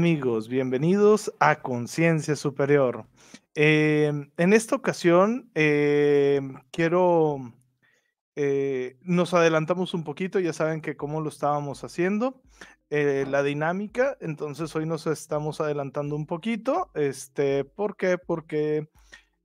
[0.00, 3.04] Amigos, bienvenidos a Conciencia Superior.
[3.54, 7.52] Em, en esta ocasión em, quiero,
[8.34, 12.40] eh, nos adelantamos un poquito, ya saben que cómo lo estábamos haciendo,
[12.88, 18.16] eh, la dinámica, entonces hoy nos estamos adelantando un poquito, este, ¿por qué?
[18.16, 18.88] Porque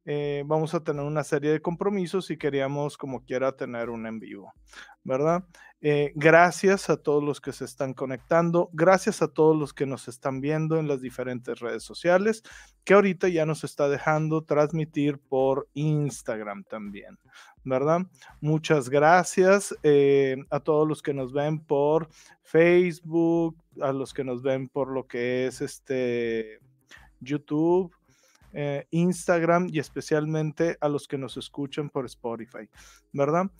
[0.06, 4.20] eh, vamos a tener una serie de compromisos y queríamos como quiera tener un en
[4.20, 4.54] vivo,
[5.04, 5.44] ¿verdad?
[5.88, 10.08] Eh, gracias a todos los que se están conectando, gracias a todos los que nos
[10.08, 12.42] están viendo en las diferentes redes sociales,
[12.84, 17.20] que ahorita ya nos está dejando transmitir por Instagram también,
[17.64, 18.00] ¿verdad?
[18.42, 22.10] Muchas gracias eh, a todos los que nos ven por
[22.42, 26.62] Facebook, a los que nos ven por lo que es este
[27.20, 27.94] YouTube,
[28.54, 32.68] eh, Instagram y especialmente a los que nos escuchan por Spotify,
[33.14, 33.52] ¿verdad?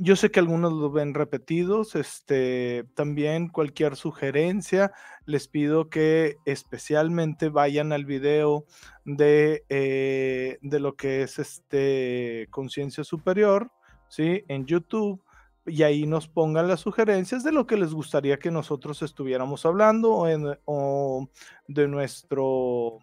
[0.00, 4.92] Yo sé que algunos lo ven repetidos, este, también cualquier sugerencia,
[5.24, 8.64] les pido que especialmente vayan al video
[9.04, 13.70] de, eh, de lo que es este conciencia superior,
[14.08, 14.44] ¿sí?
[14.48, 15.22] En YouTube
[15.66, 20.24] y ahí nos pongan las sugerencias de lo que les gustaría que nosotros estuviéramos hablando
[20.64, 21.28] o,
[21.66, 22.98] de nuestro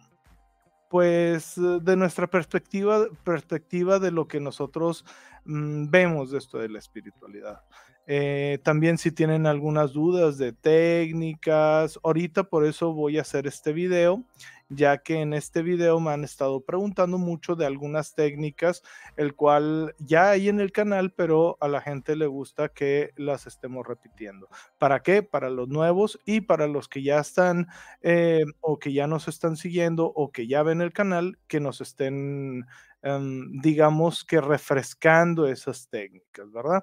[0.88, 5.04] pues de nuestra perspectiva, perspectiva de lo que nosotros
[5.44, 7.62] mm, vemos esto de la espiritualidad.
[8.06, 13.72] Eh, también si tienen algunas dudas de técnicas, ahorita por eso voy a hacer este
[13.72, 14.24] video
[14.68, 18.82] ya que en este video me han estado preguntando mucho de algunas técnicas,
[19.16, 23.46] el cual ya hay en el canal, pero a la gente le gusta que las
[23.46, 24.48] estemos repitiendo.
[24.78, 25.22] ¿Para qué?
[25.22, 27.68] Para los nuevos y para los que ya están
[28.02, 31.80] eh, o que ya nos están siguiendo o que ya ven el canal, que nos
[31.80, 32.66] estén,
[33.04, 36.82] em, digamos que refrescando esas técnicas, ¿verdad?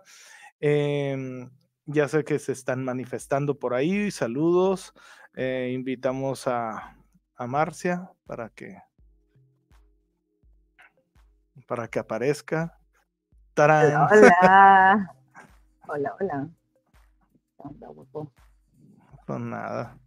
[0.60, 1.50] Em,
[1.86, 4.94] ya sé que se están manifestando por ahí, saludos,
[5.34, 6.96] eh, invitamos a,
[7.36, 8.78] a Marcia para que
[11.68, 12.78] para que aparezca.
[13.58, 15.16] Hola, hola.
[15.88, 16.50] hola, hola.
[19.26, 19.98] Pues nada,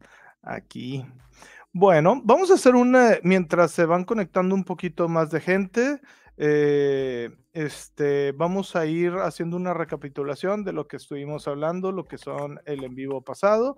[0.43, 1.05] aquí.
[1.77, 6.01] Bueno, vamos a hacer una, mientras se van conectando un poquito más de gente,
[6.37, 12.17] eh, este, vamos a ir haciendo una recapitulación de lo que estuvimos hablando, lo que
[12.17, 13.77] son el en vivo pasado.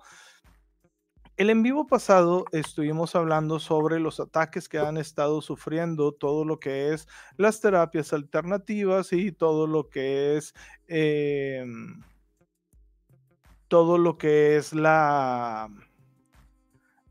[1.37, 6.59] El en vivo pasado estuvimos hablando sobre los ataques que han estado sufriendo, todo lo
[6.59, 10.53] que es las terapias alternativas y todo lo que es
[10.87, 12.03] em,
[13.67, 15.69] todo lo que es la,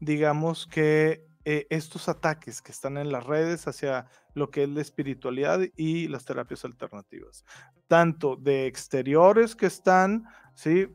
[0.00, 4.80] digamos que eh, estos ataques que están en las redes hacia lo que es la
[4.80, 7.44] espiritualidad y las terapias alternativas,
[7.86, 10.26] tanto de exteriores que están.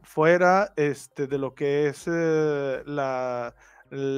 [0.03, 3.53] Fuera este, de lo que es eh, la,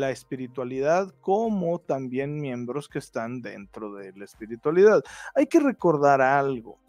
[0.09, 5.03] espiritualidad, como también miembros que están dentro de la espiritualidad.
[5.35, 6.79] Hay que recordar algo.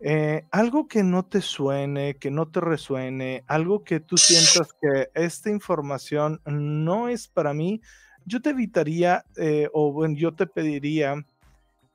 [0.00, 4.16] Eh, algo que no te suene, que no te resuene, algo que tú
[4.64, 7.80] sientas que esta información no es para mí,
[8.24, 11.24] yo te evitaría eh, o bueno, yo te pediría,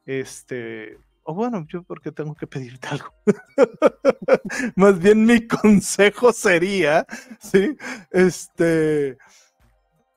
[0.06, 3.14] este, o bueno, yo porque tengo que pedirte algo.
[4.76, 7.06] Más bien mi consejo sería,
[7.40, 7.76] ¿sí?
[8.12, 9.18] Este,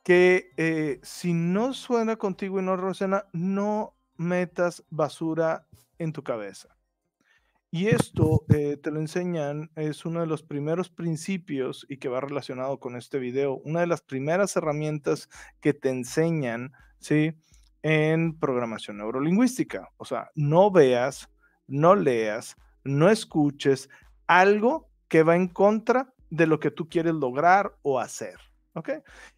[0.04, 5.66] que eh, si no suena contigo y no resuena, no metas basura
[5.98, 6.73] en tu cabeza.
[7.74, 12.20] Y esto eh, te lo enseñan, es uno de los primeros principios y que va
[12.20, 15.28] relacionado con este video, una de las primeras herramientas
[15.60, 16.70] que te enseñan,
[17.00, 17.32] ¿sí?
[17.82, 19.90] en programación neurolingüística.
[19.96, 21.28] O sea, no veas,
[21.66, 23.90] no leas, no escuches
[24.28, 28.38] algo que va en contra de lo que tú quieres lograr o hacer.
[28.74, 28.90] ¿Ok?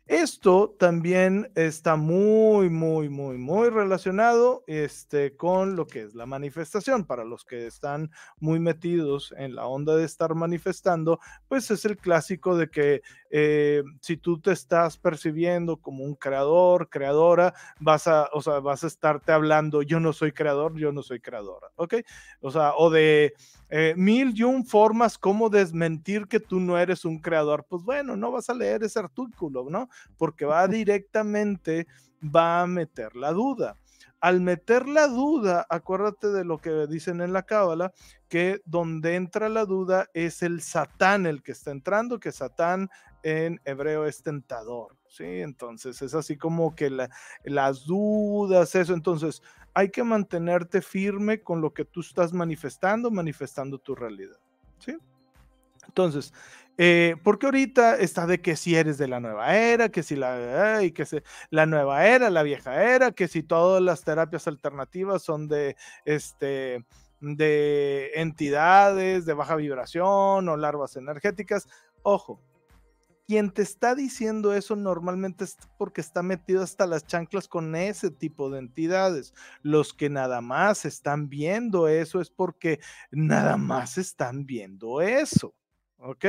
[0.08, 7.04] Esto también está muy, muy, muy, muy relacionado este, con lo que es la manifestación.
[7.04, 11.18] Para los que están muy metidos en la onda de estar manifestando,
[11.48, 16.88] pues es el clásico de que eh, si tú te estás percibiendo como un creador,
[16.88, 21.02] creadora, vas a, o sea, vas a estarte hablando, yo no soy creador, yo no
[21.02, 21.94] soy creadora, ¿ok?
[22.40, 23.34] O sea, o de
[23.68, 28.16] eh, mil y un formas como desmentir que tú no eres un creador, pues bueno,
[28.16, 29.88] no vas a leer ese artículo, ¿no?
[30.16, 31.86] Porque va directamente,
[32.22, 33.76] va a meter la duda.
[34.20, 37.92] Al meter la duda, acuérdate de lo que dicen en la cábala,
[38.28, 42.88] que donde entra la duda es el satán el que está entrando, que satán
[43.22, 45.24] en hebreo es tentador, ¿sí?
[45.24, 46.90] Entonces es así como que
[47.44, 49.42] las dudas, eso, entonces
[49.74, 54.38] hay que mantenerte firme con lo que tú estás manifestando, manifestando tu realidad,
[54.78, 54.96] ¿sí?
[55.86, 56.32] Entonces,
[56.78, 60.82] Eh, porque ahorita está de que si eres de la nueva era, que si la,
[60.82, 61.18] y que si
[61.50, 66.84] la nueva era, la vieja era, que si todas las terapias alternativas son de, este,
[67.20, 71.66] de entidades de baja vibración o larvas energéticas.
[72.02, 72.40] Ojo,
[73.26, 78.10] quien te está diciendo eso normalmente es porque está metido hasta las chanclas con ese
[78.10, 79.34] tipo de entidades.
[79.62, 82.80] Los que nada más están viendo eso es porque
[83.10, 85.54] nada más están viendo eso.
[85.98, 86.26] ¿Ok?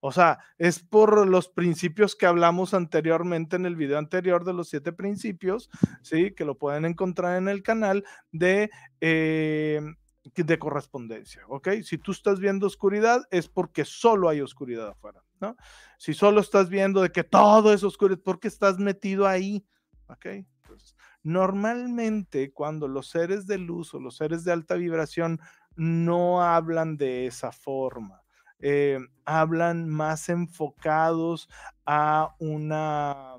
[0.00, 4.68] O sea, es por los principios que hablamos anteriormente en el video anterior de los
[4.68, 5.68] siete principios,
[6.02, 6.32] ¿sí?
[6.34, 8.70] Que lo pueden encontrar en el canal de,
[9.02, 9.80] eh,
[10.34, 11.68] de correspondencia, ¿ok?
[11.82, 15.54] Si tú estás viendo oscuridad es porque solo hay oscuridad afuera, ¿no?
[15.98, 19.66] Si solo estás viendo de que todo es oscuro es porque estás metido ahí,
[20.08, 20.26] ¿ok?
[21.22, 25.38] Normalmente cuando los seres de luz o los seres de alta vibración
[25.76, 28.22] no hablan de esa forma
[28.60, 31.48] eh, hablan más enfocados
[31.86, 33.36] a una,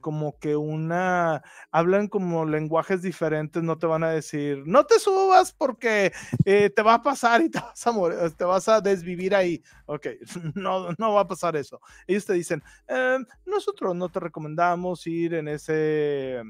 [0.00, 5.52] como que una, hablan como lenguajes diferentes, no te van a decir, no te subas
[5.52, 6.12] porque
[6.44, 9.62] eh, te va a pasar y te vas a morir, te vas a desvivir ahí.
[9.86, 10.08] Ok,
[10.54, 11.80] no, no va a pasar eso.
[12.06, 16.42] Ellos te dicen, em, nosotros no te recomendamos ir en ese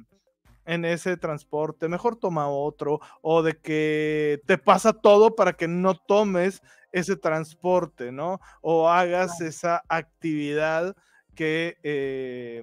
[0.66, 5.94] en ese transporte, mejor toma otro, o de que te pasa todo para que no
[5.94, 6.62] tomes
[6.94, 8.40] ese transporte, ¿no?
[8.62, 10.96] O hagas esa actividad
[11.34, 12.62] que, eh,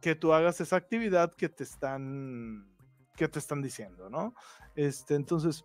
[0.00, 2.68] que tú hagas esa actividad que te están,
[3.16, 4.32] que te están diciendo, ¿no?
[4.76, 5.64] Este, entonces,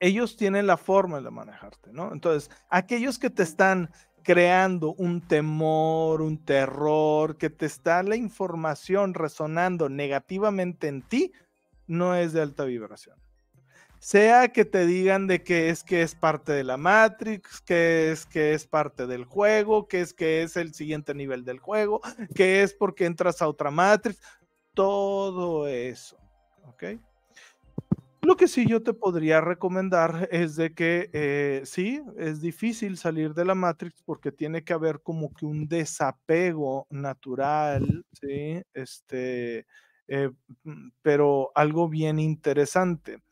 [0.00, 2.12] ellos tienen la forma de manejarte, ¿no?
[2.12, 3.90] Entonces, aquellos que te están
[4.24, 11.32] creando un temor, un terror, que te está la información resonando negativamente en ti,
[11.86, 13.23] no es de alta vibración
[14.04, 18.26] sea que te digan de que es que es parte de la Matrix, que es
[18.26, 22.02] que es parte del juego, que es que es el siguiente nivel del juego,
[22.34, 24.20] que es porque entras a otra Matrix,
[24.74, 26.18] todo eso,
[26.66, 27.00] ¿ok?
[28.20, 33.32] Lo que sí yo te podría recomendar es de que eh, sí, es difícil salir
[33.32, 38.62] de la Matrix porque tiene que haber como que un desapego natural, ¿sí?
[38.74, 39.66] Este,
[40.08, 40.30] eh,
[40.64, 43.22] mm, pero algo bien interesante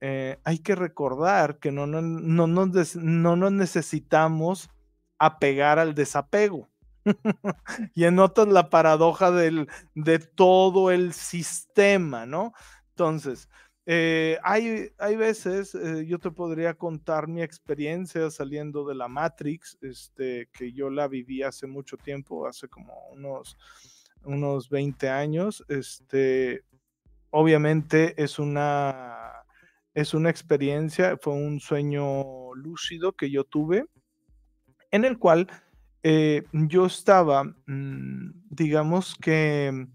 [0.00, 4.70] eh, hay que recordar que no, no, no, nos no necesitamos
[5.18, 6.68] apegar al desapego.
[7.94, 12.52] y notas la paradoja del, de todo el sistema, ¿no?
[12.90, 13.48] Entonces,
[13.86, 19.78] eh, hay, hay veces, eh, yo te podría contar mi experiencia saliendo de la Matrix,
[19.80, 23.56] este, que yo la viví hace mucho tiempo, hace como unos,
[24.24, 25.64] unos 20 años.
[25.68, 26.64] Este,
[27.30, 29.32] obviamente es una
[30.00, 33.86] es una experiencia, fue un sueño lúcido que yo tuve,
[34.92, 35.48] en el cual
[36.04, 39.88] eh, yo estaba, mm, digamos que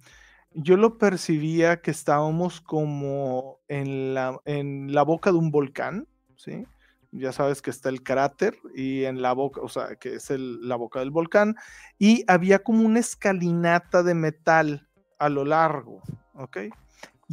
[0.51, 6.05] yo lo percibía que estábamos como en la, en la boca de un volcán,
[6.35, 6.65] ¿sí?
[7.11, 10.75] Ya sabes que está el cráter y en la boca, o sea, que es la
[10.75, 11.55] boca del volcán,
[11.97, 16.01] y había como una escalinata de metal a lo largo,
[16.33, 16.57] ¿ok?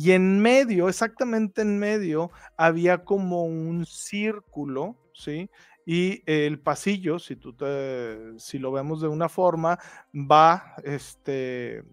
[0.02, 5.50] Y en medio, exactamente en medio, había como un círculo, ¿sí?
[5.84, 9.78] Y el pasillo, si tú te, si lo vemos de una forma,
[10.14, 11.84] va, este,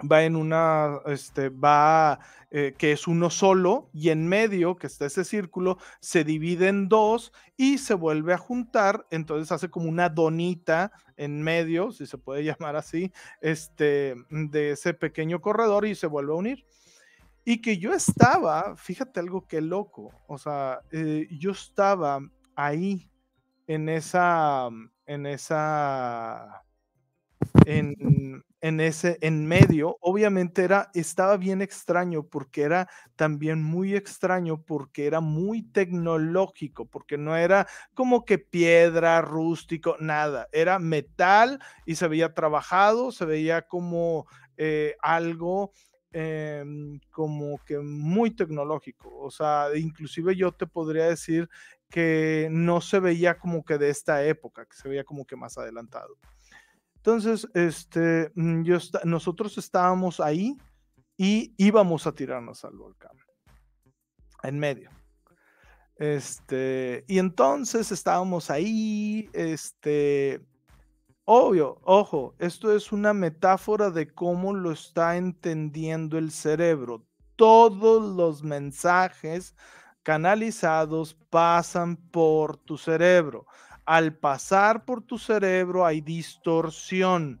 [0.00, 2.20] va en una, este, va,
[2.52, 6.88] eh, que es uno solo, y en medio, que está ese círculo, se divide en
[6.88, 12.18] dos y se vuelve a juntar, entonces hace como una donita en medio, si se
[12.18, 16.64] puede llamar así, este, de ese pequeño corredor y se vuelve a unir.
[17.44, 22.20] Y que yo estaba, fíjate algo que loco, o sea, eh, yo estaba
[22.54, 23.10] ahí
[23.66, 24.68] en esa,
[25.06, 26.64] en esa,
[27.66, 34.62] en, en, ese, en medio, obviamente era, estaba bien extraño porque era también muy extraño
[34.62, 41.96] porque era muy tecnológico, porque no era como que piedra, rústico, nada, era metal y
[41.96, 45.72] se veía trabajado, se veía como eh, algo
[46.14, 49.10] Em, como que muy tecnológico.
[49.18, 51.48] O sea, inclusive yo te podría decir
[51.88, 55.56] que no se veía como que de esta época, que se veía como que más
[55.56, 56.18] adelantado.
[56.96, 58.62] Entonces, este, mm,
[59.04, 60.56] nosotros estábamos ahí
[61.16, 63.16] y íbamos a tirarnos al volcán,
[64.42, 64.90] en medio.
[65.96, 70.42] Este, y entonces estábamos ahí, este,
[71.24, 77.06] Obvio, ojo, esto es una metáfora de cómo lo está entendiendo el cerebro.
[77.36, 79.54] Todos los mensajes
[80.02, 83.46] canalizados pasan por tu cerebro.
[83.84, 87.40] al pasar por tu cerebro hay distorsión.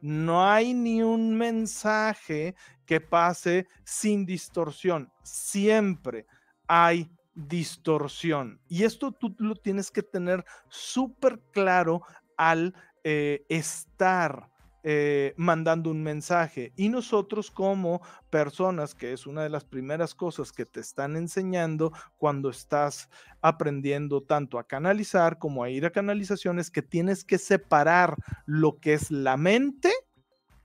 [0.00, 2.54] No hay ni un mensaje
[2.86, 5.12] que pase sin distorsión.
[5.22, 6.26] Siempre
[6.66, 8.58] hay distorsión.
[8.68, 12.02] Y esto tú lo tienes que tener súper claro
[12.36, 12.74] al
[13.04, 14.48] eh, estar
[14.84, 16.72] eh, mandando un mensaje.
[16.74, 21.92] Y nosotros como personas, que es una de las primeras cosas que te están enseñando
[22.16, 23.08] cuando estás
[23.40, 28.94] aprendiendo tanto a canalizar como a ir a canalizaciones, que tienes que separar lo que
[28.94, 29.92] es la mente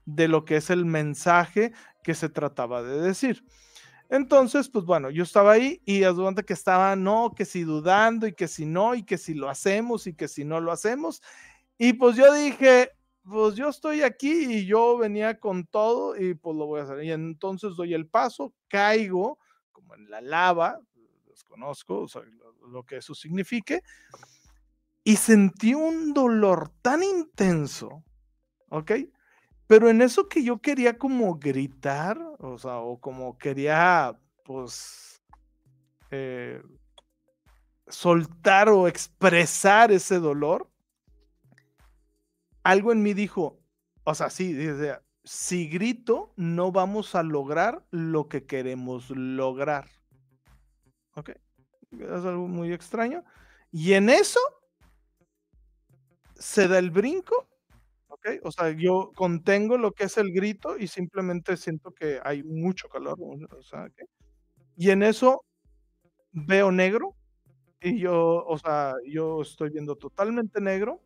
[0.04, 3.44] de lo que es el mensaje que se trataba de decir.
[4.10, 8.32] Entonces, pues bueno, yo estaba ahí y donde que estaba, no, que si dudando y
[8.32, 11.22] que si no, y que si lo hacemos y que si no lo hacemos.
[11.78, 12.90] Y pues yo dije,
[13.22, 17.04] pues yo estoy aquí y yo venía con todo y pues lo voy a hacer.
[17.04, 19.38] Y entonces doy el paso, caigo
[19.70, 20.80] como en la lava,
[21.26, 22.06] desconozco
[22.68, 23.82] lo, que eso signifique,
[25.04, 28.02] y sentí un dolor tan intenso,
[28.70, 28.92] ¿ok?
[29.68, 35.22] Pero en eso que yo quería como gritar, o sea, o como quería, pues,
[36.10, 36.60] eh,
[37.86, 40.68] soltar o expresar ese dolor,
[42.68, 43.58] algo en mí dijo,
[44.04, 44.54] o sea, sí,
[45.24, 49.88] si grito, no vamos a lograr lo que queremos lograr.
[51.14, 51.30] ¿Ok?
[51.92, 53.24] Es algo muy extraño.
[53.72, 54.40] Y en eso
[56.34, 57.48] se da el brinco.
[58.08, 58.26] ¿Ok?
[58.42, 62.90] O sea, yo contengo lo que es el grito y simplemente siento que hay mucho
[62.90, 63.18] calor.
[63.18, 63.62] O
[64.76, 65.42] Y en eso
[66.32, 67.14] veo negro.
[67.80, 71.00] Y yo, o sea, yo estoy viendo totalmente negro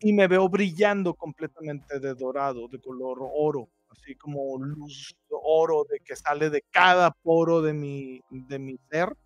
[0.00, 6.00] y me veo brillando completamente de dorado, de color oro, así como luz oro de
[6.00, 9.16] que sale de cada poro de mi, de mi ser.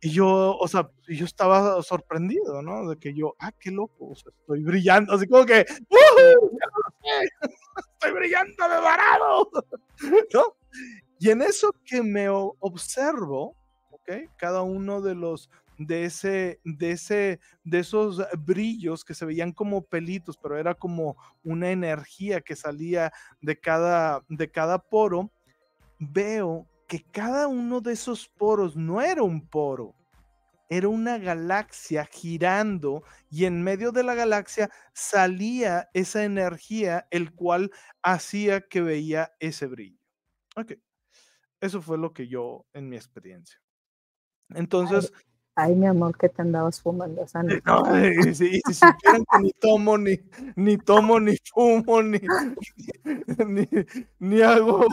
[0.00, 2.90] Y yo, o sea, yo estaba sorprendido, ¿no?
[2.90, 5.64] De que yo, ah, qué loco, o sea, estoy brillando, así como que,
[7.94, 9.50] estoy brillando de dorado,
[10.34, 10.56] ¿no?
[11.18, 13.56] Y en eso que me observo,
[13.92, 14.10] ¿ok?
[14.36, 19.82] Cada uno de los de ese, de ese, de esos brillos que se veían como
[19.82, 25.30] pelitos, pero era como una energía que salía de cada, de cada poro,
[25.98, 29.94] veo que cada uno de esos poros no era un poro,
[30.68, 37.70] era una galaxia girando y en medio de la galaxia salía esa energía, el cual
[38.02, 39.98] hacía que veía ese brillo.
[40.56, 40.74] Ok,
[41.60, 43.60] eso fue lo que yo en mi experiencia.
[44.50, 47.62] Entonces, Ay, mi amor, que te andabas fumando esa noche.
[47.66, 50.18] No, si, si supieran que ni tomo, ni,
[50.56, 52.20] ni tomo, ni fumo, ni,
[53.46, 53.68] ni,
[54.18, 54.86] ni, hago,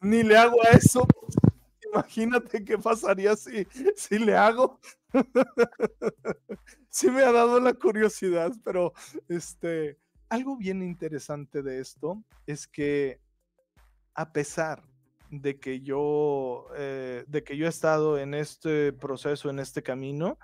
[0.00, 1.06] ni le hago a eso.
[1.92, 3.66] Imagínate qué pasaría si,
[3.96, 4.80] si le hago.
[6.88, 8.92] sí me ha dado la curiosidad, pero
[9.28, 13.20] este, algo bien interesante de esto es que
[14.14, 14.82] a pesar
[15.32, 20.38] de que yo, eh, de que yo he estado en este proceso, en este camino,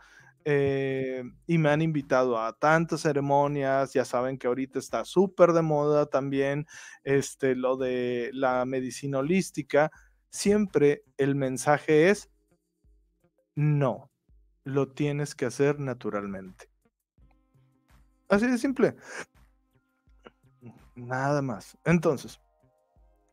[0.47, 5.61] eh, y me han invitado a tantas ceremonias, ya saben que ahorita está súper de
[5.61, 6.67] moda también
[7.05, 9.91] este, lo de la medicina holística,
[10.31, 12.31] siempre el mensaje es,
[13.55, 14.11] no,
[14.65, 16.71] lo tienes que hacer naturalmente.
[18.31, 18.97] Así de simple.
[20.95, 21.77] Nada más.
[21.85, 22.41] Entonces,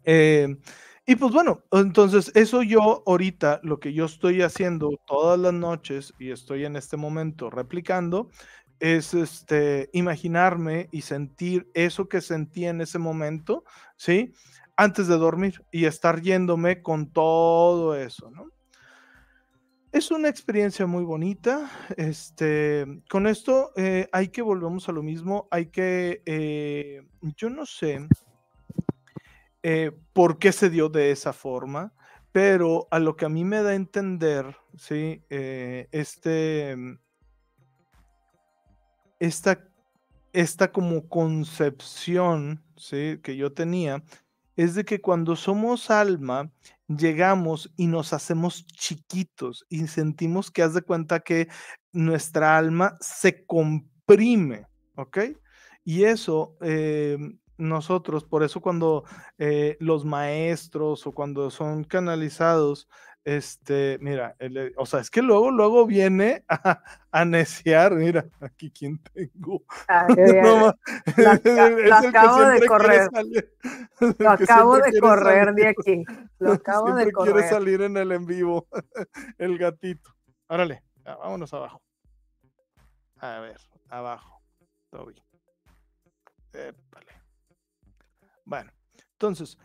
[0.04, 0.58] eh,
[1.06, 6.14] y pues bueno, entonces eso yo ahorita, lo que yo estoy haciendo todas las noches
[6.20, 8.30] y estoy en este momento replicando,
[8.80, 13.64] es este, imaginarme y sentir eso que sentí en ese momento,
[13.98, 14.34] ¿sí?
[14.76, 18.50] Antes de dormir y estar yéndome con todo eso, ¿no?
[19.96, 21.72] Es una experiencia muy bonita.
[21.96, 25.48] Este, con esto eh, hay que volvemos a lo mismo.
[25.52, 27.02] Hay que, eh,
[27.38, 28.06] yo no sé,
[29.68, 31.92] eh, por qué se dio de esa forma,
[32.32, 35.24] pero a lo que a mí me da a entender, ¿sí?
[35.32, 37.00] Eh, este, mm,
[39.20, 39.68] esta,
[40.34, 43.20] esta como concepción, ¿sí?
[43.24, 44.04] Que yo tenía,
[44.56, 46.52] es de que cuando somos alma,
[46.88, 51.48] llegamos y nos hacemos chiquitos y sentimos que haz de cuenta que
[51.92, 55.22] nuestra alma se comprime, ¿ok?
[55.84, 57.18] Y eso eh,
[57.58, 59.04] nosotros, por eso cuando
[59.38, 62.88] eh, los maestros o cuando son canalizados,
[63.26, 68.70] este, mira, eh, o sea, es que luego, luego viene a, a neciar, mira, aquí
[68.70, 69.64] quién tengo.
[70.08, 70.76] lo,
[71.92, 73.10] acabo de correr.
[74.20, 76.04] lo acabo de correr de aquí.
[76.38, 77.34] Lo acabo de correr.
[77.34, 78.68] quiere salir en el en vivo,
[79.40, 80.16] el gatito.
[80.48, 81.82] Árale, vámonos abajo.
[83.18, 83.58] A ver,
[83.90, 84.40] abajo.
[84.92, 85.16] Toby.
[88.46, 88.72] Bueno,
[89.14, 89.58] entonces,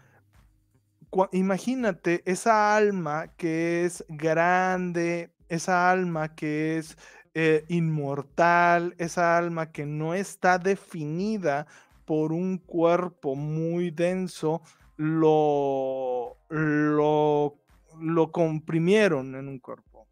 [1.32, 6.96] imagínate esa alma que es grande, esa alma que es
[7.34, 11.66] eh, inmortal, esa alma que no está definida
[12.06, 14.62] por un cuerpo muy denso,
[14.96, 17.60] lo, lo,
[18.00, 20.08] lo comprimieron en un cuerpo.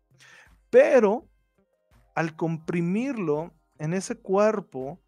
[0.70, 1.26] Pero
[2.14, 5.00] al comprimirlo en ese cuerpo,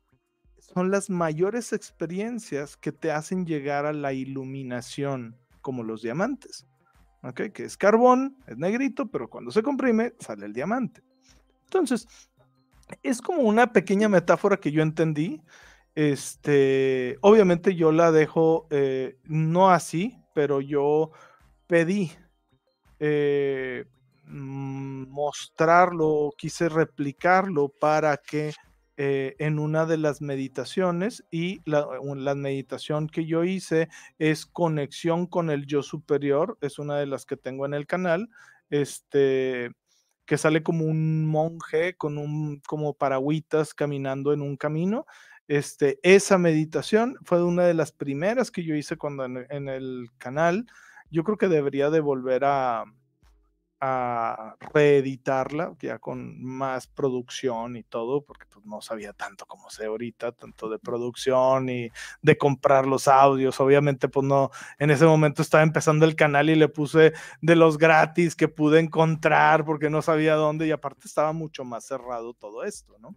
[0.72, 6.66] son las mayores experiencias que te hacen llegar a la iluminación, como los diamantes.
[7.22, 7.52] ¿Ok?
[7.52, 11.02] Que es carbón, es negrito, pero cuando se comprime sale el diamante.
[11.64, 12.06] Entonces,
[13.02, 15.42] es como una pequeña metáfora que yo entendí.
[15.94, 21.10] Este, obviamente yo la dejo eh, no así, pero yo
[21.66, 22.12] pedí
[23.00, 23.84] eh,
[24.24, 28.52] mm, mostrarlo, quise replicarlo para que
[29.02, 33.88] eh, en una de las meditaciones y la, la, meditación que yo hice
[34.18, 38.28] es conexión con el yo superior, es una de las que tengo en el canal,
[38.68, 39.70] este,
[40.26, 45.06] que sale como un monje con un, como paragüitas caminando en un camino.
[45.48, 50.66] Este, esa meditación fue una de las primeras que yo hice cuando en el canal.
[51.10, 52.84] Yo creo que debería de volver a,
[53.80, 59.86] a reeditarla ya con más producción y todo, porque pues, no sabía tanto como sé
[59.86, 61.90] ahorita, tanto de producción y
[62.22, 63.58] de comprar los audios.
[63.60, 67.78] Obviamente, pues no, en ese momento estaba empezando el canal y le puse de los
[67.78, 72.64] gratis que pude encontrar porque no sabía dónde y aparte estaba mucho más cerrado todo
[72.64, 73.16] esto, ¿no?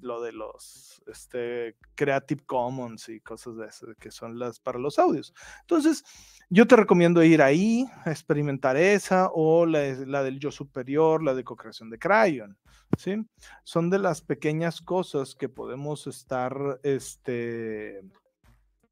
[0.00, 4.98] Lo de los este, Creative Commons y cosas de eso, que son las para los
[4.98, 5.34] audios.
[5.60, 6.04] Entonces,
[6.50, 11.44] yo te recomiendo ir ahí, experimentar esa o la, la del yo superior, la de
[11.44, 12.56] co-creación de Crayon.
[12.96, 13.26] ¿sí?
[13.64, 18.02] Son de las pequeñas cosas que podemos estar, este,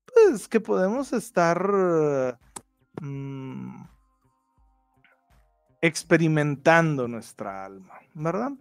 [0.06, 2.38] pues que podemos estar
[3.00, 3.84] mm,
[5.80, 8.52] experimentando nuestra alma, ¿verdad?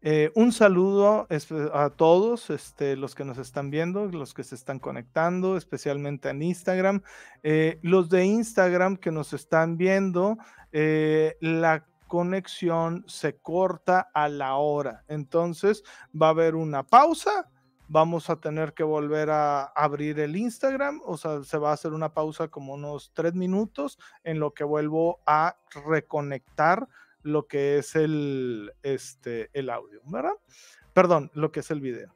[0.00, 1.26] Eh, un saludo
[1.72, 6.42] a todos este, los que nos están viendo, los que se están conectando, especialmente en
[6.42, 7.02] Instagram.
[7.42, 10.38] Eh, los de Instagram que nos están viendo,
[10.70, 15.04] eh, la conexión se corta a la hora.
[15.08, 17.50] Entonces va a haber una pausa.
[17.88, 21.94] Vamos a tener que volver a abrir el Instagram, o sea, se va a hacer
[21.94, 25.56] una pausa como unos tres minutos en lo que vuelvo a
[25.86, 26.86] reconectar
[27.28, 30.34] lo que es el, este, el audio, ¿verdad?
[30.92, 32.14] Perdón, lo que es el video.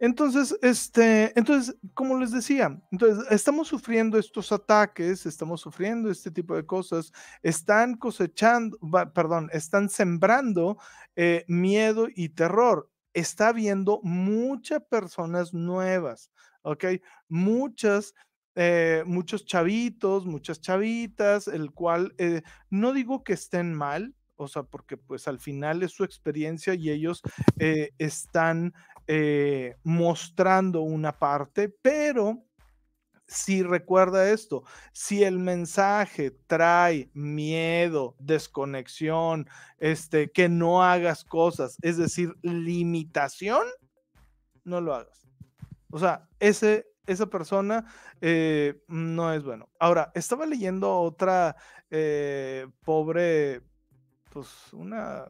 [0.00, 6.56] Entonces, este, entonces, como les decía, entonces estamos sufriendo estos ataques, estamos sufriendo este tipo
[6.56, 8.76] de cosas, están cosechando,
[9.14, 10.76] perdón, están sembrando
[11.16, 12.90] eh, miedo y terror.
[13.14, 16.84] Está habiendo muchas personas nuevas, ¿ok?
[17.28, 18.14] Muchas
[18.56, 24.62] eh, muchos chavitos, muchas chavitas, el cual eh, no digo que estén mal, o sea,
[24.62, 27.22] porque pues al final es su experiencia y ellos
[27.58, 28.74] eh, están
[29.82, 32.42] mostrando una parte, pero
[33.26, 39.46] si recuerda esto, si el mensaje trae miedo, desconexión,
[39.78, 43.66] este, que no hagas cosas, es decir, limitación,
[44.64, 45.26] no lo hagas.
[45.90, 47.84] O sea, ese esa persona
[48.20, 49.68] eh, no es bueno.
[49.78, 51.56] Ahora, estaba leyendo otra
[51.90, 53.62] eh, pobre,
[54.34, 55.26] pues una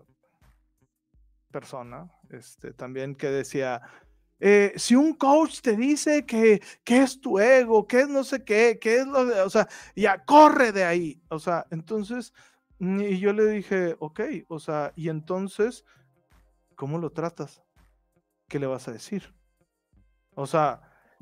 [1.53, 3.83] persona, este, también que decía,
[4.40, 8.43] eh, si un coach te dice que, que, es tu ego, que es no sé
[8.45, 11.23] qué, que es lo de, o sea, ya corre de ahí.
[11.29, 12.33] O sea, entonces,
[12.79, 15.85] mm, y yo le dije, ok, o sea, y entonces,
[16.75, 17.62] ¿cómo lo tratas?
[18.49, 19.35] ¿Qué le vas a decir?
[20.35, 20.81] O sea,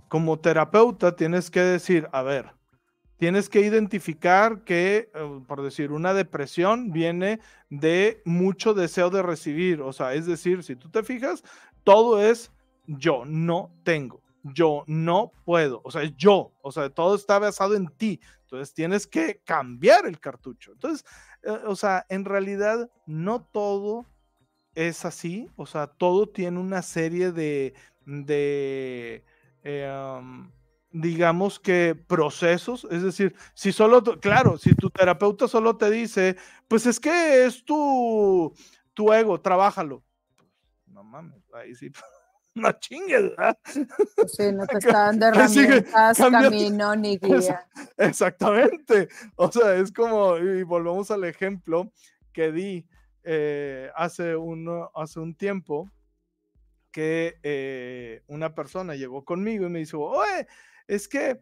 [0.09, 2.53] como terapeuta tienes que decir, a ver,
[3.23, 7.39] tienes que identificar que, eh, por decir, una depresión viene
[7.71, 9.81] de mucho deseo de recibir.
[9.81, 11.45] O sea, es decir, si tú te fijas,
[11.85, 12.51] todo es
[12.89, 15.83] yo no tengo, yo no puedo.
[15.85, 16.51] O sea, yo.
[16.63, 18.19] O sea, todo está basado en ti.
[18.41, 20.73] Entonces tienes que cambiar el cartucho.
[20.73, 21.05] Entonces,
[21.45, 24.05] eh, o sea, en realidad no todo
[24.75, 25.49] es así.
[25.55, 29.25] O sea, todo tiene una serie de, de
[29.65, 30.51] Em,
[30.93, 36.37] digamos que procesos, es decir, si solo, claro, si tu terapeuta solo te dice,
[36.69, 38.55] pues es que es tu,
[38.93, 40.03] tu ego, trabájalo.
[40.37, 40.49] Pues,
[40.87, 41.91] no mames, ahí sí,
[42.55, 43.59] no chingues, ¿verdad?
[44.17, 47.67] Pues sí, no te están dando herramientas, camino ni guía.
[47.97, 51.91] Exactamente, o sea, es como, y volvemos al ejemplo
[52.33, 52.87] que di
[53.25, 55.91] eh, hace, uno, hace un tiempo,
[56.93, 60.47] que eh, una persona llegó conmigo y me dijo, oye,
[60.87, 61.41] es que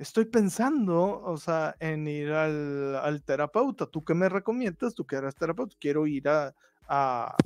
[0.00, 3.86] estoy pensando, o sea, en ir al, terapeuta.
[3.86, 4.94] ¿Tú qué me recomiendas?
[4.94, 7.36] Tú que eres terapeuta, quiero ir a,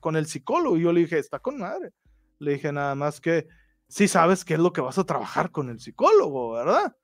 [0.00, 0.76] con el psicólogo.
[0.76, 1.92] Y yo le dije, está con madre.
[2.38, 3.46] Le dije nada más que
[3.88, 6.96] si sabes qué es lo que vas a trabajar con el psicólogo, ¿verdad?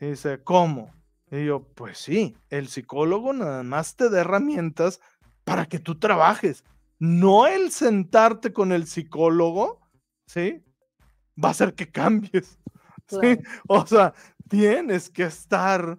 [0.00, 0.92] Y dice, ¿cómo?
[1.30, 5.00] Y yo, pues sí, el psicólogo nada más te da herramientas
[5.44, 6.64] para que tú trabajes.
[6.98, 9.80] No el sentarte con el psicólogo,
[10.26, 10.64] ¿sí?
[11.42, 12.58] Va a hacer que cambies.
[13.08, 13.38] ¿sí?
[13.68, 14.14] O sea,
[14.48, 15.98] tienes que estar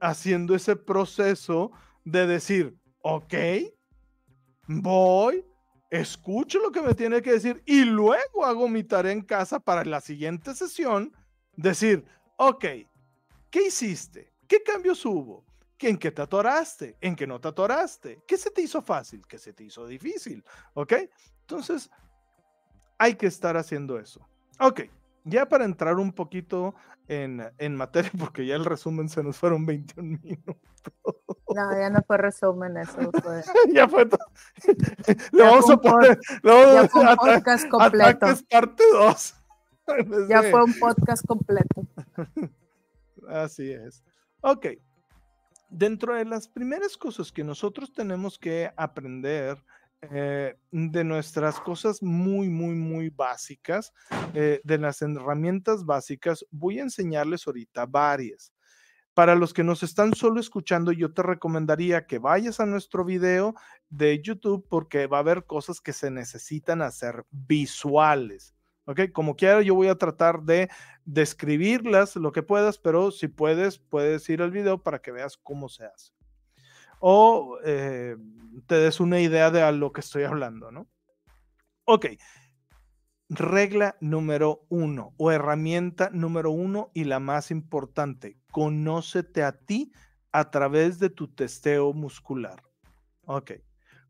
[0.00, 1.72] haciendo ese proceso
[2.04, 3.34] de decir, ok,
[4.68, 5.44] voy,
[5.90, 9.84] escucho lo que me tiene que decir y luego hago mi tarea en casa para
[9.84, 11.12] la siguiente sesión,
[11.56, 12.04] decir,
[12.36, 12.64] ok,
[13.50, 14.32] ¿qué hiciste?
[14.46, 15.44] ¿Qué cambios hubo?
[15.78, 16.96] ¿En qué te atoraste?
[17.00, 18.22] ¿En qué no te atoraste?
[18.26, 19.26] ¿Qué se te hizo fácil?
[19.26, 20.42] ¿Qué se te hizo difícil?
[20.74, 20.94] ¿Ok?
[21.42, 21.90] Entonces,
[22.98, 24.26] hay que estar haciendo eso.
[24.58, 24.82] Ok,
[25.24, 26.74] ya para entrar un poquito
[27.08, 30.56] en, materia, porque ya el resumen se nos fueron 21 minutos.
[31.54, 33.42] No, ya no fue resumen, eso fue.
[33.72, 34.26] ya fue todo.
[35.32, 36.18] Le vamos a poner.
[36.42, 38.26] ya fue un podcast completo.
[38.50, 39.34] parte 2.
[40.28, 41.86] ya fue un podcast completo.
[43.28, 44.02] Así es.
[44.40, 44.66] Ok.
[45.68, 49.58] Dentro de las primeras cosas que nosotros tenemos que aprender
[50.02, 53.92] eh, de nuestras cosas muy, muy, muy básicas,
[54.34, 58.52] eh, de las herramientas básicas, voy a enseñarles ahorita varias.
[59.14, 63.54] Para los que nos están solo escuchando, yo te recomendaría que vayas a nuestro video
[63.88, 68.54] de YouTube porque va a haber cosas que se necesitan hacer visuales.
[68.84, 69.00] ¿Ok?
[69.12, 70.68] Como quiera, yo voy a tratar de
[71.06, 75.68] describirlas lo que puedas, pero si puedes, puedes ir al video para que veas cómo
[75.68, 76.16] se hace
[77.08, 78.16] o eh,
[78.66, 80.88] te des una idea de a lo que estoy hablando, ¿no?
[81.84, 82.06] Ok.
[83.28, 89.92] Regla número uno o herramienta número uno y la más importante, conócete a ti
[90.32, 92.60] a través de tu testeo muscular.
[93.26, 93.52] Ok.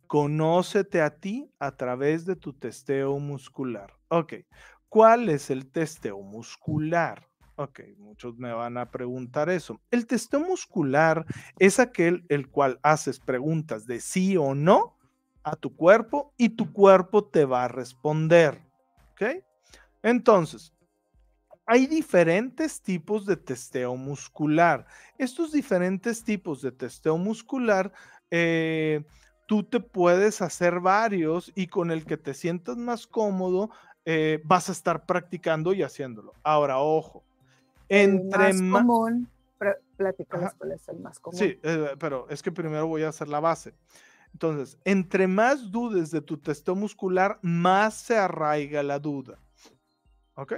[0.07, 3.93] Conócete a ti a través de tu testeo muscular.
[4.09, 4.37] Ok.
[4.89, 7.29] ¿Cuál es el testeo muscular?
[7.59, 9.81] Ok, muchos me van a preguntar eso.
[9.91, 11.25] El testeo muscular
[11.59, 14.95] es aquel el cual haces preguntas de sí o no
[15.43, 18.61] a tu cuerpo y tu cuerpo te va a responder.
[19.13, 19.43] ¿Ok?
[20.03, 20.75] Entonces,
[21.65, 24.87] hay diferentes tipos de testeo muscular.
[25.17, 27.91] Estos diferentes tipos de testeo muscular,
[28.31, 29.03] eh,
[29.47, 33.71] tú te puedes hacer varios y con el que te sientas más cómodo,
[34.05, 36.35] eh, vas a estar practicando y haciéndolo.
[36.45, 37.25] Ahora, ojo,
[37.89, 39.29] entre más común,
[39.97, 41.39] platícanos cuál es el más común.
[41.39, 43.75] Sí, eh, pero es que primero voy a hacer la base.
[44.33, 49.39] Entonces, entre más dudes de tu testeo muscular, más se arraiga la duda.
[50.35, 50.55] ¿Ok?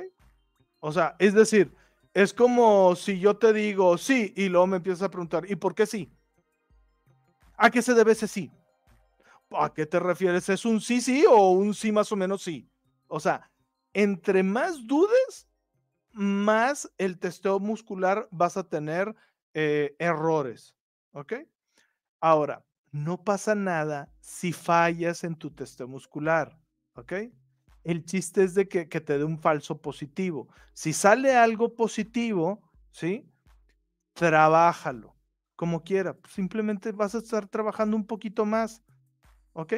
[0.81, 1.73] O sea, es decir,
[2.15, 5.75] es como si yo te digo sí y luego me empiezas a preguntar, ¿y por
[5.75, 6.11] qué sí?
[7.57, 8.51] ¿A qué se debe ese sí?
[9.51, 10.49] ¿A qué te refieres?
[10.49, 12.69] ¿Es un sí, sí o un sí más o menos sí?
[13.07, 13.51] O sea,
[13.93, 15.49] entre más dudes,
[16.19, 19.15] más el testeo muscular vas a tener
[19.55, 20.75] eh, errores.
[21.13, 21.35] ¿Ok?
[22.21, 26.59] Ahora, no pasa nada si fallas en tu testeo muscular.
[26.95, 27.13] ¿Ok?
[27.85, 30.49] El chiste es de que, te dé un falso positivo.
[30.75, 33.25] Si sale algo positivo, ¿sí?
[34.13, 35.15] Trabájalo
[35.55, 36.17] como quiera.
[36.29, 38.83] Simplemente vas a estar trabajando un poquito más.
[39.53, 39.75] ¿Ok?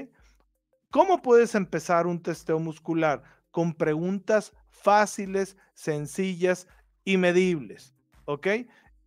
[0.90, 3.22] ¿Cómo puedes empezar un testeo muscular?
[3.51, 6.67] Con preguntas fáciles, sencillas
[7.05, 7.95] y medibles.
[8.25, 8.47] ¿Ok?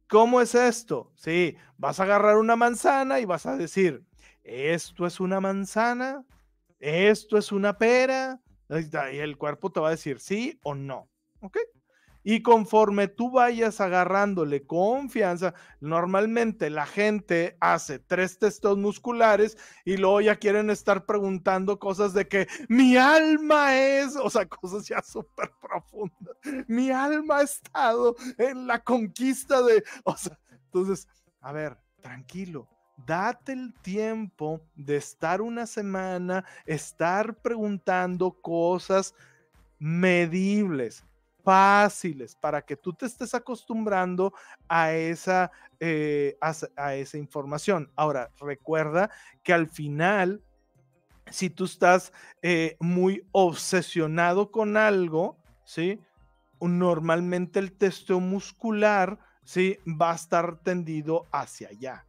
[0.07, 1.11] ¿Cómo es esto?
[1.15, 4.05] Sí, vas a agarrar una manzana y vas a decir,
[4.43, 6.23] esto es una manzana,
[6.79, 11.09] esto es una pera, y el cuerpo te va a decir sí o no.
[11.39, 11.57] ¿Ok?
[12.23, 20.21] Y conforme tú vayas agarrándole confianza, normalmente la gente hace tres testos musculares y luego
[20.21, 25.51] ya quieren estar preguntando cosas de que mi alma es, o sea, cosas ya súper
[25.61, 26.37] profundas.
[26.67, 31.07] Mi alma ha estado en la conquista de, o sea, entonces,
[31.41, 32.69] a ver, tranquilo.
[33.05, 39.13] Date el tiempo de estar una semana, estar preguntando cosas
[39.79, 41.03] medibles
[41.43, 44.33] fáciles para que tú te estés acostumbrando
[44.67, 47.91] a esa, eh, a, esa información.
[47.95, 49.09] Ahora, recuerda
[49.43, 50.41] que al final,
[51.29, 55.99] si tú estás eh, muy obsesionado con algo, ¿sí?
[56.61, 59.77] Normalmente el testeo muscular, ¿sí?
[59.85, 62.05] Va a estar tendido hacia allá.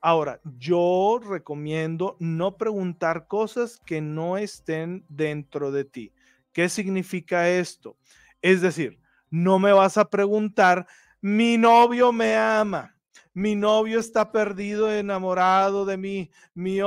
[0.00, 6.12] Ahora, yo recomiendo no preguntar cosas que no estén dentro de ti.
[6.54, 7.98] ¿Qué significa esto?
[8.40, 10.86] Es decir, no me vas a preguntar,
[11.20, 12.96] mi novio me ama,
[13.32, 16.78] mi novio está perdido, enamorado de mí, mi,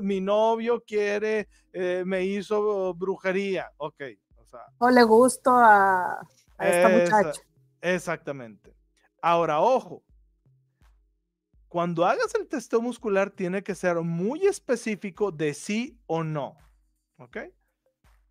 [0.00, 4.02] mi novio quiere, eh, me hizo brujería, ok.
[4.78, 6.20] O, le gusto a,
[6.56, 7.40] a esta muchacha.
[7.80, 8.76] Exactamente.
[9.20, 10.04] Ahora, ojo,
[11.66, 16.56] cuando hagas el testeo muscular tiene que ser muy específico de sí o no,
[17.16, 17.38] ¿ok?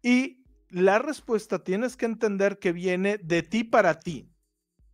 [0.01, 0.42] Y
[0.73, 4.27] la respuesta tienes que entender que viene de ti para ti.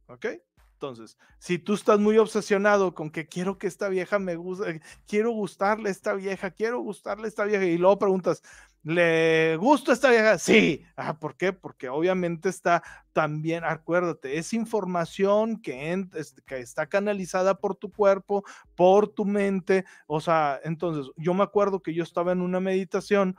[0.07, 0.25] ¿Ok?
[0.73, 5.31] Entonces, si tú estás muy obsesionado con que quiero que esta vieja me guste, quiero
[5.31, 8.41] gustarle a esta vieja, quiero gustarle a esta vieja, y luego preguntas,
[8.83, 10.37] ¿le gusta esta vieja?
[10.37, 10.85] Sí.
[10.95, 11.51] Ah, ¿Por qué?
[11.51, 16.05] Porque obviamente está también, acuérdate, es información que,
[16.45, 19.83] que está canalizada por tu cuerpo, por tu mente.
[20.07, 23.37] O sea, entonces, yo me acuerdo que yo estaba en una meditación.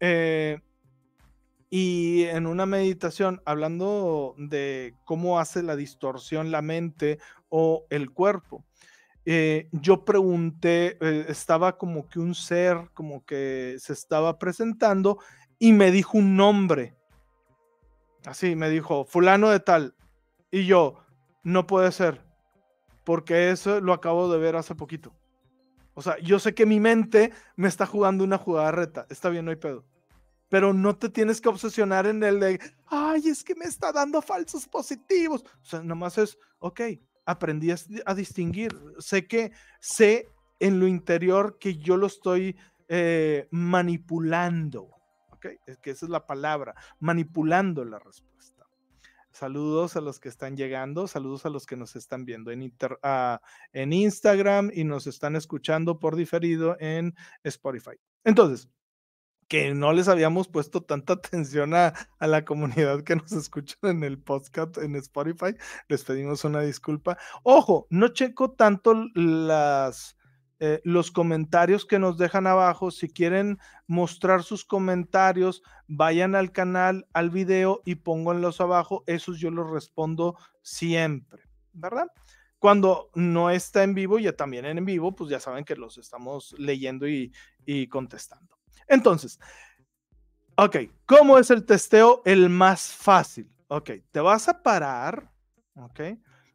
[0.00, 0.60] Eh,
[1.76, 8.64] y en una meditación, hablando de cómo hace la distorsión la mente o el cuerpo,
[9.24, 15.18] eh, yo pregunté, eh, estaba como que un ser, como que se estaba presentando
[15.58, 16.94] y me dijo un nombre.
[18.24, 19.96] Así, me dijo, fulano de tal.
[20.52, 21.04] Y yo,
[21.42, 22.20] no puede ser,
[23.02, 25.12] porque eso lo acabo de ver hace poquito.
[25.94, 29.06] O sea, yo sé que mi mente me está jugando una jugada reta.
[29.10, 29.84] Está bien, no hay pedo
[30.54, 34.22] pero no te tienes que obsesionar en el de, ay, es que me está dando
[34.22, 35.42] falsos positivos.
[35.42, 36.80] O sea, nomás es, ok,
[37.26, 38.72] aprendí a, distinguir.
[39.00, 40.28] Sé que, sé
[40.60, 44.90] en lo interior que yo lo estoy eh, manipulando.
[45.32, 48.64] Ok, es que esa es la palabra, manipulando la respuesta.
[49.32, 53.40] Saludos a los que están llegando, saludos a los que nos están viendo en, ah,
[53.72, 57.12] en Instagram y nos están escuchando por diferido en
[57.42, 57.96] Spotify.
[58.22, 58.68] Entonces,
[59.54, 64.18] que no les habíamos puesto tanta atención a, la comunidad que nos escuchan en el
[64.18, 65.54] podcast en Spotify.
[65.86, 67.18] Les pedimos una disculpa.
[67.44, 70.16] Ojo, no checo tanto las,
[70.58, 72.90] eh, los comentarios que nos dejan abajo.
[72.90, 79.04] Si quieren mostrar sus comentarios, vayan al canal, al video y pónganlos abajo.
[79.06, 82.08] Esos yo los respondo siempre, ¿verdad?
[82.58, 86.56] Cuando no está en vivo, ya también en vivo, pues ya saben que los estamos
[86.58, 87.30] leyendo y
[87.88, 88.53] contestando.
[88.88, 89.40] Entonces,
[90.56, 93.50] ok, ¿cómo es el testeo el más fácil?
[93.68, 95.30] Ok, te vas a parar,
[95.74, 96.00] ok,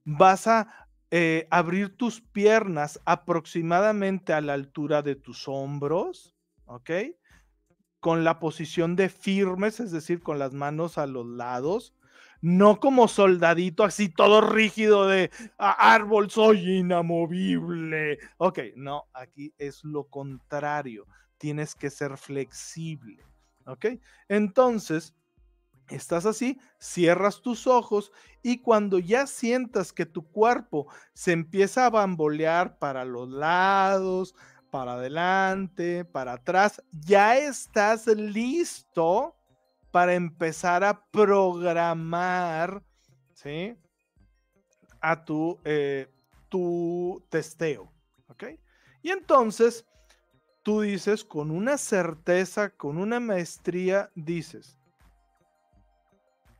[0.05, 6.91] vas a eh, abrir tus piernas aproximadamente a la altura de tus hombros, ok,
[7.99, 11.95] con la posición de firmes, es decir, con las manos a los lados,
[12.41, 18.19] no como soldadito así todo rígido de árbol, soy inamovible.
[18.37, 21.05] Ok, no, aquí es lo contrario
[21.39, 23.23] tienes que ser flexible.
[23.65, 23.86] ¿Ok?
[24.28, 25.15] Entonces,
[25.89, 28.12] estás así, cierras tus ojos
[28.43, 34.36] y cuando ya sientas que tu cuerpo se empieza a bambolear para los lados,
[34.69, 39.36] para adelante, para atrás, ya estás listo
[39.91, 42.84] para empezar a programar,
[43.34, 43.75] ¿sí?
[45.02, 46.08] A tu, eh,
[46.49, 47.91] tu testeo,
[48.28, 48.43] ¿ok?
[49.02, 49.86] Y entonces
[50.69, 54.77] tú dices con una certeza, con una maestría, dices,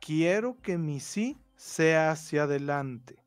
[0.00, 3.22] quiero que mi sí sea hacia adelante.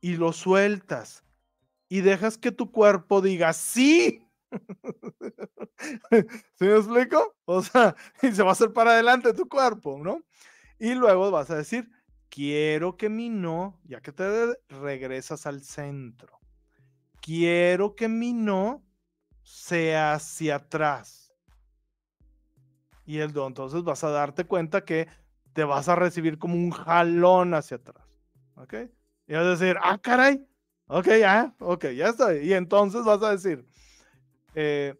[0.00, 1.22] Y lo sueltas
[1.86, 4.26] y dejas que tu cuerpo diga sí.
[6.54, 7.36] ¿Sí me explico?
[7.44, 10.22] O sea, y se va a hacer para adelante tu cuerpo, ¿no?
[10.78, 11.90] Y luego vas a decir,
[12.30, 16.40] quiero que mi no, ya que te regresas al centro,
[17.20, 18.87] quiero que mi no
[19.48, 21.32] sea hacia atrás.
[23.06, 25.08] Y el entonces vas a darte cuenta que
[25.54, 28.04] te vas a recibir como un jalón hacia atrás.
[28.56, 28.74] ¿Ok?
[29.26, 30.46] Y vas a decir, ah, caray.
[30.86, 32.36] Ok, ya, ok, ya está.
[32.36, 33.64] Y entonces vas a decir,
[34.54, 34.94] eh,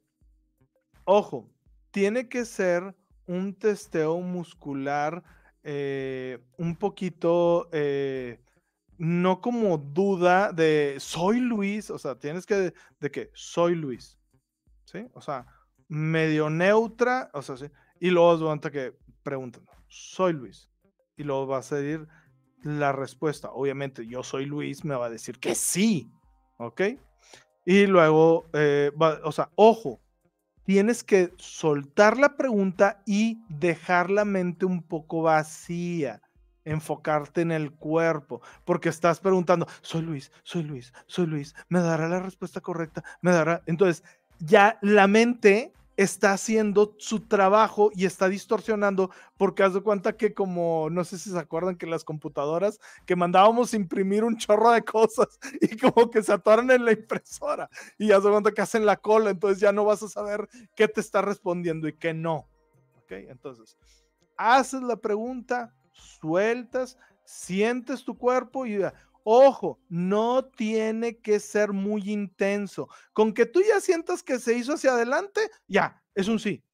[1.05, 1.51] ojo,
[1.91, 2.95] tiene que ser
[3.27, 5.23] un testeo muscular
[5.63, 8.41] eh, un poquito, eh,
[8.97, 14.18] no como duda de soy Luis, o sea, tienes que, de que soy Luis.
[14.91, 15.07] ¿Sí?
[15.13, 15.47] O sea,
[15.89, 17.67] medio neutra, o sea, sí.
[18.01, 20.71] Y luego es que preguntan, soy Luis.
[21.17, 22.07] Y luego va a salir
[22.63, 23.51] la respuesta.
[23.51, 26.11] Obviamente, yo soy Luis, me va a decir que sí,
[26.59, 26.83] ¿ok?
[27.67, 28.93] Y luego, eh,
[29.25, 30.01] o sea, ojo,
[30.65, 36.23] tienes que soltar la pregunta y dejar la mente un poco vacía.
[36.65, 42.11] enfocarte en el cuerpo, porque estás preguntando, soy Luis, soy Luis, soy Luis, me dará
[42.11, 43.63] la respuesta correcta, me dará.
[43.65, 44.05] Entonces,
[44.41, 50.33] ya la mente está haciendo su trabajo y está distorsionando, porque haz de cuenta que
[50.33, 54.85] como, no sé si se acuerdan que las computadoras, que mandábamos imprimir un chorro de
[54.85, 55.27] cosas
[55.61, 58.97] y como que se atoran en la impresora y haz de cuenta que hacen la
[58.97, 62.47] cola, entonces ya no vas a saber qué te está respondiendo y qué no.
[63.03, 63.11] ¿Ok?
[63.11, 63.77] Entonces,
[64.37, 68.79] haces la pregunta, sueltas, sientes tu cuerpo y
[69.31, 72.89] Ojo, no tiene que ser muy intenso.
[73.13, 76.65] Con que tú ya sientas que se hizo hacia adelante, ya, es un sí.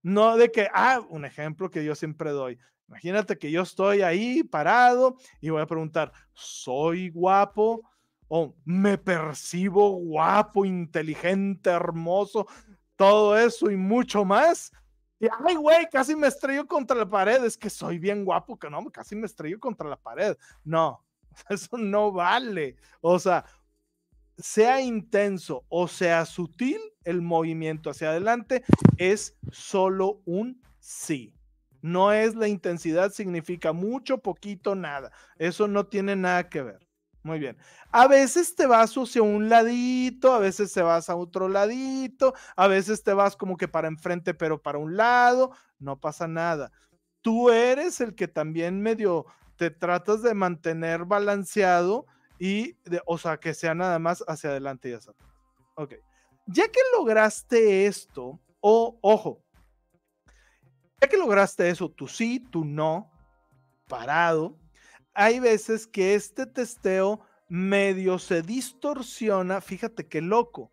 [0.00, 2.56] No de que, ah, un ejemplo que yo siempre doy.
[2.86, 7.82] Imagínate que yo estoy ahí parado y voy a preguntar, ¿soy guapo?
[8.28, 12.46] O me percibo guapo, inteligente, hermoso,
[12.94, 14.70] todo eso y mucho más.
[15.18, 17.42] Y, ay, güey, casi me estrello contra la pared.
[17.44, 20.36] Es que soy bien guapo, que no, casi me estrello contra la pared.
[20.62, 21.04] No,
[21.48, 22.76] Eso no vale.
[23.00, 23.44] O sea,
[24.36, 28.64] sea intenso o sea sutil, el movimiento hacia adelante
[28.96, 31.34] es solo un sí.
[31.80, 35.12] No es la intensidad, significa mucho, poquito, nada.
[35.36, 36.88] Eso no tiene nada que ver.
[37.22, 37.56] Muy bien.
[37.90, 42.68] A veces te vas hacia un ladito, a veces te vas a otro ladito, a
[42.68, 46.72] veces te vas como que para enfrente, pero para un lado, no pasa nada.
[47.20, 49.26] Tú eres el que también medio
[49.58, 52.06] te tratas de mantener balanceado
[52.38, 55.30] y, de, o sea, que sea nada más hacia adelante y hacia atrás.
[55.74, 55.94] Ok.
[56.46, 59.44] Ya que lograste esto, o ojo,
[61.00, 63.10] ya que lograste eso, tú sí, tú no,
[63.88, 64.56] parado,
[65.12, 70.70] hay veces que este testeo medio se distorsiona, fíjate qué loco,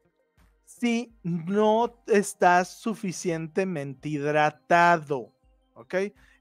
[0.64, 5.34] si no estás suficientemente hidratado,
[5.74, 5.96] ¿ok?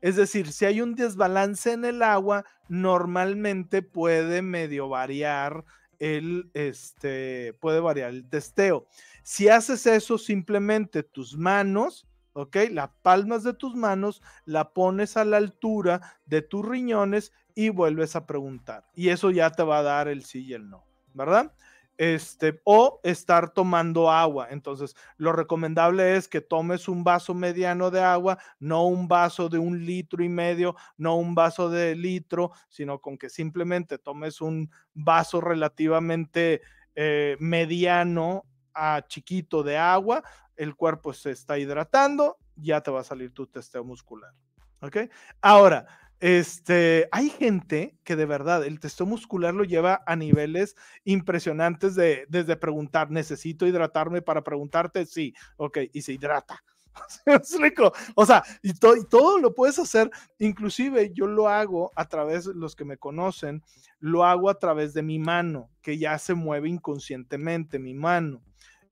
[0.05, 5.65] Es decir, si hay un desbalance en el agua, normalmente puede medio variar
[5.99, 8.87] el, este, puede variar el testeo.
[9.23, 12.55] Si haces eso, simplemente tus manos, ¿ok?
[12.71, 18.15] Las palmas de tus manos la pones a la altura de tus riñones y vuelves
[18.15, 18.85] a preguntar.
[18.95, 21.51] Y eso ya te va a dar el sí y el no, ¿verdad?
[21.97, 24.49] Este, o estar tomando agua.
[24.51, 29.59] Entonces, lo recomendable es que tomes un vaso mediano de agua, no un vaso de
[29.59, 34.71] un litro y medio, no un vaso de litro, sino con que simplemente tomes un
[34.93, 36.63] vaso relativamente
[36.95, 40.23] eh, mediano a chiquito de agua,
[40.57, 44.33] el cuerpo se está hidratando, ya te va a salir tu testeo muscular.
[44.81, 44.99] ¿Ok?
[45.41, 45.87] Ahora,
[46.25, 52.25] este, hay gente que de verdad el testeo muscular lo lleva a niveles impresionantes de
[52.31, 56.65] desde preguntar, necesito hidratarme para preguntarte, sí, ok, y se hidrata.
[58.15, 62.75] O sea, y, y, todo lo puedes hacer, inclusive yo lo hago a través, los
[62.75, 63.63] que me conocen,
[63.99, 68.41] lo hago a través de mi mano, que ya se mueve inconscientemente, mi mano.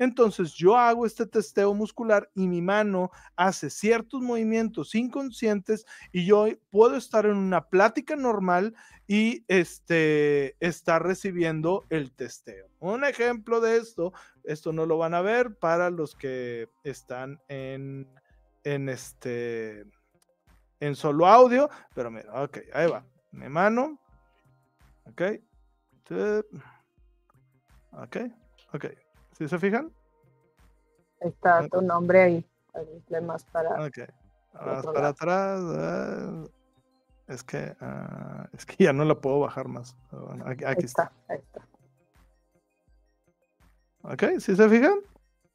[0.03, 6.47] Entonces yo hago este testeo muscular y mi mano hace ciertos movimientos inconscientes y yo
[6.71, 8.75] puedo estar en una plática normal
[9.07, 12.67] y este, estar recibiendo el testeo.
[12.81, 14.13] Un ejemplo de esto,
[14.43, 18.09] esto no lo van a ver para los que están en,
[18.65, 19.87] en este,
[20.81, 24.01] en solo audio, pero mira, ok, ahí va, mi mano,
[25.05, 25.23] ok,
[27.93, 28.17] ok,
[28.73, 28.87] ok,
[29.33, 29.93] ¿Sí se fijan?
[31.21, 32.47] Está tu nombre ahí.
[33.23, 34.07] Más para, okay.
[34.55, 35.61] más para atrás.
[35.63, 36.45] Ah,
[37.29, 39.97] es que, uh, es que ya no la puedo bajar más.
[40.11, 41.33] Bueno, aquí, aquí está, está.
[41.33, 41.69] Ahí está.
[44.03, 44.99] Ok, ¿sí se fijan?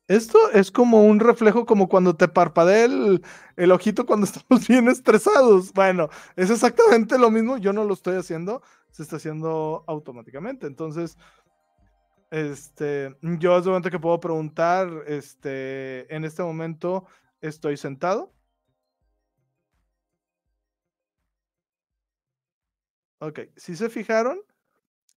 [0.08, 3.22] Esto es como un reflejo, como cuando te parpadea el,
[3.58, 5.74] el, ojito cuando estamos bien estresados.
[5.74, 7.58] Bueno, es exactamente lo mismo.
[7.58, 8.62] Yo no lo estoy haciendo,
[8.92, 10.66] se está haciendo automáticamente.
[10.66, 11.18] Entonces,
[12.32, 17.06] este, yo es momento que puedo preguntar, este, en este momento
[17.42, 18.34] estoy sentado.
[23.20, 24.40] Ok, si se fijaron,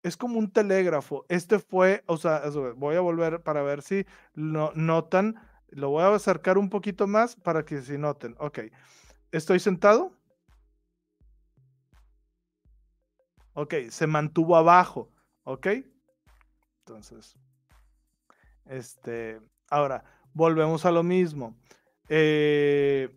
[0.02, 1.26] es como un telégrafo.
[1.28, 2.42] Este fue, o sea,
[2.76, 5.36] voy a volver para ver si lo notan.
[5.68, 8.34] Lo voy a acercar un poquito más para que si noten.
[8.38, 8.60] Ok,
[9.32, 10.16] estoy sentado.
[13.52, 15.12] Ok, se mantuvo abajo.
[15.44, 15.68] Ok,
[16.90, 17.36] entonces,
[18.66, 20.02] este, ahora,
[20.34, 21.56] volvemos a lo mismo.
[22.08, 23.16] Eh,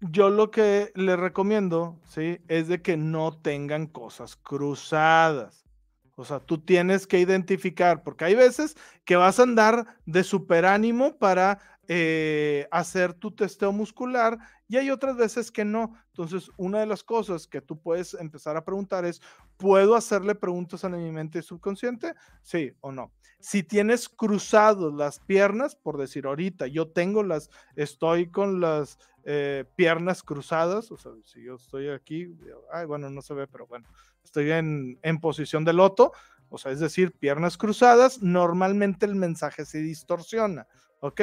[0.00, 2.38] yo lo que le recomiendo, ¿sí?
[2.48, 5.66] Es de que no tengan cosas cruzadas.
[6.14, 10.64] O sea, tú tienes que identificar, porque hay veces que vas a andar de super
[10.64, 15.92] ánimo para eh, hacer tu testeo muscular y hay otras veces que no.
[16.18, 19.20] Entonces, una de las cosas que tú puedes empezar a preguntar es,
[19.58, 22.14] ¿puedo hacerle preguntas a mi mente subconsciente?
[22.42, 23.12] Sí o no.
[23.38, 29.66] Si tienes cruzados las piernas, por decir ahorita, yo tengo las, estoy con las eh,
[29.76, 32.34] piernas cruzadas, o sea, si yo estoy aquí,
[32.72, 33.86] ay, bueno, no se ve, pero bueno,
[34.24, 36.12] estoy en, en posición de loto,
[36.48, 40.66] o sea, es decir, piernas cruzadas, normalmente el mensaje se distorsiona,
[41.00, 41.20] ¿ok?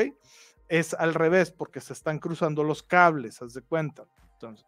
[0.67, 4.05] Es al revés, porque se están cruzando los cables, haz de cuenta.
[4.33, 4.67] Entonces,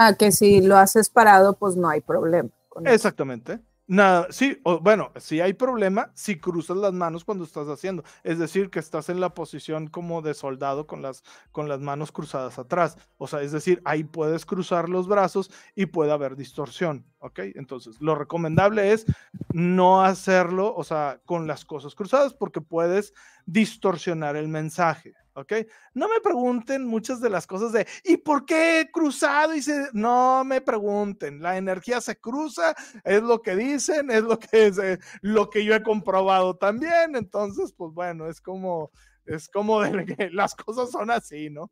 [0.00, 2.50] Ah, que si lo haces parado, pues no hay problema.
[2.84, 3.58] Exactamente.
[3.90, 8.68] Nada, sí, bueno, si hay problema si cruzas las manos cuando estás haciendo, es decir,
[8.68, 12.98] que estás en la posición como de soldado con las, con las manos cruzadas atrás,
[13.16, 17.40] o sea, es decir, ahí puedes cruzar los brazos y puede haber distorsión, ¿ok?
[17.54, 19.06] Entonces, lo recomendable es
[19.54, 23.14] no hacerlo, o sea, con las cosas cruzadas porque puedes
[23.46, 25.52] distorsionar el mensaje, ¿ok?
[25.94, 29.54] No me pregunten muchas de las cosas de, ¿y por qué cruzado?
[29.54, 32.74] Y se, no me pregunten, la energía se cruza,
[33.04, 37.14] es lo que dicen, es lo que, es, eh, lo que yo he comprobado también,
[37.14, 38.90] entonces, pues bueno, es como,
[39.24, 39.82] es como
[40.32, 41.70] las cosas son así, ¿no?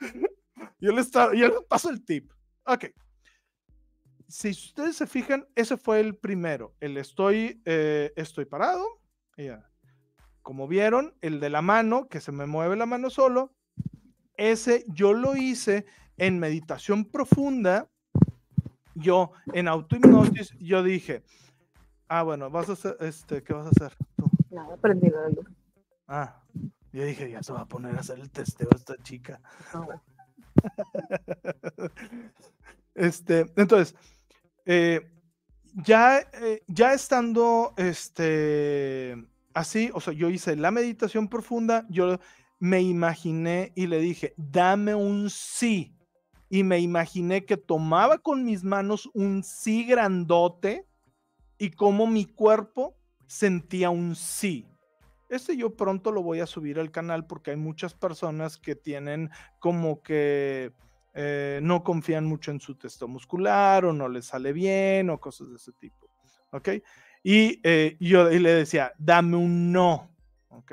[0.80, 2.32] yo, les yo les paso el tip.
[2.64, 2.86] Ok.
[4.28, 9.00] Si ustedes se fijan, ese fue el primero, el estoy, eh, estoy parado,
[9.36, 9.69] ya
[10.42, 13.52] como vieron, el de la mano, que se me mueve la mano solo,
[14.36, 15.84] ese yo lo hice
[16.16, 17.88] en meditación profunda.
[18.94, 21.22] Yo en autohipnosis, yo dije,
[22.08, 23.96] ah, bueno, vas a hacer, este, ¿qué vas a hacer?
[24.50, 25.44] Nada, aprendido de
[26.08, 26.42] Ah,
[26.92, 29.40] yo dije, ya se va a poner a hacer el testeo esta chica.
[29.72, 30.00] Ah,
[32.94, 33.94] este, entonces,
[34.66, 35.08] eh,
[35.74, 39.16] ya, eh, ya estando, este,
[39.54, 42.18] así, o sea, yo hice la meditación profunda, yo
[42.58, 45.96] me imaginé y le dije, dame un sí.
[46.48, 50.84] Y me imaginé que tomaba con mis manos un sí grandote
[51.58, 52.96] y como mi cuerpo
[53.26, 54.66] sentía un sí.
[55.28, 59.30] Este yo pronto lo voy a subir al canal porque hay muchas personas que tienen
[59.60, 60.72] como que
[61.14, 65.50] eh, no confían mucho en su testo muscular o no les sale bien o cosas
[65.50, 66.08] de ese tipo.
[66.52, 66.68] ¿Ok?
[67.22, 70.10] Y eh, yo le decía, dame un no.
[70.48, 70.72] ¿Ok?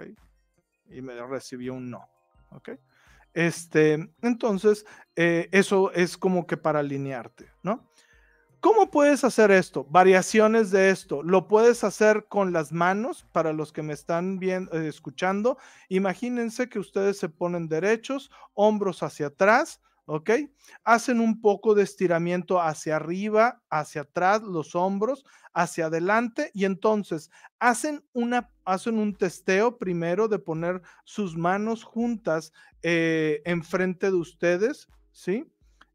[0.89, 2.07] Y me recibió un no.
[2.51, 2.69] ¿Ok?
[3.33, 4.85] Este, entonces,
[5.15, 7.87] eh, eso es como que para alinearte, ¿no?
[8.59, 9.85] ¿Cómo puedes hacer esto?
[9.89, 11.21] Variaciones de esto.
[11.21, 15.59] Lo puedes hacer con las manos, para los que me están viendo, eh, escuchando.
[15.89, 20.31] Imagínense que ustedes se ponen derechos, hombros hacia atrás, ¿ok?
[20.83, 27.29] Hacen un poco de estiramiento hacia arriba, hacia atrás, los hombros, hacia adelante y entonces
[27.59, 32.53] hacen, una, hacen un testeo primero de poner sus manos juntas
[32.83, 35.45] eh, enfrente de ustedes, ¿sí?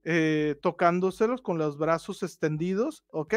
[0.04, 3.34] Eh, tocándoselos con los brazos extendidos, ¿ok?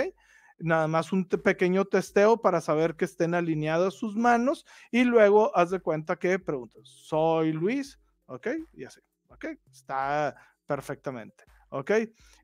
[0.59, 5.69] Nada más un pequeño testeo para saber que estén alineadas sus manos y luego haz
[5.69, 8.47] de cuenta que preguntas, soy Luis, ¿ok?
[8.73, 8.99] Y así,
[9.30, 9.45] ¿ok?
[9.71, 10.36] Está
[10.66, 11.43] perfectamente.
[11.70, 11.91] ¿Ok?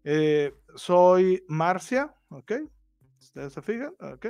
[0.03, 2.13] Eh, soy Marcia.
[2.29, 2.53] ¿Ok?
[3.19, 3.93] ¿Ustedes se fijan?
[3.99, 4.27] ¿Ok?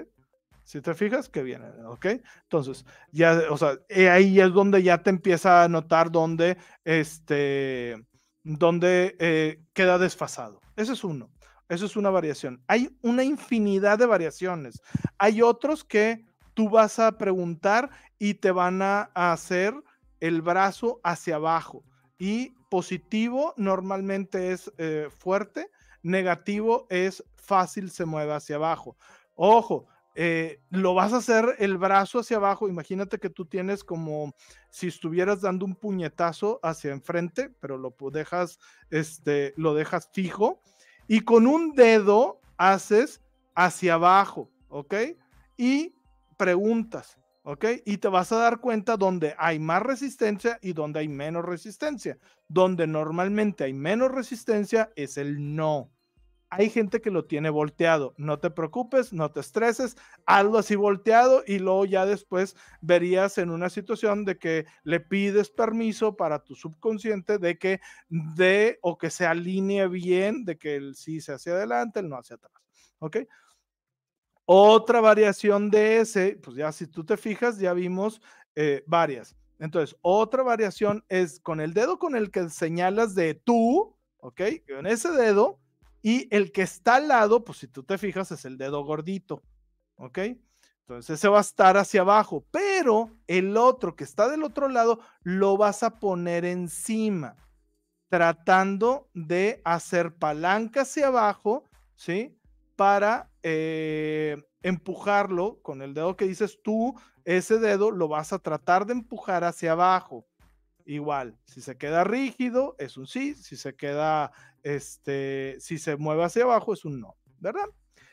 [0.64, 2.06] Si te fijas, que viene, ¿ok?
[2.44, 3.78] Entonces, ya, o sea,
[4.12, 7.98] ahí es donde ya te empieza a notar dónde, este,
[8.44, 10.62] donde eh, queda desfasado.
[10.76, 11.30] Ese es uno.
[11.68, 12.64] Eso es una variación.
[12.68, 14.82] Hay una infinidad de variaciones.
[15.18, 17.89] Hay otros que tú vas a preguntar
[18.20, 19.74] y te van a hacer
[20.20, 21.84] el brazo hacia abajo
[22.20, 25.70] y positivo normalmente es eh, fuerte,
[26.04, 28.96] negativo es fácil, se mueve hacia abajo.
[29.36, 32.70] Ojo, eh, lo vas a hacer el brazo hacia abajo.
[32.70, 34.34] Imagínate que tú tienes como
[34.70, 38.58] si estuvieras dando un puñetazo hacia enfrente, pero lo dejas,
[38.90, 40.62] este, lo dejas fijo
[41.10, 43.22] y con un dedo haces
[43.54, 44.96] hacia abajo, ¿ok?
[45.58, 45.94] Y
[46.38, 47.21] preguntas.
[47.44, 47.66] ¿Ok?
[47.86, 52.18] Y te vas a dar cuenta donde hay más resistencia y donde hay menos resistencia.
[52.48, 55.92] Donde normalmente hay menos resistencia es el no.
[56.54, 58.14] Hay gente que lo tiene volteado.
[58.18, 63.50] No te preocupes, no te estreses, hazlo así volteado y luego ya después verías en
[63.52, 67.80] una situación de que le pides permiso para tu subconsciente de que
[68.10, 72.18] de o que se alinee bien, de que el sí se hacia adelante, el no
[72.18, 72.52] hacia atrás.
[73.00, 73.18] ¿Ok?
[74.46, 78.22] Otra variación de ese, pues ya si tú te fijas, ya vimos
[78.56, 79.36] eh, varias.
[79.60, 84.42] Entonces, otra variación es con el dedo con el que señalas de tú, ¿ok?
[84.68, 85.60] Con ese dedo
[86.02, 89.44] y el que está al lado, pues si tú te fijas, es el dedo gordito,
[89.98, 90.18] ¿ok?
[90.82, 95.00] Entonces ese va a estar hacia abajo, pero el otro que está del otro lado
[95.22, 97.36] lo vas a poner encima,
[98.10, 101.66] tratando de hacer palanca hacia abajo,
[101.96, 102.36] ¿sí?
[102.82, 108.88] Para eh, empujarlo con el dedo que dices tú, ese dedo lo vas a tratar
[108.88, 110.26] de empujar hacia abajo.
[110.84, 114.32] Igual, si se queda rígido es un sí, si se queda,
[114.64, 117.68] este, si se mueve hacia abajo es un no, ¿verdad?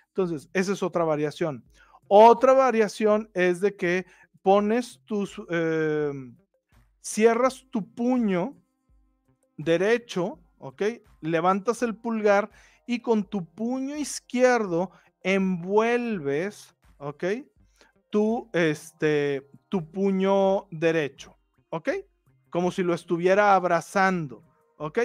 [0.09, 1.65] Entonces, esa es otra variación.
[2.07, 4.05] Otra variación es de que
[4.43, 6.37] pones tus, em,
[7.01, 8.55] cierras tu puño
[9.57, 10.83] derecho, ¿ok?
[11.23, 12.51] Levantas el pulgar
[12.89, 14.91] y con tu puño izquierdo
[15.23, 17.25] envuelves, ¿ok?
[18.09, 21.37] Tu, este, tu puño derecho,
[21.69, 21.91] ¿ok?
[22.49, 24.43] Como si lo estuviera abrazando,
[24.79, 25.01] ¿ok?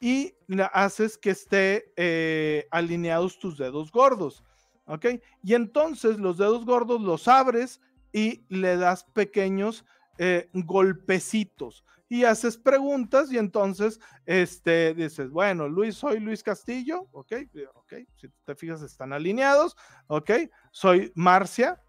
[0.00, 0.34] Y
[0.72, 4.42] haces que esté eh, alineados tus dedos gordos.
[4.86, 5.06] ¿ok?
[5.42, 7.80] Y entonces los dedos gordos los abres
[8.12, 9.84] y le das pequeños
[10.18, 17.32] eh, golpecitos y haces preguntas y entonces este, dices, bueno, Luis, soy Luis Castillo, ok,
[17.74, 20.30] ok, si te fijas están alineados, ok,
[20.70, 21.82] soy Marcia,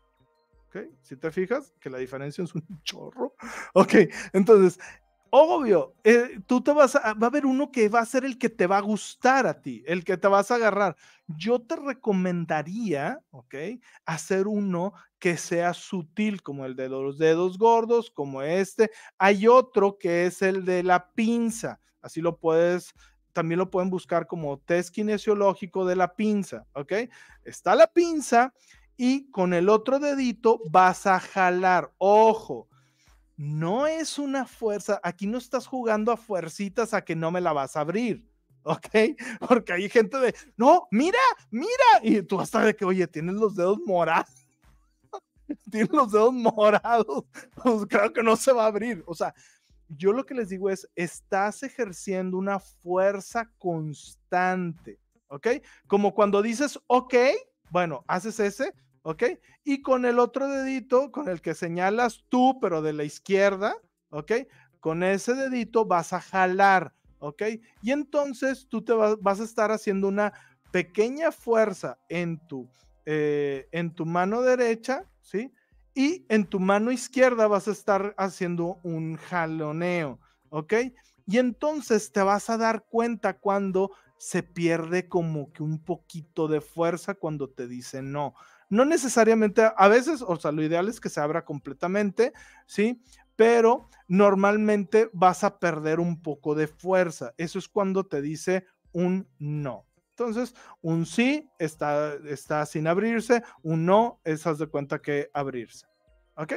[0.68, 3.34] ok, si te fijas que la diferencia es un chorro,
[3.74, 3.94] ok,
[4.34, 4.80] entonces
[5.32, 8.40] Obvio, eh, tú te vas a, va a haber uno que va a ser el
[8.40, 10.96] que te va a gustar a ti, el que te vas a agarrar.
[11.28, 13.56] Yo te recomendaría, ¿ok?
[14.06, 18.92] Hacer uno que sea sutil, como el de los dedos gordos, como este.
[19.18, 21.80] Hay otro que es el de la pinza.
[22.02, 22.94] Así lo puedes,
[23.34, 26.94] también lo pueden buscar como test kinesiológico de la pinza, ¿ok?
[27.44, 28.54] Está la pinza
[28.96, 31.92] y con el otro dedito vas a jalar.
[31.98, 32.68] Ojo,
[33.40, 37.54] no es una fuerza, aquí no estás jugando a fuercitas a que no me la
[37.54, 38.26] vas a abrir,
[38.64, 39.16] ¿ok?
[39.48, 41.70] Porque hay gente de, no, mira, mira,
[42.04, 44.39] y tú hasta de que, oye, tienes los dedos morados,
[45.72, 47.26] tienes los dedos morados,
[47.64, 49.34] pues que no se va a abrir, o sea,
[49.90, 55.48] yo lo que les digo es, estás ejerciendo una fuerza constante, ¿ok?
[55.88, 57.16] Como cuando dices, ok,
[57.72, 59.24] bueno, haces ese, ¿ok?
[59.64, 63.76] Y con el otro dedito, con el que señalas tú, pero de la izquierda,
[64.10, 64.32] ¿ok?
[64.80, 67.44] Con ese dedito vas a jalar, ¿ok?
[67.82, 70.34] Y entonces tú te vas, a estar haciendo una
[70.72, 72.70] pequeña fuerza en tu,
[73.06, 75.54] eh, en tu mano derecha, ¿sí?
[75.94, 80.74] Y en tu mano izquierda vas a estar haciendo un jaloneo, ¿ok?
[81.26, 86.62] Y entonces te vas a dar cuenta cuando se pierde como que un poquito de
[86.62, 88.36] fuerza cuando te dice no.
[88.70, 92.34] No necesariamente, a veces, o sea, lo ideal es que se abra completamente,
[92.68, 93.02] ¿sí?
[93.36, 97.34] Pero normalmente vas a perder un poco de fuerza.
[97.38, 99.89] Eso es cuando te dice un no.
[100.20, 105.86] Entonces, un sí está, está sin abrirse, un no es, haz de cuenta que abrirse.
[106.36, 106.56] ¿Ok?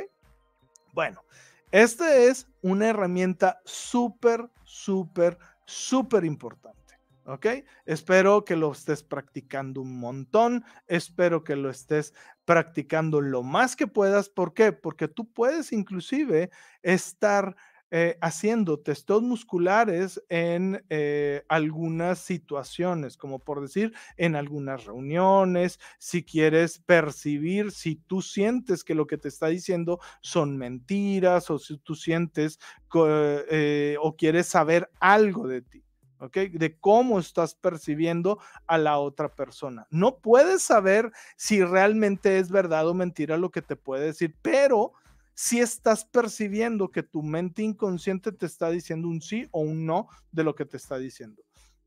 [0.93, 1.23] Bueno,
[1.71, 6.99] esta es una herramienta súper, súper, súper importante.
[7.25, 7.47] ¿ok?
[7.87, 13.87] Espero que lo estés practicando un montón, espero que lo estés practicando lo más que
[13.87, 14.29] puedas.
[14.29, 14.73] ¿Por qué?
[14.73, 16.51] Porque tú puedes inclusive
[16.83, 17.55] estar
[17.95, 26.24] eh, haciendo testos musculares en eh, algunas situaciones, como por decir, en algunas reuniones, si
[26.24, 31.76] quieres percibir, si tú sientes que lo que te está diciendo son mentiras o si
[31.76, 32.59] tú sientes
[32.95, 35.84] eh, o quieres saber algo de ti.
[36.32, 38.38] De cómo estás percibiendo
[38.68, 39.86] a la otra persona.
[39.90, 44.95] No puedes saber si realmente es verdad o mentira lo que te puede decir, pero
[45.35, 50.09] si estás percibiendo que tu mente inconsciente te está diciendo un sí o un no
[50.30, 51.43] de lo que te está diciendo.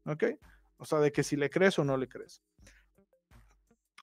[0.06, 0.24] ¿Ok?
[0.78, 2.42] O sea, de que si le crees o no le crees.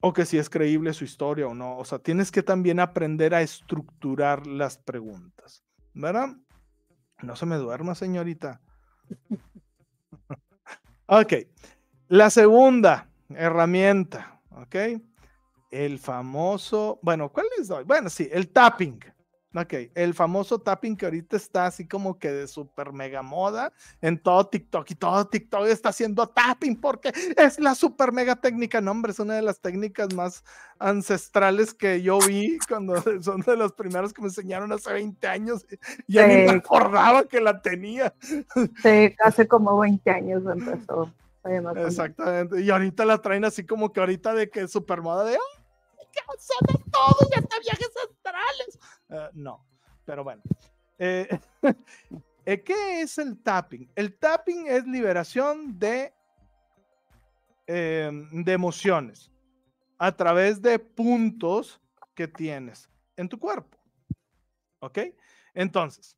[0.01, 1.77] O que si es creíble su historia o no.
[1.77, 5.65] O sea, tienes que también aprender a estructurar las preguntas.
[5.95, 6.37] ¿Verdad?
[7.23, 8.61] No se me duerma, señorita.
[11.07, 11.35] ok.
[12.09, 14.77] La segunda herramienta, ok.
[15.71, 17.85] El famoso, bueno, ¿cuál les doy?
[17.85, 19.01] Bueno, sí, el tapping.
[19.55, 24.19] Ok, el famoso tapping que ahorita está así como que de super mega moda en
[24.19, 28.81] todo TikTok y todo TikTok está haciendo tapping porque es la super mega técnica.
[28.81, 30.43] No, hombre, es una de las técnicas más
[30.79, 35.67] ancestrales que yo vi cuando son de los primeros que me enseñaron hace 20 años.
[36.09, 38.15] Ya ni me acordaba que la tenía.
[38.83, 41.13] Sí, hace como 20 años empezó.
[41.77, 42.63] Exactamente.
[42.63, 45.37] Y ahorita la traen así como que ahorita de que super moda de
[46.67, 48.79] de todo y hasta viajes astrales.
[49.09, 49.67] Eh, no,
[50.05, 50.43] pero bueno.
[50.99, 51.29] Eh,
[52.47, 53.91] eh, ¿Qué es el tapping?
[53.95, 56.13] El tapping es liberación de,
[57.67, 59.31] de emociones
[59.99, 61.81] a través de puntos
[62.15, 63.79] que tienes en tu cuerpo.
[64.81, 64.99] ¿Ok?
[65.55, 66.17] Entonces,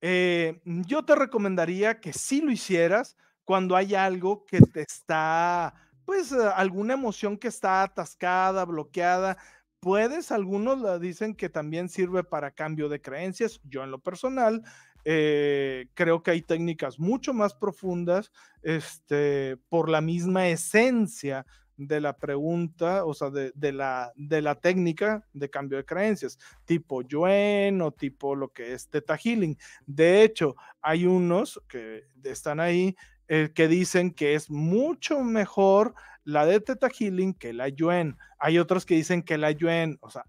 [0.00, 5.74] yo te recomendaría que si lo hicieras cuando hay algo que te está,
[6.08, 9.36] pues, eh, alguna emoción que está atascada, bloqueada.
[9.78, 13.60] Puedes, algunos la dicen que también sirve para cambio de creencias.
[13.64, 14.62] Yo en lo personal
[15.04, 18.32] eh, creo que hay técnicas mucho más profundas
[18.62, 21.44] este, por la misma esencia
[21.76, 27.02] de la pregunta, o sea, de, la, de la técnica de cambio de creencias, tipo
[27.02, 29.58] Yuen o tipo lo que es Theta Healing.
[29.84, 32.96] De hecho, hay unos que están ahí
[33.28, 38.16] eh, que dicen que es mucho mejor la de Theta Healing que la Yuen.
[38.38, 40.24] Hay otros que dicen que la Yuen, o sea,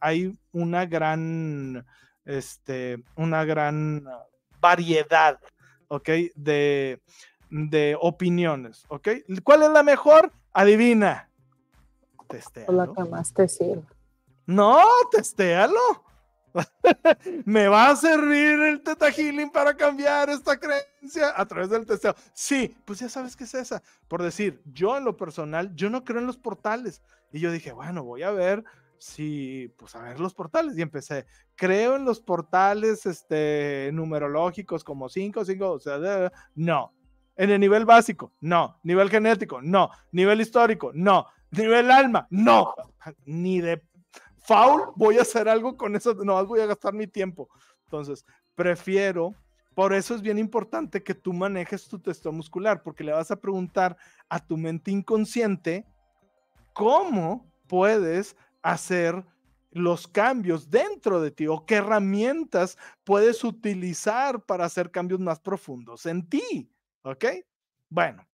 [0.00, 1.86] hay una gran,
[2.24, 4.04] este, una gran
[4.60, 5.38] variedad,
[5.88, 6.08] ¿ok?
[6.34, 7.00] De,
[7.50, 9.08] de opiniones, ¿ok?
[9.44, 10.32] ¿Cuál es la mejor?
[10.52, 11.30] Adivina.
[12.28, 12.72] Testéalo.
[12.72, 13.82] La que más te sirve.
[14.46, 16.04] No, testéalo.
[17.44, 22.14] ¿Me va a servir el Teta Healing para cambiar esta creencia a través del testeo?
[22.32, 23.82] Sí, pues ya sabes qué es esa.
[24.08, 27.02] Por decir, yo en lo personal, yo no creo en los portales.
[27.32, 28.64] Y yo dije, bueno, voy a ver
[28.98, 30.76] si, pues a ver los portales.
[30.76, 36.94] Y empecé, creo en los portales este, numerológicos como 5, 5, o sea, no.
[37.36, 38.80] En el nivel básico, no.
[38.82, 39.90] Nivel genético, no.
[40.10, 41.26] Nivel histórico, no.
[41.50, 42.74] Nivel alma, no.
[43.24, 43.82] Ni de
[44.48, 47.50] foul voy a hacer algo con eso, no voy a gastar mi tiempo.
[47.84, 48.24] Entonces,
[48.54, 49.34] prefiero,
[49.74, 53.38] por eso es bien importante que tú manejes tu texto muscular, porque le vas a
[53.38, 55.84] preguntar a tu mente inconsciente
[56.72, 59.22] cómo puedes hacer
[59.70, 66.06] los cambios dentro de ti o qué herramientas puedes utilizar para hacer cambios más profundos
[66.06, 66.72] en ti.
[67.02, 67.26] ¿Ok?
[67.90, 68.26] Bueno,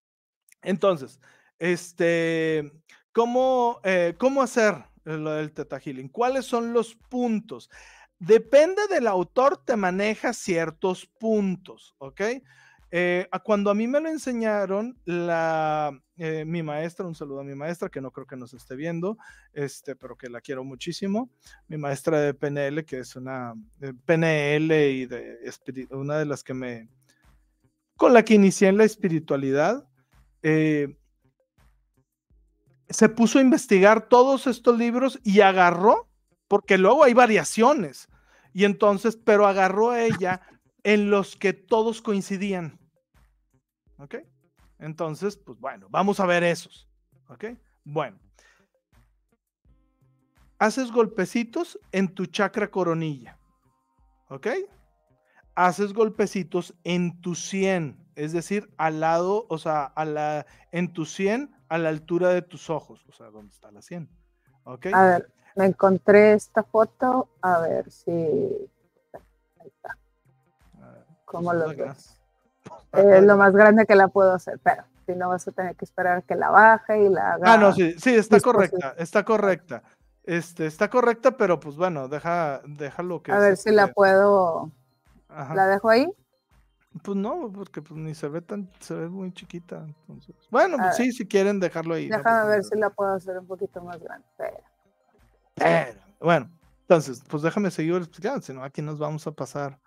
[0.60, 1.18] entonces,
[1.58, 2.70] este,
[3.12, 5.80] ¿cómo, eh, ¿cómo hacer lo del Teta?
[6.10, 7.70] ¿Cuáles son los puntos?
[8.18, 12.20] Depende del autor, te maneja ciertos puntos, ¿ok?
[12.94, 17.54] Eh, cuando a mí me lo enseñaron, la, eh, mi maestra, un saludo a mi
[17.54, 19.16] maestra, que no creo que nos esté viendo,
[19.54, 21.30] este, pero que la quiero muchísimo,
[21.68, 23.54] mi maestra de PNL, que es una
[24.04, 25.38] PNL y de
[25.90, 26.90] una de las que me,
[27.96, 29.88] con la que inicié en la espiritualidad,
[30.42, 30.94] eh,
[32.92, 36.08] se puso a investigar todos estos libros y agarró,
[36.48, 38.08] porque luego hay variaciones,
[38.52, 40.42] y entonces, pero agarró a ella
[40.84, 42.78] en los que todos coincidían.
[43.98, 44.16] ¿Ok?
[44.78, 46.88] Entonces, pues bueno, vamos a ver esos.
[47.28, 47.44] ¿Ok?
[47.84, 48.18] Bueno.
[50.58, 53.38] Haces golpecitos en tu chakra coronilla.
[54.28, 54.48] ¿Ok?
[55.54, 61.04] haces golpecitos en tu 100, es decir, al lado, o sea, a la, en tu
[61.04, 64.06] 100, a la altura de tus ojos, o sea, ¿dónde está la 100?
[64.64, 64.88] ¿Ok?
[64.92, 68.12] A ver, me encontré esta foto, a ver si...
[68.12, 69.96] Ahí está.
[71.24, 72.18] ¿Cómo lo ves?
[72.92, 75.86] Es lo más grande que la puedo hacer, pero si no vas a tener que
[75.86, 77.54] esperar que la baje y la haga.
[77.54, 79.82] Ah, no, sí, sí, está correcta, está correcta.
[80.24, 83.32] Este, está correcta, pero pues bueno, deja, déjalo que.
[83.32, 84.70] A ver si la puedo
[85.54, 86.06] ¿La dejo ahí?
[87.02, 89.86] Pues no, porque pues, ni se ve tan, se ve muy chiquita.
[89.86, 90.34] Entonces.
[90.50, 92.08] Bueno, pues sí, si quieren dejarlo ahí.
[92.08, 94.26] Déjame ver si la puedo hacer un poquito más grande.
[95.54, 99.78] Pero, bueno, entonces, pues déjame seguir explicando, si no, aquí nos vamos a pasar.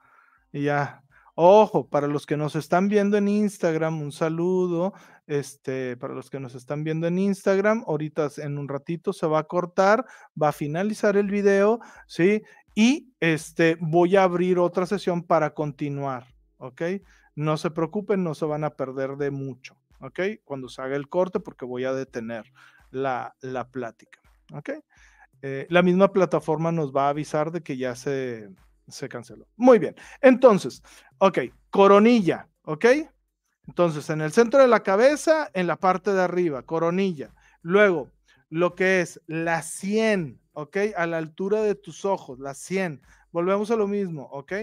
[0.51, 1.01] Y ya.
[1.37, 4.93] Ojo, para los que nos están viendo en Instagram, un saludo.
[5.27, 9.39] Este, para los que nos están viendo en Instagram, ahorita en un ratito se va
[9.39, 10.05] a cortar,
[10.41, 12.43] va a finalizar el video, ¿sí?
[12.75, 16.27] Y este, voy a abrir otra sesión para continuar,
[16.57, 16.81] ¿ok?
[17.35, 20.19] No se preocupen, no se van a perder de mucho, ¿ok?
[20.43, 22.45] Cuando se haga el corte, porque voy a detener
[22.91, 24.19] la, la plática,
[24.53, 24.69] ¿ok?
[25.41, 28.49] Eh, la misma plataforma nos va a avisar de que ya se,
[28.87, 29.47] se canceló.
[29.55, 30.81] Muy bien, entonces,
[31.17, 31.39] ok,
[31.69, 32.85] coronilla, ¿ok?
[33.67, 37.33] Entonces, en el centro de la cabeza, en la parte de arriba, coronilla.
[37.61, 38.11] Luego,
[38.49, 40.77] lo que es la 100, ¿ok?
[40.95, 43.01] A la altura de tus ojos, la 100.
[43.31, 44.53] Volvemos a lo mismo, ¿ok?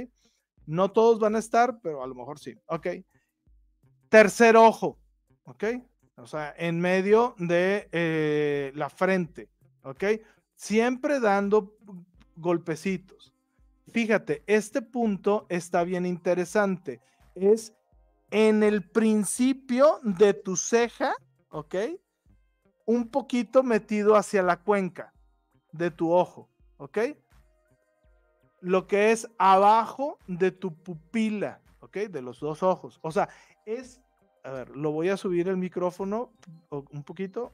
[0.66, 2.88] No todos van a estar, pero a lo mejor sí, ¿ok?
[4.08, 4.98] Tercer ojo,
[5.44, 5.64] ¿ok?
[6.16, 9.48] O sea, en medio de eh, la frente,
[9.82, 10.04] ¿ok?
[10.54, 11.76] Siempre dando
[12.36, 13.32] golpecitos.
[13.90, 17.00] Fíjate, este punto está bien interesante.
[17.34, 17.74] Es
[18.30, 21.14] en el principio de tu ceja,
[21.50, 21.74] ¿ok?
[22.86, 25.12] Un poquito metido hacia la cuenca
[25.72, 26.98] de tu ojo, ¿ok?
[28.62, 31.96] Lo que es abajo de tu pupila, ¿ok?
[32.08, 32.98] De los dos ojos.
[33.02, 33.28] O sea,
[33.66, 34.00] es,
[34.44, 36.32] a ver, lo voy a subir el micrófono
[36.70, 37.52] un poquito.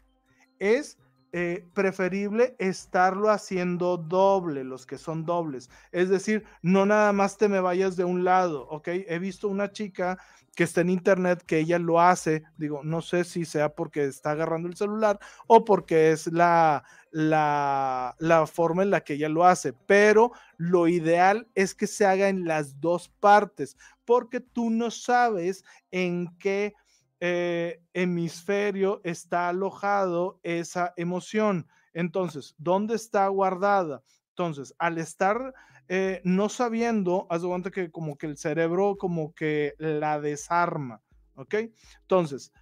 [0.61, 0.99] Es
[1.33, 5.71] eh, preferible estarlo haciendo doble, los que son dobles.
[5.93, 8.89] Es decir, no nada más te me vayas de un lado, ¿ok?
[8.89, 10.19] He visto una chica
[10.59, 14.33] que está en internet que ella lo hace, digo, no sé si sea porque está
[14.33, 19.45] agarrando el celular o porque es la, la, la forma en la que ella lo
[19.45, 24.91] hace, pero lo ideal es que se haga en las dos partes, porque tú no
[24.91, 26.75] sabes en qué
[27.21, 31.67] eh, hemisferio está alojado esa emoción.
[31.93, 34.03] Entonces, ¿dónde está guardada?
[34.31, 35.55] Entonces, al estar
[35.89, 41.03] eh, no sabiendo, haz de cuenta que como que el cerebro como que la desarma,
[41.35, 41.55] ¿ok?
[42.03, 42.53] Entonces,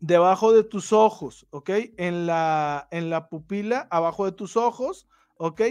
[0.00, 1.70] debajo de tus ojos, ¿ok?
[1.96, 5.08] En la, en la pupila, abajo de tus ojos,
[5.38, 5.62] ¿ok?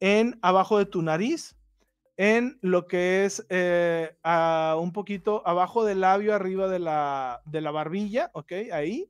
[0.00, 1.56] En abajo de tu nariz,
[2.16, 4.16] en lo que es eh,
[4.78, 8.52] un poquito abajo del labio, arriba de la, de la barbilla, ¿ok?
[8.72, 9.08] Ahí.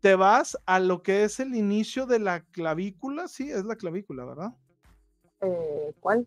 [0.00, 4.24] Te vas a lo que es el inicio de la clavícula, sí, es la clavícula,
[4.24, 4.54] ¿verdad?
[5.40, 6.26] Eh, ¿Cuál?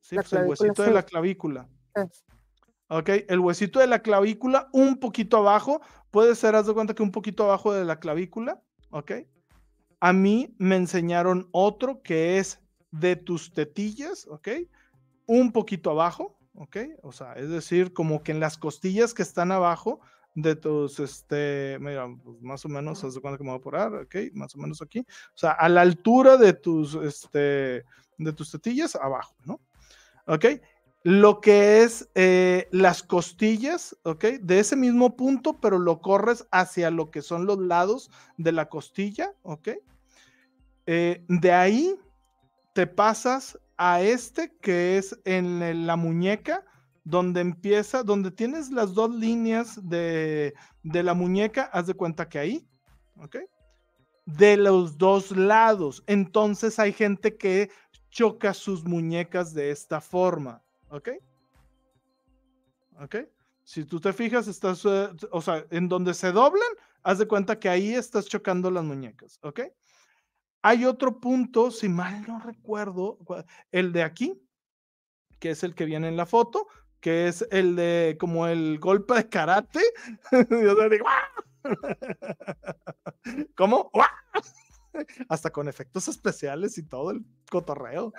[0.00, 1.68] Sí, pues el huesito de la clavícula.
[2.88, 5.80] Ok, el huesito de la clavícula, un poquito abajo,
[6.10, 9.12] puede ser, haz de cuenta que un poquito abajo de la clavícula, ok.
[9.98, 12.60] A mí me enseñaron otro que es
[12.98, 14.48] de tus tetillas, ¿ok?
[15.26, 16.76] Un poquito abajo, ¿ok?
[17.02, 20.00] O sea, es decir, como que en las costillas que están abajo
[20.36, 23.62] de tus, este, mira, pues más o menos, ¿haz de cuenta que me voy a
[23.62, 24.02] poner?
[24.02, 24.14] ¿Ok?
[24.34, 25.00] Más o menos aquí.
[25.00, 27.84] O sea, a la altura de tus, este,
[28.18, 29.60] de tus tetillas, abajo, ¿no?
[30.26, 30.44] ¿Ok?
[31.04, 34.24] Lo que es eh, las costillas, ¿ok?
[34.40, 38.68] De ese mismo punto, pero lo corres hacia lo que son los lados de la
[38.68, 39.68] costilla, ¿ok?
[40.86, 41.96] Eh, de ahí
[42.76, 46.62] te pasas a este que es en la muñeca,
[47.04, 50.52] donde empieza, donde tienes las dos líneas de,
[50.82, 52.68] de la muñeca, haz de cuenta que ahí,
[53.16, 53.36] ¿ok?
[54.26, 56.04] De los dos lados.
[56.06, 57.70] Entonces hay gente que
[58.10, 61.08] choca sus muñecas de esta forma, ¿ok?
[63.00, 63.16] ¿Ok?
[63.64, 66.68] Si tú te fijas, estás, eh, o sea, en donde se doblan,
[67.02, 69.60] haz de cuenta que ahí estás chocando las muñecas, ¿ok?
[70.66, 73.20] Hay otro punto, si mal no recuerdo,
[73.70, 74.42] el de aquí,
[75.38, 76.66] que es el que viene en la foto,
[76.98, 79.78] que es el de como el golpe de karate.
[80.50, 81.06] Yo digo,
[83.56, 83.92] ¿Cómo?
[85.28, 88.12] Hasta con efectos especiales y todo el cotorreo.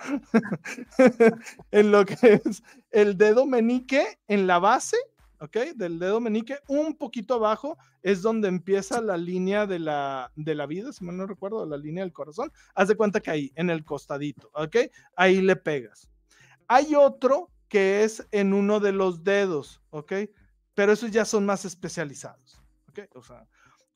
[1.70, 4.96] en lo que es el dedo menique en la base
[5.40, 5.56] ¿ok?
[5.76, 10.66] Del dedo menique, un poquito abajo es donde empieza la línea de la, de la
[10.66, 12.52] vida, si mal no recuerdo, la línea del corazón.
[12.74, 14.76] Haz de cuenta que ahí, en el costadito, ¿ok?
[15.16, 16.08] Ahí le pegas.
[16.66, 20.12] Hay otro que es en uno de los dedos, ¿ok?
[20.74, 23.00] Pero esos ya son más especializados, ¿ok?
[23.14, 23.46] O sea,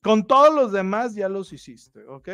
[0.03, 2.29] con todos los demás ya los hiciste, ¿ok?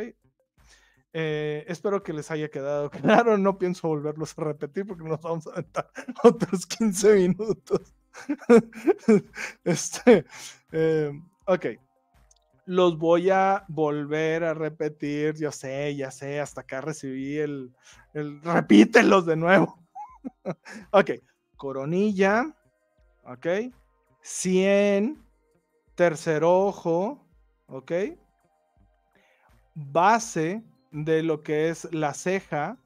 [1.13, 2.91] Eh, espero que les haya quedado
[3.25, 3.39] claro.
[3.39, 5.91] No pienso volverlos a repetir porque nos vamos a aventar
[6.23, 7.95] otros 15 minutos.
[9.65, 10.25] este,
[10.73, 11.13] eh,
[11.47, 11.67] ok.
[12.67, 15.35] Los voy a volver a repetir.
[15.37, 17.73] Yo sé, ya sé, hasta acá recibí el,
[18.13, 19.79] el repítelos de nuevo.
[20.93, 21.13] ok.
[21.57, 22.55] Coronilla.
[23.25, 23.47] Ok.
[24.21, 25.25] 100.
[25.95, 27.27] Tercer ojo.
[27.67, 27.93] Ok.
[29.75, 32.77] Base de lo que es la ceja.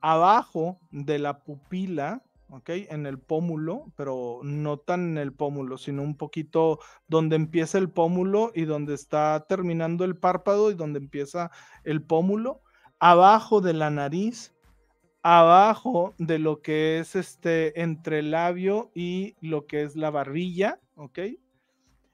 [0.00, 2.22] Abajo de la pupila
[2.54, 2.70] ¿ok?
[2.90, 6.78] En el pómulo, pero no tan en el pómulo, sino un poquito
[7.08, 11.50] donde empieza el pómulo y donde está terminando el párpado y donde empieza
[11.82, 12.62] el pómulo,
[12.98, 14.54] abajo de la nariz,
[15.22, 20.78] abajo de lo que es este entre el labio y lo que es la barbilla,
[20.94, 21.18] ¿ok?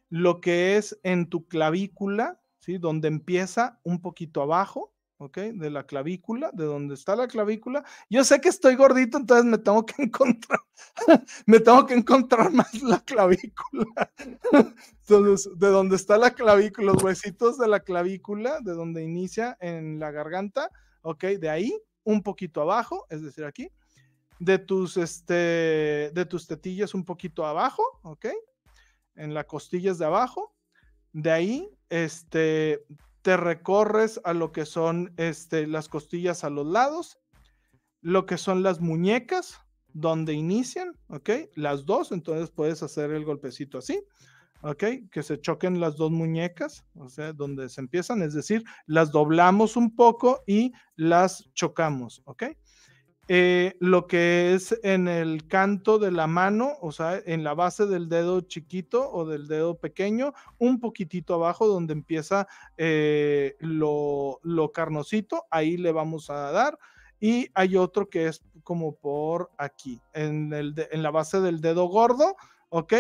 [0.08, 2.78] Lo que es en tu clavícula, ¿sí?
[2.78, 5.36] Donde empieza un poquito abajo, ¿ok?
[5.36, 7.84] De la clavícula, de donde está la clavícula.
[8.08, 10.60] Yo sé que estoy gordito, entonces me tengo que encontrar,
[11.46, 14.10] me tengo que encontrar más la clavícula.
[15.00, 20.00] Entonces, de donde está la clavícula, los huesitos de la clavícula, de donde inicia en
[20.00, 20.70] la garganta,
[21.02, 21.24] ¿ok?
[21.38, 23.70] De ahí, un poquito abajo, es decir, aquí.
[24.38, 25.34] De tus, este,
[26.14, 28.26] de tus tetillas un poquito abajo, ¿ok?
[29.16, 30.54] En las costillas de abajo.
[31.12, 32.86] De ahí, este,
[33.22, 37.18] te recorres a lo que son este, las costillas a los lados,
[38.00, 39.60] lo que son las muñecas,
[39.92, 41.30] donde inician, ¿ok?
[41.54, 44.02] Las dos, entonces puedes hacer el golpecito así,
[44.62, 44.84] ¿ok?
[45.10, 49.76] Que se choquen las dos muñecas, o sea, donde se empiezan, es decir, las doblamos
[49.76, 52.44] un poco y las chocamos, ¿ok?
[53.32, 57.86] Eh, lo que es en el canto de la mano, o sea, en la base
[57.86, 64.40] del dedo chiquito o del dedo pequeño, un poquitito abajo donde empieza eh, lo,
[64.74, 66.76] carnosito, ahí le vamos a dar.
[67.20, 72.34] Y hay otro que es como por aquí, en, en la base del dedo gordo,
[72.68, 72.94] ¿ok?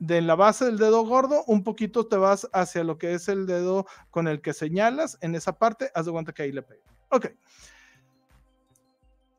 [0.00, 3.46] de la base del dedo gordo, un poquito te vas hacia lo que es el
[3.46, 6.82] dedo con el que señalas, en esa parte, haz de cuenta que ahí le pega.
[7.10, 7.28] Ok.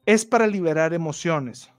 [0.08, 1.70] Es para liberar emociones.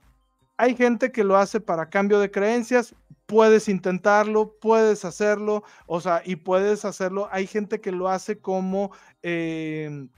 [0.55, 2.93] Hay gente que lo hace para cambio de creencias,
[3.25, 7.27] puedes intentarlo, puedes hacerlo, o sea, y puedes hacerlo.
[7.31, 8.91] Hay gente que lo hace como,
[9.23, 10.09] em,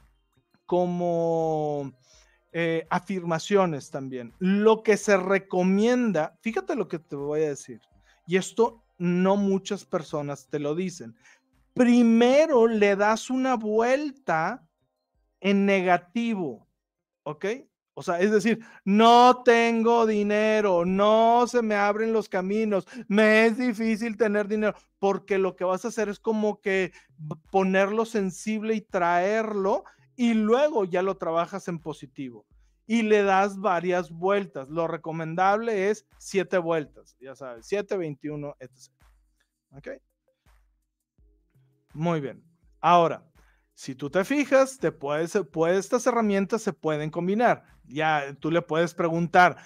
[0.66, 1.94] como
[2.52, 4.34] eh, afirmaciones también.
[4.40, 7.80] Lo que se recomienda, fíjate lo que te voy a decir
[8.28, 11.16] y esto no muchas personas te lo dicen.
[11.74, 14.68] Primero le das una vuelta
[15.40, 16.68] en negativo,
[17.24, 17.46] ¿ok?
[17.94, 23.58] O sea, es decir, no tengo dinero, no se me abren los caminos, me es
[23.58, 26.94] difícil tener dinero, porque lo que vas a hacer es como que
[27.52, 29.84] ponerlo sensible y traerlo
[30.16, 32.46] y luego ya lo trabajas en positivo
[32.88, 34.70] y le das varias vueltas.
[34.70, 38.92] Lo recomendable es siete vueltas, ya sabes, 7, 21, etc.
[39.72, 39.88] ¿Ok?
[41.94, 42.44] Muy bien.
[42.80, 43.26] Ahora,
[43.74, 47.64] si tú te fijas, te puedes, puedes, estas herramientas se pueden combinar.
[47.92, 49.58] Ya tú le puedes preguntar,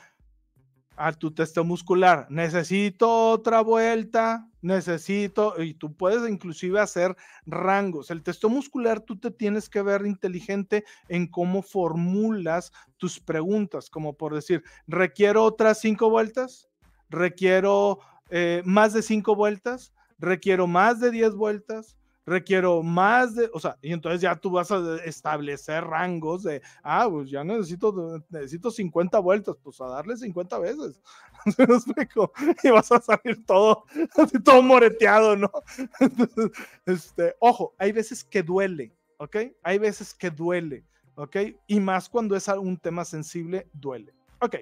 [0.97, 7.15] a tu testo muscular, necesito otra vuelta, necesito, y tú puedes inclusive hacer
[7.45, 8.11] rangos.
[8.11, 14.13] El testo muscular, tú te tienes que ver inteligente en cómo formulas tus preguntas, como
[14.13, 16.69] por decir, requiero otras cinco vueltas,
[17.09, 17.99] requiero
[18.29, 23.77] eh, más de cinco vueltas, requiero más de diez vueltas, requiero más de, o sea,
[23.81, 29.19] y entonces ya tú vas a establecer rangos de, ah, pues ya necesito, necesito 50
[29.19, 31.01] vueltas, pues a darle 50 veces.
[32.63, 33.85] Y vas a salir todo,
[34.17, 35.51] así todo moreteado, ¿no?
[36.85, 39.37] este, ojo, hay veces que duele, ¿ok?
[39.61, 40.83] Hay veces que duele,
[41.15, 41.35] ¿ok?
[41.67, 44.15] Y más cuando es un tema sensible, duele.
[44.39, 44.55] Ok.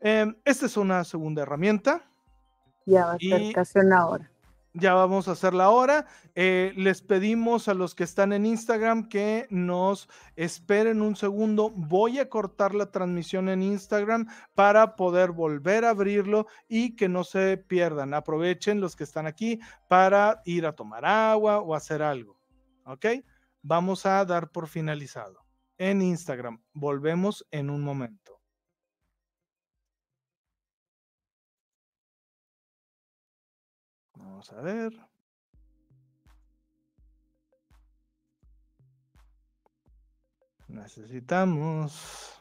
[0.00, 2.08] Em, esta es una segunda herramienta.
[2.86, 4.31] Ya va a ser casi una hora
[4.74, 6.06] ya vamos a hacerla ahora.
[6.34, 11.70] Eh, les pedimos a los que están en Instagram que nos esperen un segundo.
[11.70, 17.24] Voy a cortar la transmisión en Instagram para poder volver a abrirlo y que no
[17.24, 18.14] se pierdan.
[18.14, 22.38] Aprovechen los que están aquí para ir a tomar agua o hacer algo.
[22.84, 23.06] ¿Ok?
[23.62, 25.44] Vamos a dar por finalizado
[25.78, 26.62] en Instagram.
[26.72, 28.31] Volvemos en un momento.
[34.42, 34.92] Vamos a ver.
[40.66, 42.40] Necesitamos...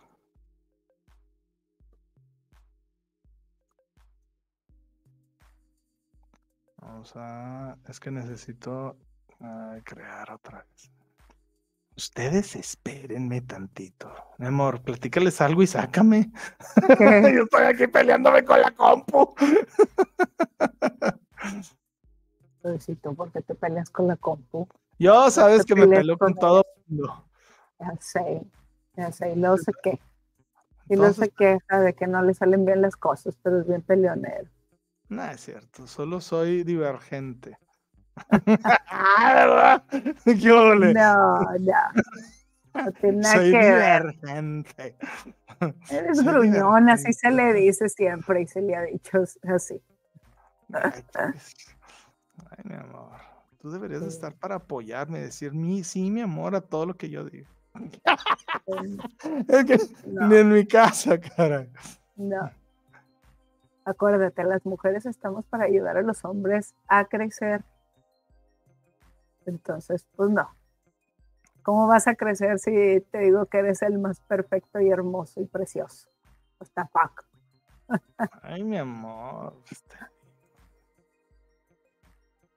[6.77, 7.77] Vamos a...
[7.87, 8.97] Es que necesito
[9.83, 10.91] crear otra vez.
[11.95, 14.11] Ustedes espérenme tantito.
[14.39, 16.31] Mi amor, platícales algo y sácame.
[17.35, 19.35] Yo estoy aquí peleándome con la compu.
[22.62, 24.68] Pobrecito, ¿por qué te peleas con la compu?
[24.99, 27.26] Yo sabes que me peleo con, todo mundo.
[27.80, 28.41] Ya sé,
[28.95, 29.99] ya sé, y luego sé qué.
[30.89, 33.82] Y luego se queja de que no le salen bien las cosas, pero es bien
[33.82, 34.47] peleonero.
[35.09, 37.57] No es cierto, solo soy divergente.
[38.32, 39.84] ¿verdad?
[39.89, 41.74] ¿Qué No, no.
[42.74, 44.95] No tiene nada soy que divergente.
[45.89, 49.82] Eres gruñón, así se le dice siempre y se le ha dicho así.
[50.74, 51.03] Ay,
[52.63, 53.11] mi amor.
[53.59, 57.23] Tú deberías estar para apoyarme, decir mi, sí, mi amor, a todo lo que yo
[57.23, 57.47] digo.
[59.47, 61.67] es que ni en mi casa, cara.
[62.15, 62.49] No.
[63.85, 67.63] Acuérdate, las mujeres estamos para ayudar a los hombres a crecer.
[69.45, 70.49] Entonces, pues no.
[71.63, 75.45] ¿Cómo vas a crecer si te digo que eres el más perfecto y hermoso y
[75.45, 76.09] precioso?
[76.59, 77.25] Hasta fuck.
[78.41, 79.53] Ay, mi amor.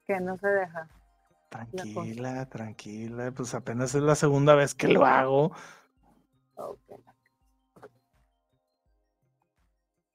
[0.06, 0.88] Que no se deja.
[1.48, 5.52] Tranquila, tranquila, pues apenas es la segunda vez que lo hago.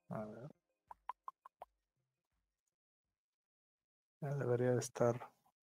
[0.09, 0.49] A ver.
[4.21, 5.31] Ya debería estar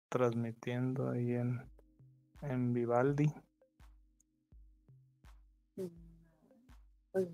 [0.09, 1.63] transmitiendo ahí en,
[2.41, 3.33] en Vivaldi.
[5.77, 5.87] Mm,
[7.13, 7.29] pues,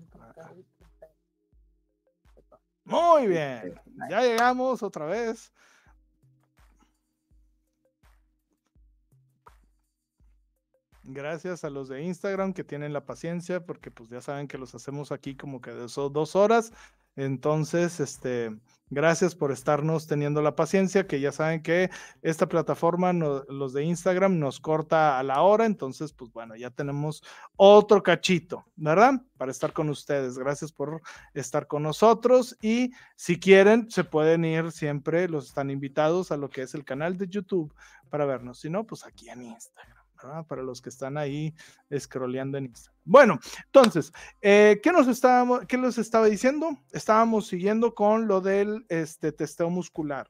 [2.83, 5.51] Muy bien, ya llegamos otra vez.
[11.11, 14.75] Gracias a los de Instagram que tienen la paciencia, porque pues ya saben que los
[14.75, 16.71] hacemos aquí como que de dos horas.
[17.15, 18.55] Entonces, este,
[18.91, 21.89] gracias por estarnos teniendo la paciencia, que ya saben que
[22.21, 27.23] esta plataforma, los de Instagram, nos corta a la hora, entonces, pues bueno, ya tenemos
[27.55, 29.19] otro cachito, ¿verdad?
[29.35, 30.37] Para estar con ustedes.
[30.37, 31.01] Gracias por
[31.33, 36.51] estar con nosotros y si quieren, se pueden ir siempre, los están invitados a lo
[36.51, 37.73] que es el canal de YouTube
[38.11, 39.98] para vernos, si no, pues aquí en Instagram.
[40.47, 41.53] Para los que están ahí
[41.97, 42.99] scrolleando en Instagram.
[43.05, 44.11] Bueno, entonces,
[44.41, 46.77] eh, ¿qué nos estábamos, qué les estaba diciendo?
[46.91, 50.29] Estábamos siguiendo con lo del este, testeo muscular.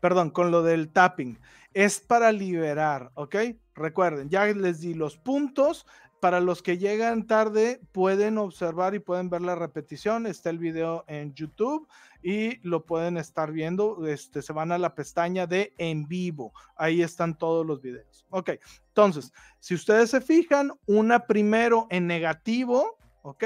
[0.00, 1.38] Perdón, con lo del tapping.
[1.72, 3.36] Es para liberar, ¿ok?
[3.74, 5.86] Recuerden, ya les di los puntos,
[6.26, 10.26] para los que llegan tarde, pueden observar y pueden ver la repetición.
[10.26, 11.86] Está el video en YouTube
[12.20, 14.04] y lo pueden estar viendo.
[14.08, 16.52] Este, se van a la pestaña de en vivo.
[16.74, 18.26] Ahí están todos los videos.
[18.30, 18.50] Ok,
[18.88, 23.44] entonces, si ustedes se fijan, una primero en negativo, ok,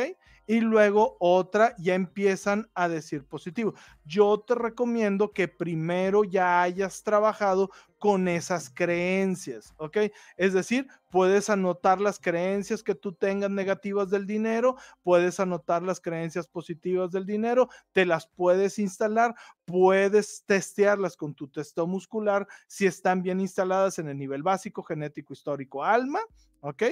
[0.50, 3.74] y luego otra ya empiezan a decir positivo.
[4.04, 9.98] Yo te recomiendo que primero ya hayas trabajado con esas creencias, ¿ok?
[10.36, 14.74] Es decir, puedes anotar las creencias que tú tengas negativas del dinero,
[15.04, 21.46] puedes anotar las creencias positivas del dinero, te las puedes instalar, puedes testearlas con tu
[21.46, 26.18] testeo muscular si están bien instaladas en el nivel básico, genético, histórico, alma,
[26.60, 26.82] ¿ok?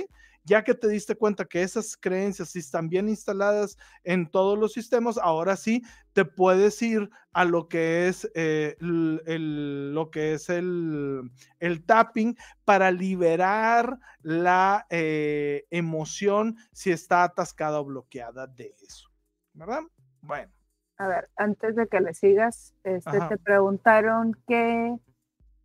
[0.48, 5.18] Ya que te diste cuenta que esas creencias están bien instaladas en todos los sistemas,
[5.18, 5.82] ahora sí
[6.14, 11.30] te puedes ir a lo que es, eh, el, lo que es el,
[11.60, 12.34] el, tapping
[12.64, 19.10] para liberar la eh, emoción si está atascada o bloqueada de eso.
[19.52, 19.82] ¿Verdad?
[20.22, 20.50] Bueno.
[20.96, 24.96] A ver, antes de que le sigas, este, te preguntaron que,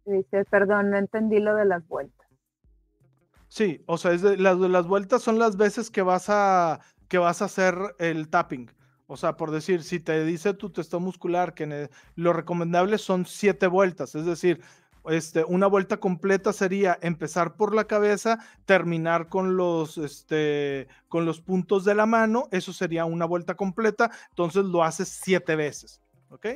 [0.06, 2.23] dice, perdón, no entendí lo de las vueltas.
[3.54, 7.44] Sí, o sea, es las, las vueltas son las veces que vas a que vas
[7.44, 8.72] a hacer el tapping.
[9.06, 13.68] O sea, por decir, si te dice tu testo muscular que lo recomendable son siete
[13.68, 14.60] vueltas, es decir,
[15.06, 21.40] este, una vuelta completa sería empezar por la cabeza, terminar con los, este, con los
[21.40, 26.48] puntos de la mano, eso sería una vuelta completa, entonces lo haces siete veces, ¿ok?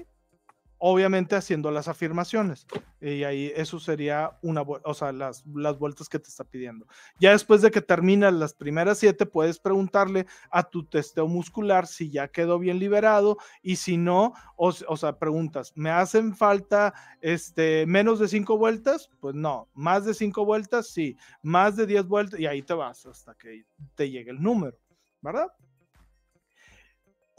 [0.78, 2.65] Obviamente haciendo las afirmaciones.
[3.01, 6.88] Y ahí eso sería una, o sea, las, las vueltas que te está pidiendo.
[7.19, 12.09] Ya después de que terminas las primeras siete, puedes preguntarle a tu testeo muscular si
[12.09, 17.86] ya quedó bien liberado y si no, o, o sea, preguntas, ¿me hacen falta este,
[17.86, 19.09] menos de cinco vueltas?
[19.19, 23.05] Pues no, más de cinco vueltas, sí, más de diez vueltas y ahí te vas
[23.05, 23.65] hasta que
[23.95, 24.78] te llegue el número,
[25.21, 25.47] ¿verdad?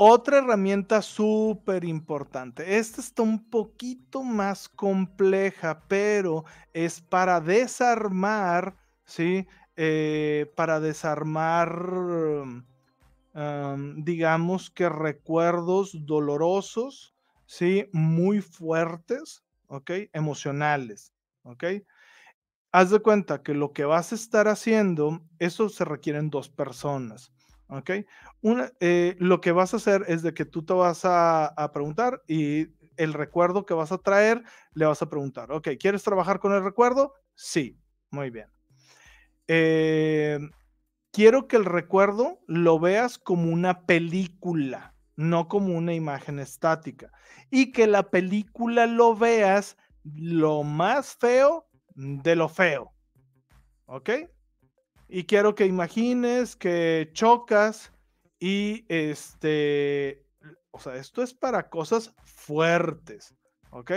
[0.00, 2.78] Otra herramienta súper importante.
[2.78, 9.48] Esta está un poquito más compleja, pero es para desarmar, ¿sí?
[9.74, 11.72] Eh, para desarmar,
[13.96, 17.12] digamos que recuerdos dolorosos,
[17.46, 17.88] ¿sí?
[17.92, 19.90] Muy fuertes, ¿ok?
[20.12, 21.64] Emocionales, ¿ok?
[22.70, 27.32] Haz de cuenta que lo que vas a estar haciendo, eso se requieren dos personas.
[27.68, 27.90] ¿Ok?
[28.40, 32.22] Una, eh, lo que vas a hacer es de que tú te vas a, preguntar
[32.26, 34.42] y el recuerdo que vas a traer,
[34.74, 37.14] le vas a preguntar, ok, ¿quieres trabajar con el recuerdo?
[37.34, 37.78] Sí,
[38.10, 38.48] muy bien.
[39.46, 40.38] Eh,
[41.12, 47.12] quiero que el recuerdo lo veas como una película, no como una imagen estática.
[47.50, 52.92] Y que la película lo veas lo más feo de lo feo.
[53.86, 54.10] ¿Ok?
[55.08, 57.92] Y quiero que imagines que chocas
[58.38, 60.24] y este,
[60.70, 63.34] o sea, esto es para cosas fuertes,
[63.70, 63.92] ¿ok?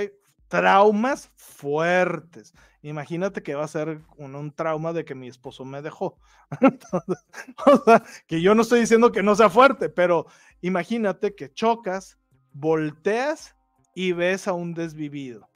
[0.48, 2.54] Traumas fuertes.
[2.82, 6.18] Imagínate que va a ser un, trauma de que mi esposo me dejó.
[7.66, 10.26] o sea, que yo no estoy diciendo que no sea fuerte, pero
[10.62, 12.18] imagínate que chocas,
[12.54, 13.56] volteas
[13.94, 15.50] y ves a un desvivido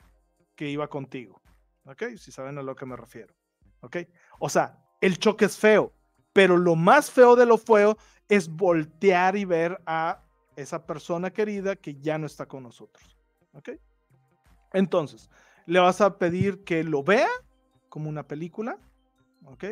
[0.55, 1.41] que iba contigo.
[1.85, 2.03] ¿Ok?
[2.17, 3.33] Si saben a lo que me refiero.
[3.81, 3.97] ¿Ok?
[4.39, 5.93] O sea, el choque es feo,
[6.33, 7.95] pero lo más feo de lo feo
[8.27, 10.23] es voltear y ver a
[10.55, 13.15] esa persona querida que ya no está con nosotros.
[13.53, 13.69] ¿Ok?
[14.73, 15.29] Entonces,
[15.67, 17.29] le vas a pedir que lo vea
[17.87, 18.79] como una película.
[19.45, 19.65] ¿Ok?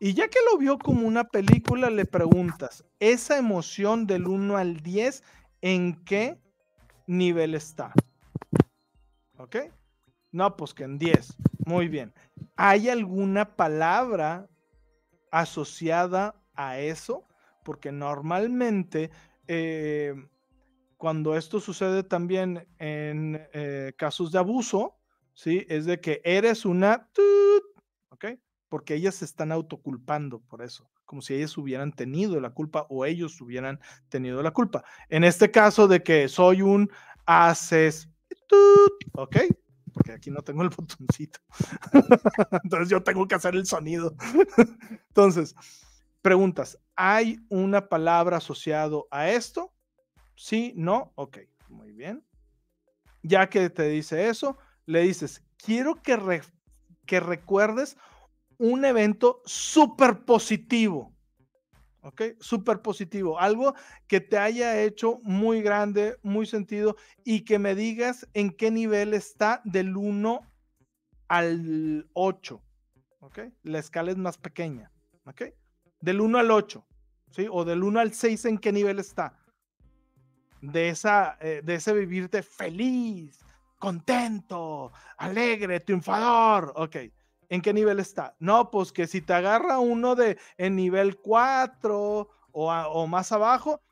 [0.00, 4.80] Y ya que lo vio como una película, le preguntas, esa emoción del 1 al
[4.82, 5.22] 10,
[5.62, 6.38] ¿en qué
[7.06, 7.90] nivel está?
[9.38, 9.56] ¿Ok?
[10.30, 11.38] No, pues que en 10.
[11.66, 12.14] Muy bien.
[12.54, 14.48] ¿Hay alguna palabra
[15.32, 17.26] asociada a eso?
[17.64, 19.10] Porque normalmente
[19.48, 20.14] eh,
[20.96, 24.96] cuando esto sucede también en eh, casos de abuso,
[25.34, 25.66] ¿sí?
[25.68, 27.10] Es de que eres una,
[28.10, 28.26] ¿ok?
[28.68, 33.04] porque ellas se están autoculpando por eso, como si ellas hubieran tenido la culpa o
[33.04, 34.84] ellos hubieran tenido la culpa.
[35.08, 36.90] En este caso de que soy un
[37.26, 38.08] haces,
[39.14, 39.36] ¿ok?
[39.96, 41.40] Porque aquí no tengo el botoncito.
[42.62, 44.14] Entonces yo tengo que hacer el sonido.
[45.08, 45.54] Entonces,
[46.20, 49.72] preguntas, ¿hay una palabra asociado a esto?
[50.34, 51.38] Sí, no, ok,
[51.70, 52.22] muy bien.
[53.22, 56.42] Ya que te dice eso, le dices, quiero que,
[57.06, 57.96] que recuerdes
[58.58, 61.15] un evento súper positivo.
[62.06, 62.22] ¿Ok?
[62.38, 63.40] Súper positivo.
[63.40, 63.74] Algo
[64.06, 66.94] que te haya hecho muy grande, muy sentido
[67.24, 70.40] y que me digas en qué nivel está del 1
[71.26, 72.62] al 8.
[73.18, 73.38] ¿Ok?
[73.64, 74.92] La escala es más pequeña.
[75.24, 75.42] ¿Ok?
[76.00, 76.86] Del 1 al 8.
[77.32, 77.48] ¿Sí?
[77.50, 79.36] O del 1 al 6 en qué nivel está.
[80.60, 83.44] De, esa, eh, de ese vivirte feliz,
[83.80, 86.72] contento, alegre, triunfador.
[86.76, 86.96] Ok.
[87.48, 88.36] ¿En qué nivel está?
[88.38, 93.82] No, pues que si te agarra uno de en nivel 4 o, más abajo,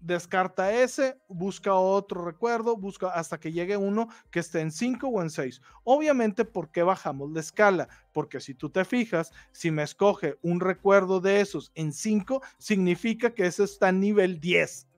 [0.00, 5.22] descarta ese, busca otro recuerdo, busca hasta que llegue uno que esté en 5 o
[5.22, 5.60] en 6.
[5.84, 7.88] Obviamente, ¿por qué bajamos la escala?
[8.12, 13.34] Porque si tú te fijas, si me escoge un recuerdo de esos en 5, significa
[13.34, 14.88] que ese está en nivel 10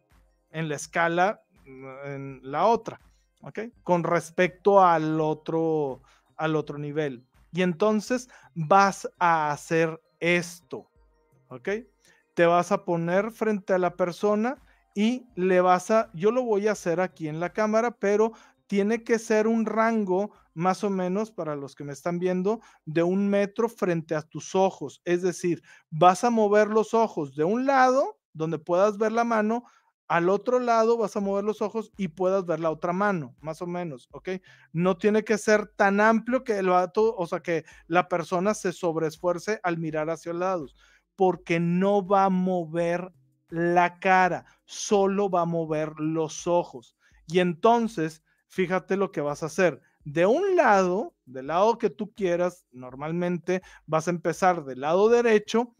[0.51, 3.01] en la escala, mm, en la otra.
[3.45, 3.61] ¿ok?
[3.83, 6.03] Con respecto al otro,
[6.37, 7.25] al otro nivel.
[7.55, 10.91] Y entonces vas a hacer esto,
[11.49, 11.69] ¿ok?
[12.35, 14.61] Te vas a poner frente a la persona
[14.93, 18.33] y le vas a, yo lo voy a hacer aquí en la cámara, pero
[18.67, 23.05] tiene que ser un rango más o menos para los que me están viendo de
[23.05, 25.01] un metro frente a tus ojos.
[25.05, 29.63] Es decir, vas a mover los ojos de un lado donde puedas ver la mano
[30.09, 33.63] al otro lado vas a mover los ojos y puedas ver la otra mano, más
[33.63, 34.31] o menos, ¿ok?
[34.73, 38.73] No tiene que ser tan amplio que el vato, o sea, que la persona se
[38.73, 40.77] sobreesfuerce al mirar hacia los lados,
[41.17, 43.13] porque no va a mover
[43.49, 46.97] la cara, solo va a mover los ojos.
[47.27, 49.81] Y entonces, fíjate lo que vas a hacer.
[50.05, 55.75] De un lado, del lado que tú quieras, normalmente vas a empezar del lado derecho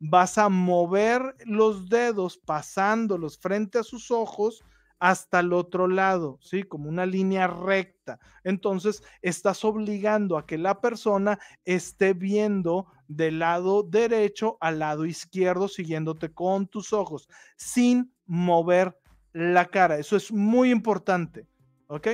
[0.00, 4.64] vas a mover los dedos pasándolos frente a sus ojos
[4.98, 6.62] hasta el otro lado, ¿sí?
[6.62, 8.18] Como una línea recta.
[8.44, 15.68] Entonces, estás obligando a que la persona esté viendo del lado derecho al lado izquierdo,
[15.68, 18.98] siguiéndote con tus ojos, sin mover
[19.32, 19.98] la cara.
[19.98, 21.46] Eso es muy importante,
[21.86, 22.08] ¿ok?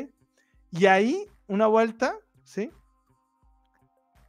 [0.71, 2.71] Y ahí, una vuelta, ¿sí?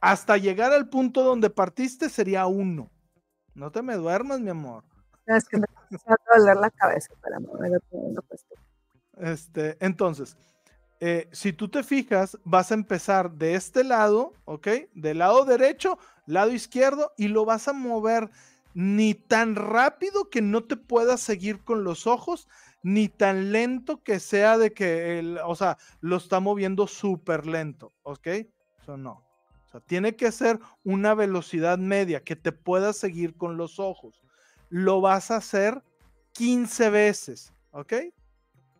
[0.00, 2.90] Hasta llegar al punto donde partiste sería uno.
[3.58, 4.84] No te me duermas, mi amor.
[5.26, 7.38] Es que me está a doler la cabeza, para
[9.16, 10.36] Este, entonces,
[11.00, 14.68] eh, si tú te fijas, vas a empezar de este lado, ¿ok?
[14.94, 18.30] Del lado derecho, lado izquierdo, y lo vas a mover
[18.74, 22.46] ni tan rápido que no te puedas seguir con los ojos,
[22.84, 27.92] ni tan lento que sea de que, el, o sea, lo está moviendo súper lento,
[28.04, 28.28] ¿ok?
[28.80, 29.27] Eso no.
[29.80, 34.22] Tiene que ser una velocidad media que te puedas seguir con los ojos.
[34.68, 35.82] Lo vas a hacer
[36.32, 37.94] 15 veces, ¿ok?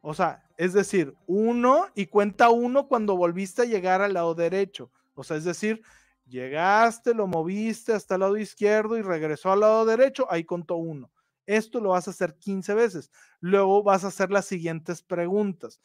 [0.00, 4.90] O sea, es decir, uno y cuenta uno cuando volviste a llegar al lado derecho.
[5.14, 5.82] O sea, es decir,
[6.26, 11.10] llegaste, lo moviste hasta el lado izquierdo y regresó al lado derecho, ahí contó uno.
[11.46, 13.10] Esto lo vas a hacer 15 veces.
[13.40, 15.80] Luego vas a hacer las siguientes preguntas.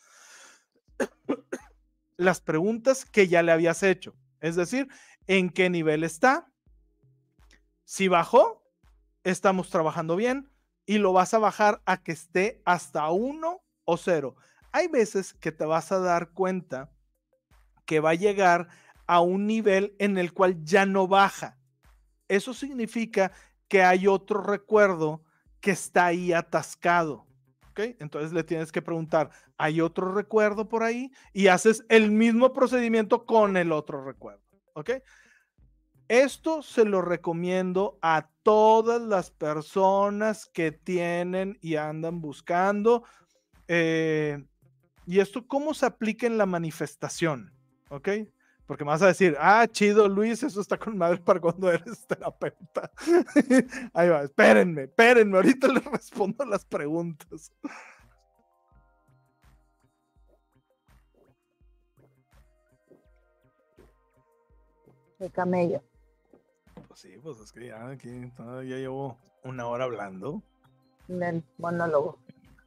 [2.17, 4.13] las preguntas que ya le habías hecho.
[4.43, 4.89] Es decir,
[5.25, 6.51] en qué nivel está.
[7.85, 8.69] Si bajó,
[9.23, 10.51] estamos trabajando bien
[10.85, 14.35] y lo vas a bajar a que esté hasta 1 o 0.
[14.73, 16.91] Hay veces que te vas a dar cuenta
[17.85, 18.67] que va a llegar
[19.07, 21.57] a un nivel en el cual ya no baja.
[22.27, 23.31] Eso significa
[23.69, 25.23] que hay otro recuerdo
[25.61, 27.27] que está ahí atascado.
[27.77, 31.11] Entonces le tienes que preguntar, ¿hay otro recuerdo por ahí?
[31.33, 34.43] Y haces el mismo procedimiento con el otro recuerdo,
[34.73, 34.91] ¿ok?
[36.07, 43.03] Esto se lo recomiendo a todas las personas que tienen y andan buscando.
[43.67, 44.43] Eh,
[45.05, 47.53] y esto, ¿cómo se aplica en la manifestación?
[47.89, 48.09] ¿Ok?
[48.65, 52.05] Porque me vas a decir, ah, chido, Luis, eso está con madre para cuando eres
[52.07, 52.91] terapeuta.
[53.93, 57.51] Ahí va, espérenme, espérenme, ahorita les respondo las preguntas.
[65.19, 65.81] El camello.
[66.87, 70.41] Pues sí, pues es que ya aquí ya llevo una hora hablando.
[71.07, 72.19] El monólogo.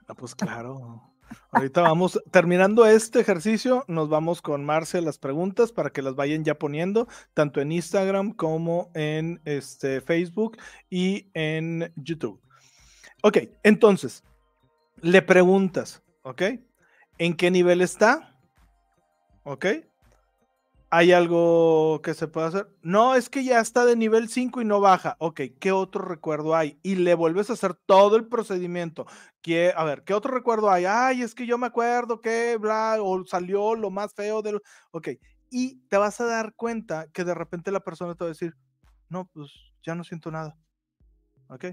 [0.08, 1.02] Ah, pues claro.
[1.50, 6.44] Ahorita vamos, terminando este ejercicio, nos vamos con Marce las preguntas para que las vayan
[6.44, 10.58] ya poniendo, tanto en Instagram como en este, Facebook
[10.90, 12.40] y en YouTube.
[13.22, 14.22] Ok, entonces,
[15.00, 16.42] le preguntas, ¿ok?
[17.18, 18.38] ¿En qué nivel está?
[19.44, 19.66] ¿Ok?
[20.96, 22.70] ¿Hay algo que se pueda hacer?
[22.80, 25.16] No, es que ya está de nivel 5 y no baja.
[25.18, 26.78] Ok, ¿qué otro recuerdo hay?
[26.82, 29.04] Y le vuelves a hacer todo el procedimiento.
[29.42, 30.86] ¿Qué, a ver, ¿qué otro recuerdo hay?
[30.86, 34.62] Ay, es que yo me acuerdo que, bla, o salió lo más feo del...
[34.90, 35.08] Ok,
[35.50, 38.54] y te vas a dar cuenta que de repente la persona te va a decir,
[39.10, 39.50] no, pues
[39.82, 40.56] ya no siento nada.
[41.48, 41.66] ¿Ok?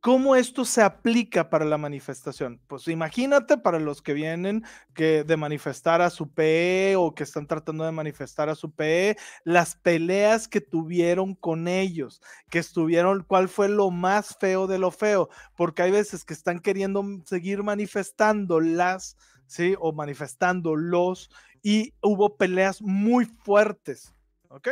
[0.00, 2.58] ¿Cómo esto se aplica para la manifestación?
[2.68, 4.64] Pues imagínate para los que vienen
[4.94, 9.18] que de manifestar a su PE o que están tratando de manifestar a su PE,
[9.44, 14.90] las peleas que tuvieron con ellos, que estuvieron, cuál fue lo más feo de lo
[14.90, 19.74] feo, porque hay veces que están queriendo seguir manifestándolas, ¿sí?
[19.80, 21.30] O manifestándolos
[21.62, 24.14] y hubo peleas muy fuertes,
[24.48, 24.68] ¿ok?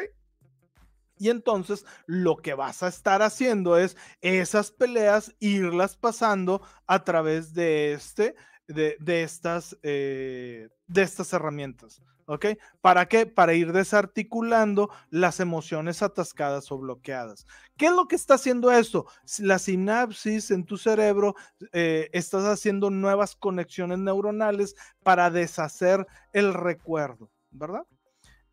[1.18, 7.54] Y entonces lo que vas a estar haciendo es esas peleas, irlas pasando a través
[7.54, 8.34] de, este,
[8.66, 12.02] de, estas, eh, de estas herramientas.
[12.30, 12.44] ¿Ok?
[12.82, 13.24] ¿Para qué?
[13.24, 17.46] Para ir desarticulando las emociones atascadas o bloqueadas.
[17.78, 19.06] ¿Qué es lo que está haciendo esto?
[19.38, 21.36] La sinapsis en tu cerebro,
[21.72, 27.86] eh, estás haciendo nuevas conexiones neuronales para deshacer el recuerdo, ¿verdad?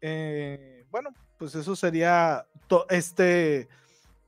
[0.01, 2.45] Eh, bueno, pues eso sería
[2.89, 3.67] este,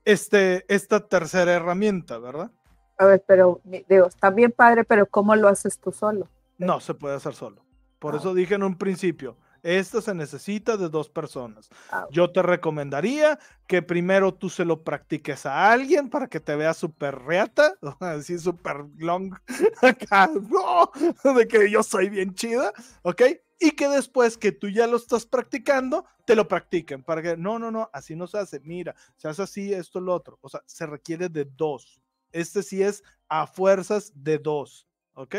[0.06, 2.52] este, esta tercera herramienta, ¿verdad?
[2.98, 6.30] A ver, pero digo, está bien padre, pero ¿cómo lo haces tú solo?
[6.58, 7.64] No se puede hacer solo.
[8.00, 8.18] Por ah.
[8.18, 11.70] eso dije en un principio, esto se necesita de dos personas.
[11.92, 16.56] Ah, Yo te recomendaría que primero tú se lo practiques a alguien para que te
[16.56, 19.34] vea súper reata, así súper long,
[19.82, 20.30] acá,
[21.36, 22.72] de que yo soy bien chida,
[23.02, 23.22] ¿ok?
[23.60, 27.58] Y que después que tú ya lo estás practicando, te lo practiquen para que no,
[27.58, 30.38] no, no, así no se hace, mira, se hace así, esto, lo otro.
[30.42, 32.02] O sea, se requiere de dos.
[32.32, 35.38] Este sí es a fuerzas de dos, ¿ok?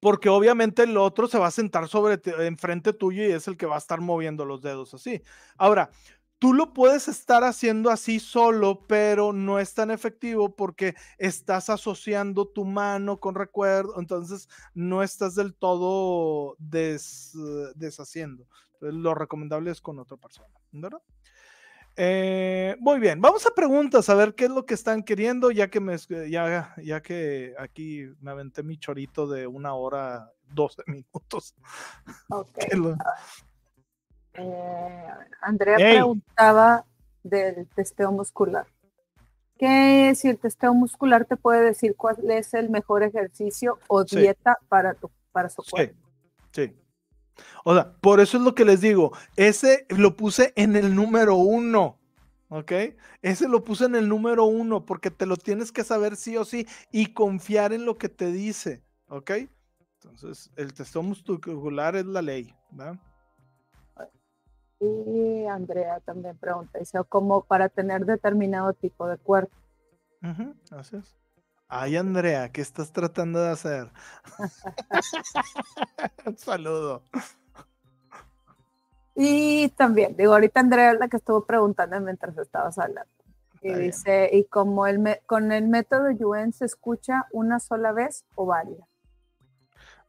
[0.00, 3.66] Porque obviamente el otro se va a sentar sobre enfrente tuyo y es el que
[3.66, 5.22] va a estar moviendo los dedos así.
[5.56, 5.90] Ahora,
[6.42, 12.48] tú lo puedes estar haciendo así solo, pero no es tan efectivo porque estás asociando
[12.48, 18.44] tu mano con recuerdo, entonces no estás del todo deshaciendo.
[18.80, 21.00] lo recomendable es con otra persona, ¿verdad?
[21.94, 25.70] Eh, muy bien, vamos a preguntas, a ver qué es lo que están queriendo, ya
[25.70, 25.96] que me
[26.28, 31.54] ya, ya que aquí me aventé mi chorito de una hora, 12 minutos.
[32.28, 32.68] Okay.
[34.34, 35.08] Eh,
[35.40, 36.84] Andrea preguntaba
[37.22, 38.66] del testeo muscular.
[39.58, 44.58] ¿Qué si el testeo muscular te puede decir cuál es el mejor ejercicio o dieta
[44.68, 45.96] para, tu, para su cuerpo?
[46.50, 46.74] Sí,
[47.64, 49.12] O sea, por eso es lo que les digo.
[49.36, 51.98] Ese lo puse en el número uno.
[52.48, 52.72] ¿Ok?
[53.22, 56.44] Ese lo puse en el número uno porque te lo tienes que saber sí o
[56.44, 58.82] sí y confiar en lo que te dice.
[59.06, 59.30] ¿Ok?
[59.94, 62.52] Entonces, el testeo muscular es la ley.
[62.72, 62.98] ¿verdad?
[64.82, 69.56] Y Andrea también pregunta, dice, ¿cómo para tener determinado tipo de cuerpo?
[70.68, 71.16] Gracias.
[71.68, 73.88] Ay, Andrea, ¿qué estás tratando de hacer?
[76.26, 77.02] Un saludo.
[79.14, 83.10] Y también, digo, ahorita Andrea es la que estuvo preguntando mientras estabas hablando.
[83.62, 88.46] Y dice, ¿y como el con el método Yuen se escucha una sola vez o
[88.46, 88.91] varias?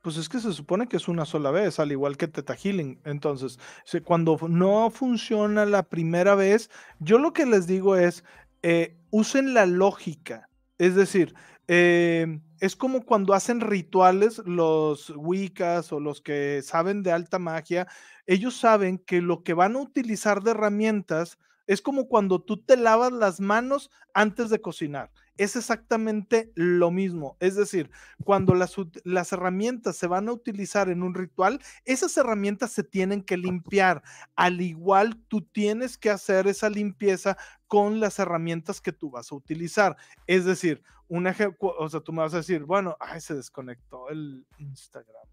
[0.03, 2.99] Pues es que se supone que es una sola vez, al igual que Teta Healing.
[3.05, 3.57] Entonces,
[4.03, 6.69] cuando no funciona la primera vez,
[6.99, 8.25] yo lo que les digo es,
[8.63, 10.49] eh, usen la lógica.
[10.77, 11.33] Es decir,
[11.69, 17.87] em, es como cuando hacen rituales los Wiccas o los que saben de alta magia,
[18.25, 22.75] ellos saben que lo que van a utilizar de herramientas es como cuando tú te
[22.75, 27.37] lavas las manos antes de cocinar es exactamente lo mismo.
[27.39, 27.89] Es decir,
[28.23, 33.23] cuando las, las, herramientas se van a utilizar en un ritual, esas herramientas se tienen
[33.23, 34.03] que limpiar.
[34.35, 37.37] Al igual, tú tienes que hacer esa limpieza
[37.67, 39.97] con las herramientas que tú vas a utilizar.
[40.27, 44.09] Es decir, un ejemplo, o sea, tú me vas a decir, bueno, ay, se desconectó
[44.09, 45.27] el Instagram.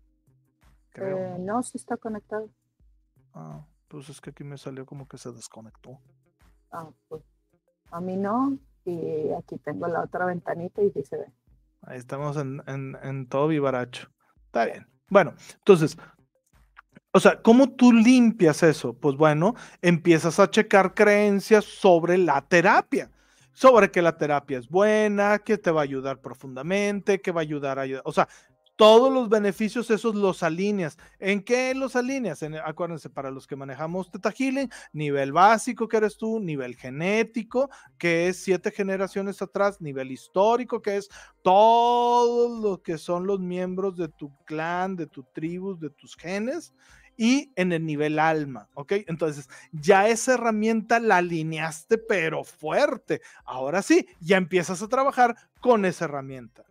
[0.94, 2.48] Eh, no, sí está conectado.
[3.34, 5.98] Ah, pues es que aquí me salió como que se desconectó.
[6.72, 7.22] Ah, pues
[7.90, 11.26] a mí no y aquí tengo la otra ventanita y dice
[11.82, 14.10] Ahí estamos en, en, todo vivaracho.
[14.46, 14.86] Está bien.
[15.08, 15.96] Bueno, entonces,
[17.12, 18.92] o sea, ¿cómo tú limpias eso?
[18.92, 23.10] Pues bueno, empiezas a checar creencias sobre la terapia,
[23.52, 27.42] sobre que la terapia es buena, que te va a ayudar profundamente, que va a
[27.42, 27.84] ayudar a...
[28.04, 28.28] O sea,
[28.80, 30.96] todos los beneficios esos los alineas.
[31.18, 32.42] ¿En qué los alineas?
[32.64, 38.28] acuérdense, para los que manejamos Teta Healing, nivel básico que eres tú, nivel genético, que
[38.28, 41.10] es siete generaciones atrás, nivel histórico, que es
[41.42, 46.72] todo lo que son los miembros de tu clan, de tu tribu, de tus genes,
[47.18, 48.92] y en el nivel alma, ¿ok?
[49.08, 53.20] Entonces, ya esa herramienta la alineaste, pero fuerte.
[53.44, 56.69] Ahora sí, ya empiezas a trabajar con esa herramienta.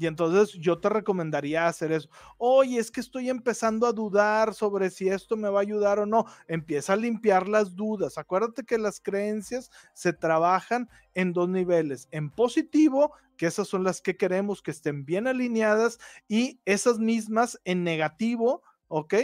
[0.00, 2.08] Y entonces yo te recomendaría hacer eso.
[2.38, 6.06] Oye, es que estoy empezando a dudar sobre si esto me va a ayudar o
[6.06, 6.24] no.
[6.48, 8.16] Empieza a limpiar las dudas.
[8.16, 12.08] Acuérdate que las creencias se trabajan en dos niveles.
[12.12, 15.98] En positivo, que esas son las que queremos que estén bien alineadas,
[16.28, 19.14] y esas mismas en negativo, ¿ok?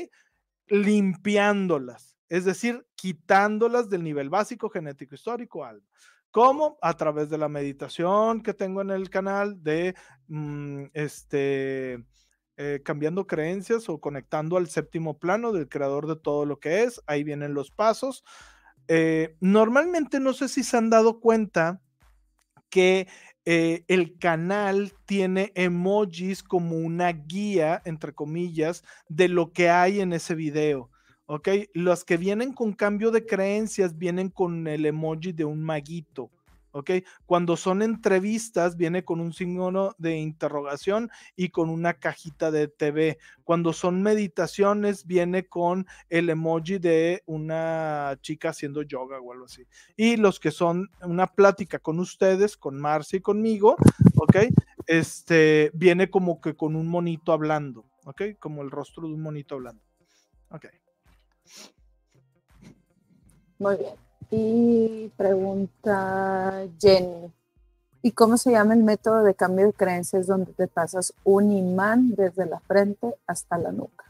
[0.66, 2.18] Limpiándolas.
[2.28, 5.86] Es decir, quitándolas del nivel básico, genético, histórico, alma.
[6.36, 6.76] ¿Cómo?
[6.82, 9.94] A través de la meditación que tengo en el canal de
[10.28, 12.04] mm, este,
[12.58, 17.00] eh, cambiando creencias o conectando al séptimo plano del creador de todo lo que es.
[17.06, 18.22] Ahí vienen los pasos.
[18.86, 21.80] Eh, normalmente no sé si se han dado cuenta
[22.68, 23.08] que
[23.46, 30.12] eh, el canal tiene emojis como una guía, entre comillas, de lo que hay en
[30.12, 30.90] ese video.
[31.26, 31.48] ¿Ok?
[31.74, 36.30] Los que vienen con cambio de creencias vienen con el emoji de un maguito,
[36.70, 36.90] ¿ok?
[37.24, 43.18] Cuando son entrevistas viene con un signo de interrogación y con una cajita de TV.
[43.44, 49.66] Cuando son meditaciones viene con el emoji de una chica haciendo yoga o algo así.
[49.96, 53.76] Y los que son una plática con ustedes, con Marcia y conmigo,
[54.16, 54.36] ¿ok?
[54.86, 58.22] Este viene como que con un monito hablando, ¿ok?
[58.38, 59.82] Como el rostro de un monito hablando.
[60.50, 60.66] Ok.
[63.58, 63.94] Muy bien.
[64.30, 67.32] Y pregunta Jenny.
[68.02, 72.14] ¿Y cómo se llama el método de cambio de creencias donde te pasas un imán
[72.14, 74.04] desde la frente hasta la nuca?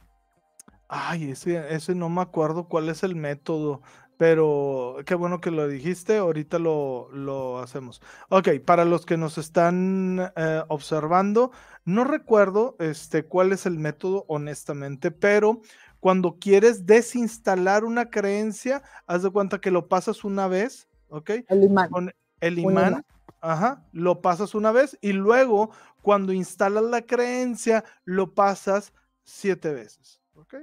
[0.89, 3.81] Ay, ese, ese no me acuerdo cuál es el método,
[4.19, 8.03] pero qué bueno que lo dijiste, ahorita lo, lo hacemos.
[8.29, 11.51] Ok, para los que nos están eh, observando,
[11.85, 15.61] no recuerdo este, cuál es el método, honestamente, pero
[16.01, 21.31] cuando quieres desinstalar una creencia, haz de cuenta que lo pasas una vez, ¿ok?
[21.49, 21.91] El imán.
[21.91, 23.05] Con el imán,
[23.41, 25.71] ajá, lo pasas una vez y luego
[26.03, 28.93] cuando instalas la creencia, lo pasas
[29.25, 30.57] siete veces, ¿ok?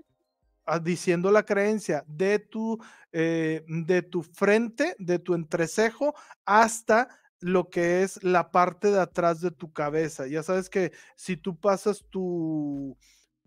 [0.66, 2.80] Ah, diciendo la creencia de tu,
[3.12, 6.14] eh, de tu frente, de tu entrecejo,
[6.46, 10.28] hasta lo que es la parte de atrás de tu cabeza.
[10.28, 12.98] Ya sabes que si tú pasas tu,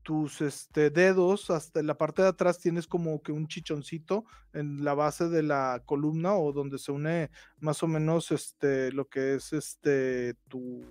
[0.06, 4.94] tus este, dedos, hasta la parte de atrás tienes como que un chichoncito en la
[4.94, 7.28] base de la columna o donde se une
[7.58, 10.84] más o menos este, lo que es este, tu,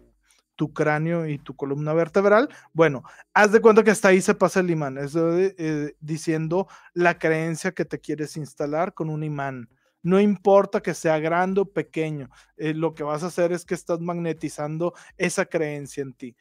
[0.57, 2.49] tu cráneo y tu columna vertebral.
[2.73, 7.17] Bueno, haz de cuenta que hasta ahí se pasa el imán, es eh, diciendo la
[7.17, 9.69] creencia que te quieres instalar con un imán.
[10.03, 13.75] No importa que sea grande o pequeño, eh, lo que vas a hacer es que
[13.75, 16.35] estás magnetizando esa creencia en ti.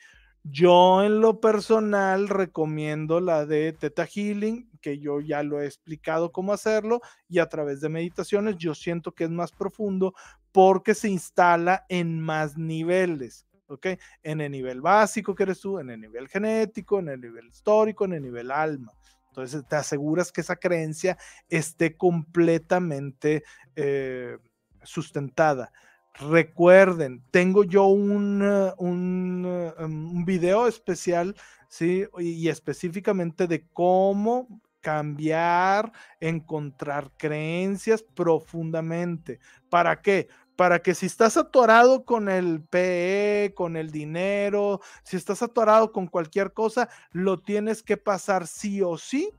[0.44, 6.32] Yo en lo personal recomiendo la de Teta Healing, que yo ya lo he explicado
[6.32, 7.00] cómo hacerlo
[7.30, 10.12] y a través de meditaciones yo siento que es más profundo
[10.52, 13.86] porque se instala en más niveles, ¿ok?
[14.22, 18.04] En el nivel básico que eres tú, en el nivel genético, en el nivel histórico,
[18.04, 18.92] en el nivel alma.
[19.28, 21.16] Entonces te aseguras que esa creencia
[21.48, 23.44] esté completamente
[23.74, 24.36] eh,
[24.82, 25.72] sustentada.
[26.20, 31.34] Recuerden, tengo yo un, eh, eh, em, un, video especial,
[31.68, 32.04] ¿sí?
[32.18, 34.46] Y específicamente de cómo
[34.80, 39.40] cambiar, encontrar creencias profundamente.
[39.68, 40.28] ¿Para qué?
[40.54, 46.06] Para que si estás atorado con el PE, con el dinero, si estás atorado con
[46.06, 49.30] cualquier cosa, lo tienes que pasar sí o sí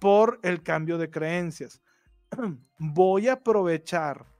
[0.00, 1.80] por el cambio de creencias.
[2.78, 4.31] Voy a aprovechar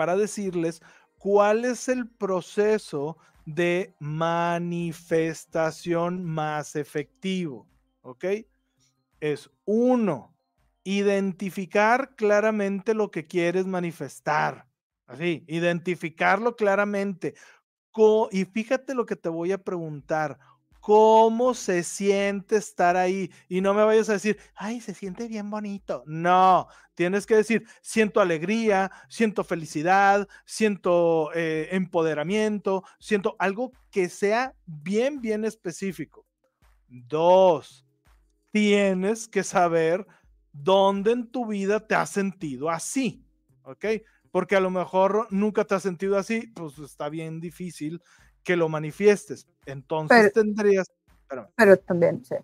[0.00, 0.80] para decirles
[1.18, 7.68] cuál es el proceso de manifestación más efectivo.
[8.00, 8.24] ¿Ok?
[9.20, 10.34] Es uno,
[10.84, 14.66] identificar claramente lo que quieres manifestar.
[15.06, 17.34] Así, identificarlo claramente.
[18.30, 20.38] Y fíjate lo que te voy a preguntar
[20.80, 23.30] cómo se siente estar ahí.
[23.48, 26.02] Y no me vayas a decir, ay, se siente bien bonito.
[26.06, 34.54] No, tienes que decir, siento alegría, siento felicidad, siento eh, empoderamiento, siento algo que sea
[34.66, 36.26] bien, bien específico.
[36.88, 37.86] Dos,
[38.50, 40.06] tienes que saber
[40.52, 43.24] dónde en tu vida te has sentido así,
[43.62, 43.84] ¿ok?
[44.32, 48.00] Porque a lo mejor nunca te has sentido así, pues está bien difícil
[48.42, 49.46] que lo manifiestes.
[49.66, 50.86] Entonces tendrías...
[51.56, 52.34] pero también, sí.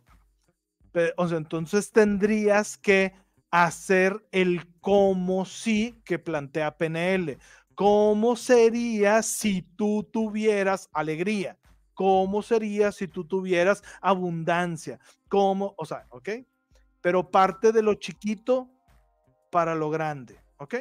[1.16, 3.14] o sea, entonces tendrías que
[3.50, 7.38] hacer el cómo sí que plantea PNL.
[7.74, 11.58] ¿Cómo sería si tú tuvieras alegría?
[11.94, 14.98] ¿Cómo sería si tú tuvieras abundancia?
[15.28, 15.74] ¿Cómo?
[15.78, 16.28] O sea, ¿ok?
[17.00, 18.70] Pero parte de lo chiquito
[19.50, 20.74] para lo grande, ¿ok?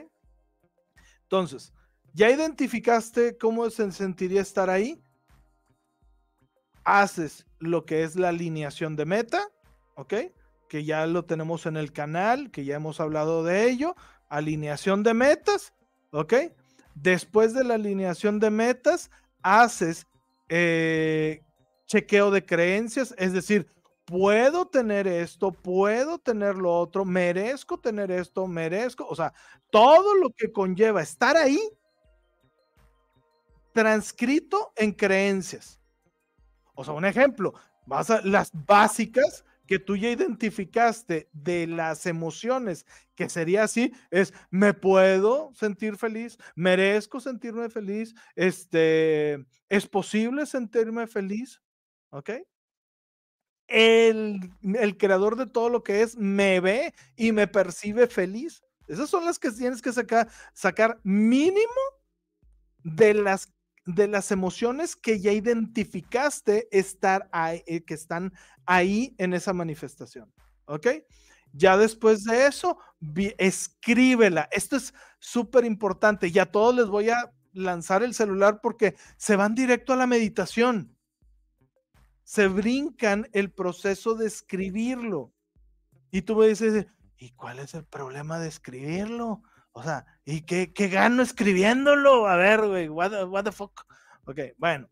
[1.24, 1.74] Entonces,
[2.14, 5.02] ¿ya identificaste cómo se sentiría estar ahí?
[6.86, 9.50] Haces lo que es la alineación de meta,
[9.96, 10.14] ¿ok?
[10.70, 13.96] Que ya lo tenemos en el canal, que ya hemos hablado de ello.
[14.30, 15.74] Alineación de metas,
[16.12, 16.34] ¿ok?
[16.96, 20.08] Después de la alineación de metas, haces
[20.50, 21.42] eh,
[21.88, 23.68] chequeo de creencias, es decir,
[24.06, 29.34] puedo tener esto, puedo tener lo otro, merezco tener esto, merezco, o sea,
[29.72, 31.60] todo lo que conlleva estar ahí,
[33.74, 35.80] transcrito en creencias.
[36.76, 37.54] O sea, un ejemplo,
[37.86, 42.86] vas a las básicas que tú ya identificaste de las emociones,
[43.16, 51.08] que sería así, es, me puedo sentir feliz, merezco sentirme feliz, este, es posible sentirme
[51.08, 51.62] feliz,
[52.10, 52.32] ¿ok?
[53.68, 58.64] El, el creador de todo lo que es me ve y me percibe feliz.
[58.88, 61.82] Esas son las que tienes que sacar, sacar mínimo
[62.84, 63.52] de las
[63.86, 68.34] de las emociones que ya identificaste estar ahí, eh, que están
[68.66, 70.32] ahí en esa manifestación.
[70.66, 70.88] ¿Ok?
[71.54, 72.78] Ya después de eso,
[73.38, 74.50] escríbela.
[74.52, 76.32] Esto es súper importante.
[76.32, 80.98] Ya todos les voy a lanzar el celular porque se van directo a la meditación.
[82.24, 85.32] Se brincan el proceso de escribirlo.
[86.12, 86.88] Y tú me dices,
[87.18, 89.42] ¿y cuál es el problema de escribirlo?
[89.78, 92.28] O sea, ¿y qué, qué gano escribiéndolo?
[92.28, 93.86] A ver, güey, what, what, the fuck.
[94.26, 94.90] Ok, bueno,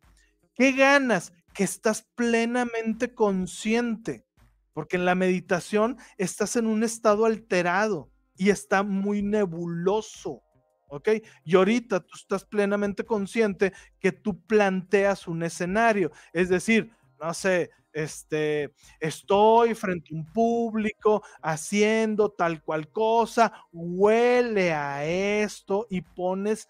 [0.55, 1.31] ¿qué ganas?
[1.53, 4.25] Que estás plenamente consciente,
[4.73, 10.43] porque en la meditación estás en un estado alterado y está muy nebuloso.
[10.89, 11.09] ¿ok?
[11.45, 16.91] Y ahorita tú estás plenamente consciente que tú planteas un escenario, es decir,
[17.21, 25.87] no sé, este, estoy frente a un público haciendo tal cual cosa, huele a esto
[25.89, 26.67] y pones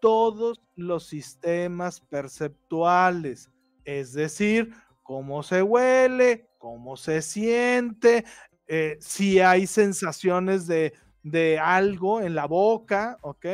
[0.00, 3.50] todos los sistemas perceptuales,
[3.84, 4.72] es decir,
[5.02, 8.24] cómo se huele, cómo se siente,
[8.66, 13.46] eh, si hay sensaciones de, de algo en la boca, ¿ok?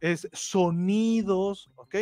[0.00, 1.96] Es sonidos, ¿ok?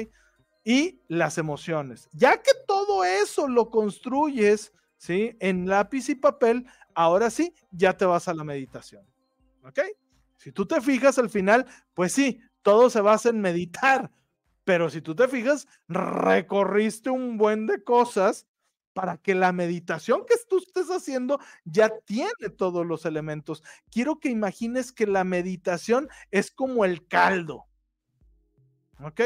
[0.65, 2.09] Y las emociones.
[2.13, 5.37] Ya que todo eso lo construyes, ¿sí?
[5.41, 9.05] En lápiz y papel, ahora sí, ya te vas a la meditación.
[9.65, 9.81] ¿Ok?
[10.37, 14.11] Si tú te fijas al final, pues sí, todo se basa en meditar,
[14.65, 18.47] pero si tú te fijas, recorriste un buen de cosas
[18.93, 23.63] para que la meditación que tú estés haciendo ya tiene todos los elementos.
[23.91, 27.65] Quiero que imagines que la meditación es como el caldo.
[29.01, 29.21] ¿Ok?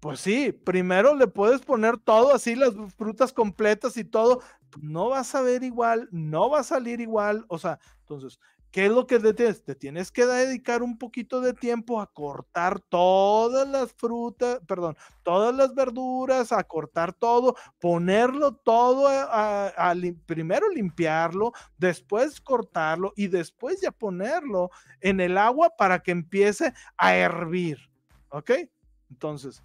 [0.00, 4.40] Pues sí, primero le puedes poner todo así, las frutas completas y todo,
[4.80, 8.38] no vas a ver igual, no va a salir igual, o sea, entonces,
[8.70, 9.64] ¿qué es lo que te tienes?
[9.64, 15.52] Te tienes que dedicar un poquito de tiempo a cortar todas las frutas, perdón, todas
[15.52, 19.94] las verduras, a cortar todo, ponerlo todo, a,
[20.26, 24.70] primero limpiarlo, después cortarlo y después ya ponerlo
[25.00, 27.78] en el agua para que empiece a hervir,
[28.28, 28.52] ¿ok?
[29.10, 29.62] Entonces,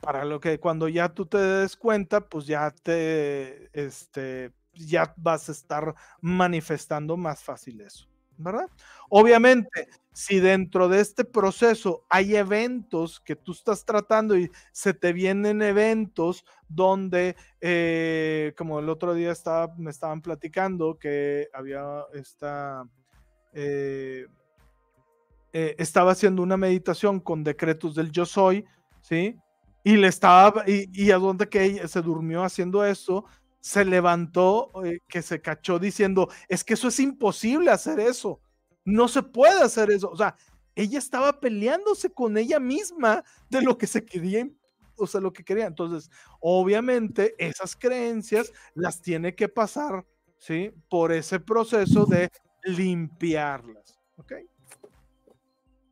[0.00, 5.48] para lo que cuando ya tú te des cuenta, pues ya te, este, ya vas
[5.48, 8.68] a estar manifestando más fácil eso, ¿verdad?
[9.08, 15.12] Obviamente, si dentro de este proceso hay eventos que tú estás tratando y se te
[15.12, 22.84] vienen eventos donde, eh, como el otro día estaba, me estaban platicando que había esta...
[23.52, 24.26] Eh,
[25.54, 28.66] eh, estaba haciendo una meditación con decretos del yo soy,
[29.00, 29.34] ¿sí?
[29.84, 33.24] Y le estaba, y, a donde que ella se durmió haciendo eso,
[33.60, 38.40] se levantó, eh, que se cachó diciendo, es que eso es imposible hacer eso,
[38.84, 40.10] no se puede hacer eso.
[40.10, 40.36] O sea,
[40.74, 44.48] ella estaba peleándose con ella misma de lo que se quería,
[44.96, 45.66] o sea, lo que quería.
[45.66, 46.10] Entonces,
[46.40, 50.06] obviamente, esas creencias las tiene que pasar,
[50.38, 50.72] ¿sí?
[50.88, 52.30] Por ese proceso de
[52.64, 54.32] limpiarlas, ¿ok?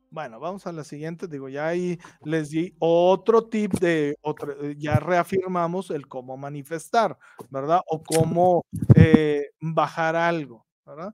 [0.09, 1.27] Bueno, vamos a la siguiente.
[1.27, 7.17] Digo, ya ahí les di otro tip de, otro, eh, ya reafirmamos el cómo manifestar,
[7.49, 7.81] ¿verdad?
[7.87, 8.65] O cómo
[8.95, 11.13] eh, bajar algo, ¿verdad?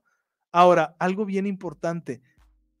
[0.52, 2.22] Ahora, algo bien importante,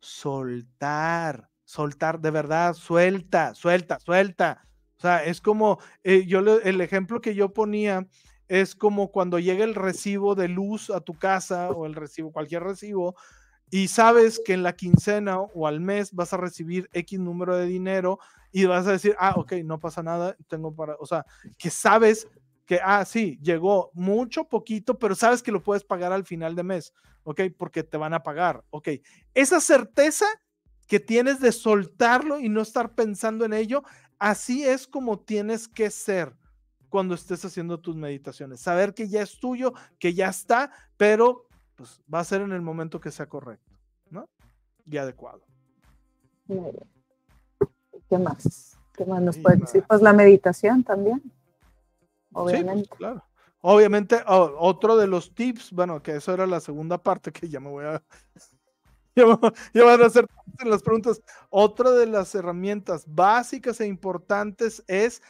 [0.00, 4.64] soltar, soltar de verdad, suelta, suelta, suelta.
[4.96, 8.06] O sea, es como, eh, yo el ejemplo que yo ponía
[8.46, 12.62] es como cuando llega el recibo de luz a tu casa o el recibo, cualquier
[12.62, 13.16] recibo,
[13.70, 17.66] y sabes que en la quincena o al mes vas a recibir X número de
[17.66, 18.18] dinero
[18.52, 21.26] y vas a decir, ah, ok, no pasa nada, tengo para, o sea,
[21.58, 22.28] que sabes
[22.66, 26.62] que, ah, sí, llegó mucho, poquito, pero sabes que lo puedes pagar al final de
[26.62, 28.88] mes, ok, porque te van a pagar, ok.
[29.34, 30.26] Esa certeza
[30.86, 33.82] que tienes de soltarlo y no estar pensando en ello,
[34.18, 36.36] así es como tienes que ser
[36.88, 38.60] cuando estés haciendo tus meditaciones.
[38.60, 41.43] Saber que ya es tuyo, que ya está, pero
[41.76, 43.72] pues va a ser en el momento que sea correcto,
[44.10, 44.28] ¿no?
[44.86, 45.42] Y adecuado.
[48.08, 48.78] ¿Qué más?
[48.92, 49.84] ¿Qué más nos puede decir?
[49.88, 51.22] Pues la meditación también.
[52.32, 52.84] Obviamente.
[52.84, 53.24] Sí, claro.
[53.60, 57.70] Obviamente, otro de los tips, bueno, que eso era la segunda parte que ya me
[57.70, 58.02] voy a.
[59.16, 60.26] Ya, van a hacer
[60.64, 61.22] las preguntas.
[61.48, 65.22] Otra de las herramientas básicas e importantes es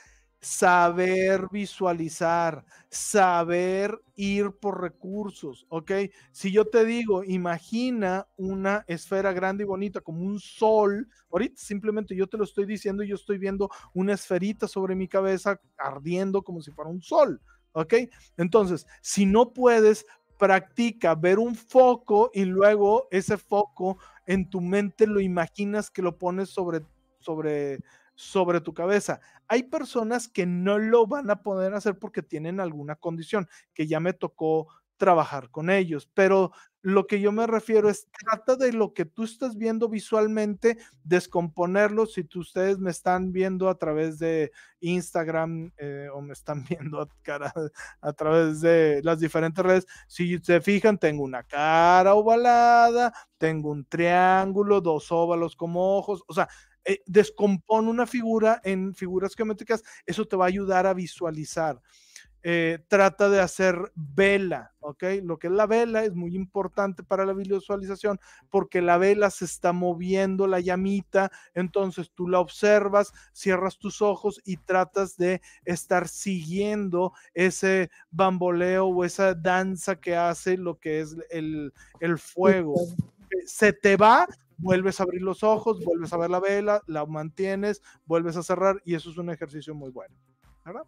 [0.44, 5.90] saber visualizar, saber ir por recursos, ¿ok?
[6.32, 12.14] Si yo te digo, imagina una esfera grande y bonita como un sol, ahorita simplemente
[12.14, 16.42] yo te lo estoy diciendo y yo estoy viendo una esferita sobre mi cabeza ardiendo
[16.42, 17.40] como si fuera un sol,
[17.72, 17.94] ¿ok?
[18.36, 20.04] Entonces, si no puedes,
[20.38, 23.96] practica ver un foco y luego ese foco
[24.26, 26.82] en tu mente lo imaginas que lo pones sobre,
[27.18, 27.78] sobre,
[28.14, 29.20] sobre tu cabeza.
[29.48, 34.00] Hay personas que no lo van a poder hacer porque tienen alguna condición, que ya
[34.00, 38.92] me tocó trabajar con ellos, pero lo que yo me refiero es trata de lo
[38.92, 42.04] que tú estás viendo visualmente, descomponerlo.
[42.04, 47.00] Si tú, ustedes me están viendo a través de Instagram eh, o me están viendo
[47.00, 47.08] a,
[48.02, 53.86] a través de las diferentes redes, si se fijan, tengo una cara ovalada, tengo un
[53.86, 56.48] triángulo, dos óvalos como ojos, o sea,
[56.85, 61.81] eh, descompone una figura en figuras geométricas, eso te va a ayudar a visualizar.
[62.47, 65.02] Eh, trata de hacer vela, ¿ok?
[65.23, 68.20] Lo que es la vela es muy importante para la visualización
[68.51, 74.43] porque la vela se está moviendo, la llamita, entonces tú la observas, cierras tus ojos
[74.44, 81.16] y tratas de estar siguiendo ese bamboleo o esa danza que hace lo que es
[81.31, 82.74] el, el fuego.
[83.47, 87.82] Se te va, vuelves a abrir los ojos, vuelves a ver la vela, la mantienes,
[88.06, 90.14] vuelves a cerrar y eso es un ejercicio muy bueno.
[90.64, 90.85] ¿Verdad?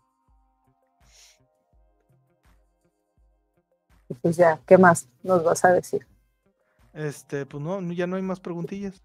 [4.23, 6.07] pues ya, ¿qué más nos vas a decir?
[6.93, 9.03] Este, pues no, ya no hay más preguntillas.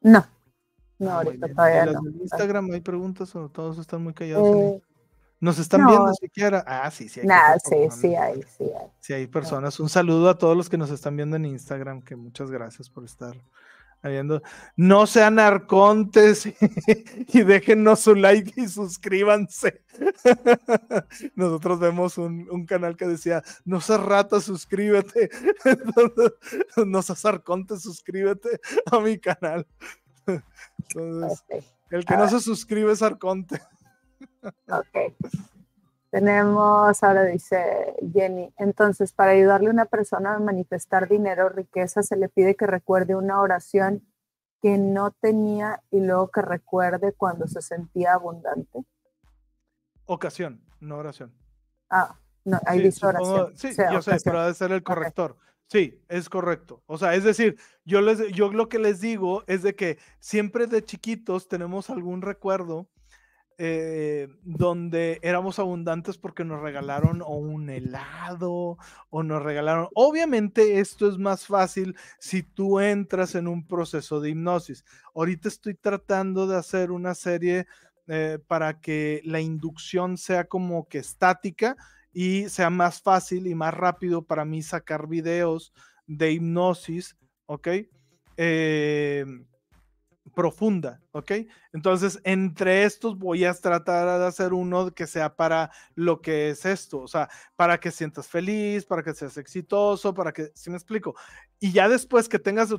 [0.00, 0.24] No,
[0.98, 2.08] no, ah, ahorita todavía no.
[2.08, 4.56] En Instagram hay preguntas o todos están muy callados.
[4.56, 4.82] Eh,
[5.40, 6.64] ¿Nos están viendo siquiera?
[6.66, 7.20] Ah, sí, sí.
[7.20, 8.88] Hay nah, sí, sí hay, sí hay.
[9.00, 9.80] Sí hay personas.
[9.80, 13.04] Un saludo a todos los que nos están viendo en Instagram, que muchas gracias por
[13.04, 13.36] estar
[14.76, 16.46] no sean arcontes
[17.32, 19.82] y, déjennos su like y suscríbanse.
[21.34, 25.30] Nosotros vemos un, canal que decía, no seas rata, suscríbete.
[26.86, 28.60] no seas arconte, suscríbete
[28.90, 29.66] a mi canal.
[31.90, 33.60] el que no se suscribe es arconte.
[36.14, 42.04] Tenemos, ahora dice Jenny, entonces para ayudarle a una persona a manifestar dinero o riqueza
[42.04, 44.06] se le pide que recuerde una oración
[44.62, 48.84] que no tenía y luego que recuerde cuando se sentía abundante.
[50.06, 51.34] Ocasión, no oración.
[51.90, 53.56] Ah, no, ahí dice oración.
[53.56, 55.36] sí, yo sé, pero debe ser el corrector.
[55.66, 56.80] Sí, es correcto.
[56.86, 60.68] O sea, es decir, yo, les, yo lo que les digo es de que siempre
[60.68, 62.86] de chiquitos tenemos algún recuerdo
[63.58, 68.78] eh, donde éramos abundantes porque nos regalaron o un helado
[69.10, 69.88] o nos regalaron.
[69.94, 74.84] Obviamente esto es más fácil si tú entras en un proceso de hipnosis.
[75.14, 77.66] Ahorita estoy tratando de hacer una serie
[78.06, 81.76] eh, para que la inducción sea como que estática
[82.12, 85.72] y sea más fácil y más rápido para mí sacar videos
[86.06, 87.16] de hipnosis,
[87.46, 87.68] ¿ok?
[88.36, 89.24] Eh,
[90.32, 91.32] profunda, ¿ok?
[91.72, 96.64] Entonces, entre estos voy a tratar de hacer uno que sea para lo que es
[96.64, 100.76] esto, o sea, para que sientas feliz, para que seas exitoso, para que, si me
[100.76, 101.14] explico?
[101.60, 102.70] Y ya después que tengas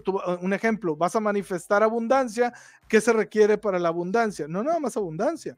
[0.41, 2.53] un ejemplo, vas a manifestar abundancia,
[2.89, 4.47] ¿qué se requiere para la abundancia?
[4.47, 5.55] No nada más abundancia.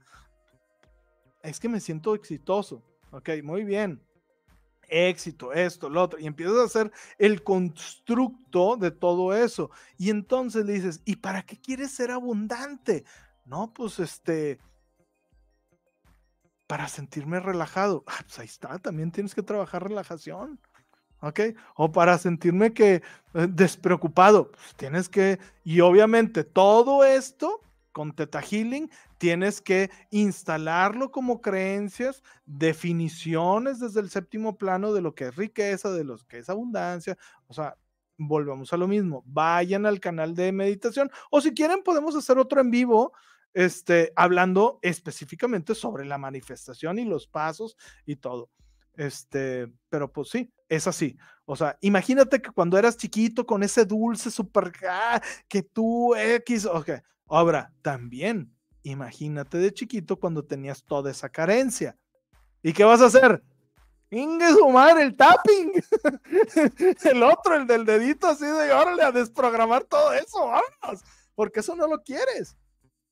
[1.42, 3.30] Es que me siento exitoso, ¿ok?
[3.44, 4.07] Muy bien
[4.88, 9.70] éxito, esto, lo otro, y empiezas a hacer el constructo de todo eso.
[9.98, 13.04] Y entonces dices, ¿y para qué quieres ser abundante?
[13.46, 14.60] No, pues este,
[16.68, 18.04] para sentirme relajado.
[18.08, 20.60] Ah, pues ahí está, también tienes que trabajar relajación.
[21.20, 21.40] ¿Ok?
[21.76, 23.02] O para sentirme que
[23.34, 27.62] eh, despreocupado, pues tienes que, y obviamente todo esto
[27.98, 35.16] con Teta Healing tienes que instalarlo como creencias, definiciones desde el séptimo plano de lo
[35.16, 37.18] que es riqueza, de lo que es abundancia.
[37.48, 37.76] O sea,
[38.16, 39.24] volvamos a lo mismo.
[39.26, 43.14] Vayan al canal de meditación o si quieren podemos hacer otro en vivo
[43.56, 48.52] este, hablando específicamente sobre la manifestación y los pasos y todo.
[48.94, 51.18] Este, pero pues sí, es así.
[51.46, 56.68] O sea, imagínate que cuando eras chiquito con ese dulce super ah, que tú X,
[56.68, 56.92] ok.
[57.28, 61.98] Ahora, también, imagínate de chiquito cuando tenías toda esa carencia.
[62.64, 63.44] ¿Y qué vas a hacer?
[64.10, 65.74] Inge su madre, el tapping.
[67.04, 71.04] el otro, el del dedito así de órale a desprogramar todo eso, vamos.
[71.36, 72.58] Porque eso no lo quieres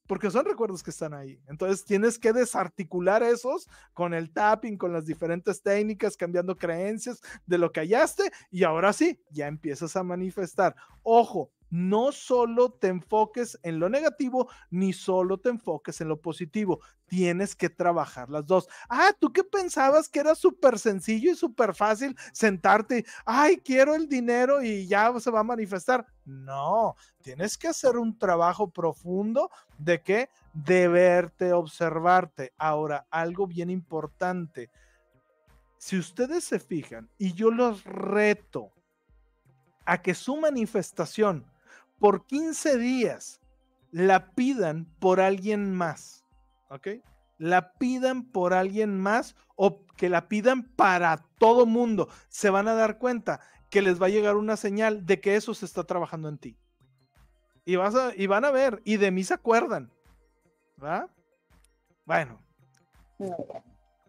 [0.08, 1.40] porque son recuerdos que están ahí.
[1.48, 7.58] Entonces tienes que desarticular esos con el tapping, con las diferentes técnicas, cambiando creencias de
[7.58, 10.76] lo que hallaste y ahora sí, ya empiezas a manifestar.
[11.02, 16.80] Ojo, no solo te enfoques en lo negativo, ni solo te enfoques en lo positivo.
[17.08, 18.68] Tienes que trabajar las dos.
[18.90, 24.08] Ah, tú qué pensabas que era súper sencillo y súper fácil sentarte, ay, quiero el
[24.08, 26.06] dinero y ya se va a manifestar.
[26.26, 30.30] No, tienes que hacer un trabajo profundo de qué?
[30.54, 32.54] De verte, observarte.
[32.58, 34.72] Ahora, algo bien importante.
[35.78, 38.72] Si ustedes se fijan, y yo los reto
[39.86, 41.46] a que su manifestación
[42.06, 43.42] por 15 días
[43.90, 46.24] la pidan por alguien más,
[46.70, 46.88] ¿ok?
[47.40, 52.08] La pidan por alguien más o que la pidan para todo mundo.
[52.30, 53.40] Se van a dar cuenta
[53.72, 56.60] que les va a llegar una señal de que eso se está trabajando en ti.
[57.66, 59.90] Y, vas a, y van a ver, y de mí se acuerdan.
[60.84, 61.10] ¿Va?
[62.06, 62.40] Bueno.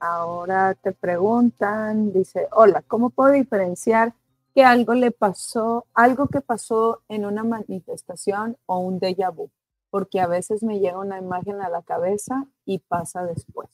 [0.00, 4.12] Ahora te preguntan, dice, hola, ¿cómo puedo diferenciar
[4.56, 9.52] que algo le pasó, algo que pasó en una manifestación o un déjà vu,
[9.90, 13.68] porque a veces me llega una imagen a la cabeza y pasa después.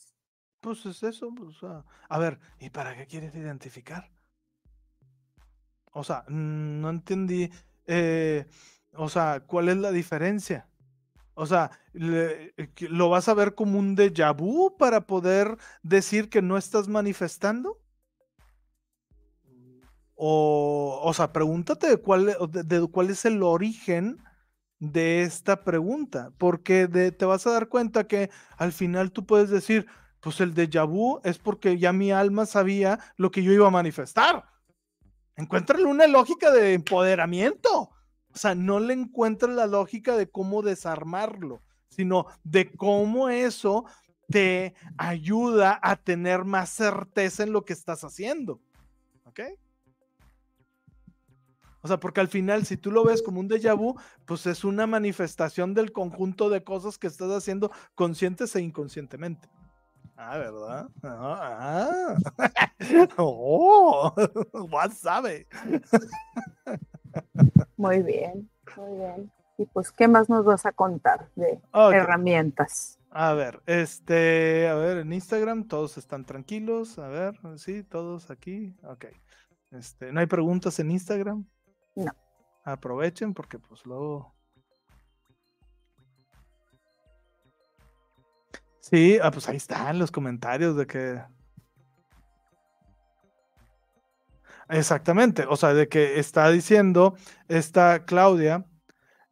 [0.60, 1.58] Pues es eso, pues,
[2.08, 4.10] a ver, ¿y para qué quieres identificar?
[5.92, 7.48] O sea, no entendí,
[7.86, 8.46] eh,
[8.94, 10.66] o sea, ¿cuál es la diferencia?
[11.34, 12.54] O sea, eh,
[12.90, 17.81] ¿lo vas a ver como un déjà vu para poder decir que no estás manifestando?
[20.24, 24.22] O, sea, pregúntate cuál, de, cuál es el origen
[24.78, 29.88] de esta pregunta, porque te vas a dar cuenta que al final tú puedes decir,
[30.20, 33.72] pues el déjà vu es porque ya mi alma sabía lo que yo iba a
[33.72, 34.44] manifestar.
[35.34, 37.90] Encuéntrale una lógica de empoderamiento.
[38.32, 43.86] O sea, no le encuentras la lógica de cómo desarmarlo, sino de cómo eso
[44.28, 48.60] te ayuda a tener más certeza en lo que estás haciendo.
[49.24, 49.40] ¿Ok?
[51.82, 54.64] O sea, porque al final, si tú lo ves como un déjà vu, pues es
[54.64, 59.48] una manifestación del conjunto de cosas que estás haciendo conscientes e inconscientemente.
[60.16, 60.88] Ah, ¿verdad?
[61.02, 62.14] Ah,
[63.16, 64.14] oh,
[64.94, 65.48] sabe.
[67.76, 69.32] Muy bien, muy bien.
[69.58, 72.98] Y pues, ¿qué más nos vas a contar de herramientas?
[73.10, 76.98] A ver, este, a ver, en Instagram todos están tranquilos.
[76.98, 78.74] A ver, sí, todos aquí.
[78.84, 79.06] Ok.
[79.72, 81.46] Este, ¿no hay preguntas en Instagram?
[81.94, 82.12] No.
[82.64, 84.34] Aprovechen porque pues luego...
[88.80, 91.22] Sí, ah, pues ahí están los comentarios de que...
[94.68, 97.14] Exactamente, o sea, de que está diciendo
[97.48, 98.64] esta Claudia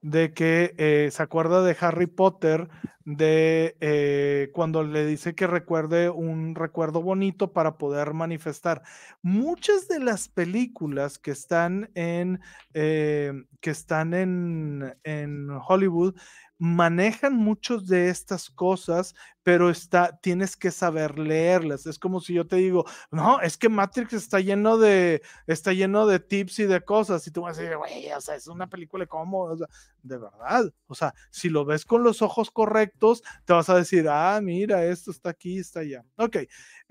[0.02, 2.68] de que eh, se acuerda de Harry Potter,
[3.04, 8.82] de eh, cuando le dice que recuerde un recuerdo bonito para poder manifestar.
[9.22, 12.40] Muchas de las películas que están en,
[12.74, 16.14] eh, que están en, en Hollywood
[16.60, 21.86] manejan muchos de estas cosas, pero está, tienes que saber leerlas.
[21.86, 26.06] Es como si yo te digo, no, es que Matrix está lleno de, está lleno
[26.06, 28.68] de tips y de cosas, y tú vas a decir, güey, o sea, es una
[28.68, 33.70] película como, de verdad, o sea, si lo ves con los ojos correctos, te vas
[33.70, 36.04] a decir, ah, mira, esto está aquí, está allá.
[36.16, 36.36] Ok,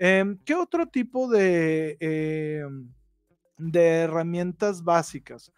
[0.00, 2.92] em, ¿qué otro tipo de, em,
[3.56, 5.52] de herramientas básicas?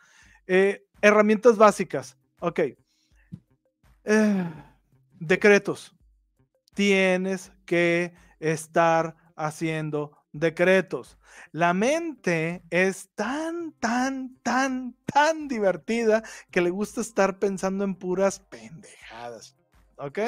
[0.46, 2.60] Eh, herramientas básicas, ok
[4.04, 4.44] eh,
[5.18, 5.94] decretos.
[6.74, 11.18] Tienes que estar haciendo decretos.
[11.52, 18.40] La mente es tan, tan, tan, tan divertida que le gusta estar pensando en puras
[18.40, 19.56] pendejadas.
[19.96, 20.18] ¿Ok?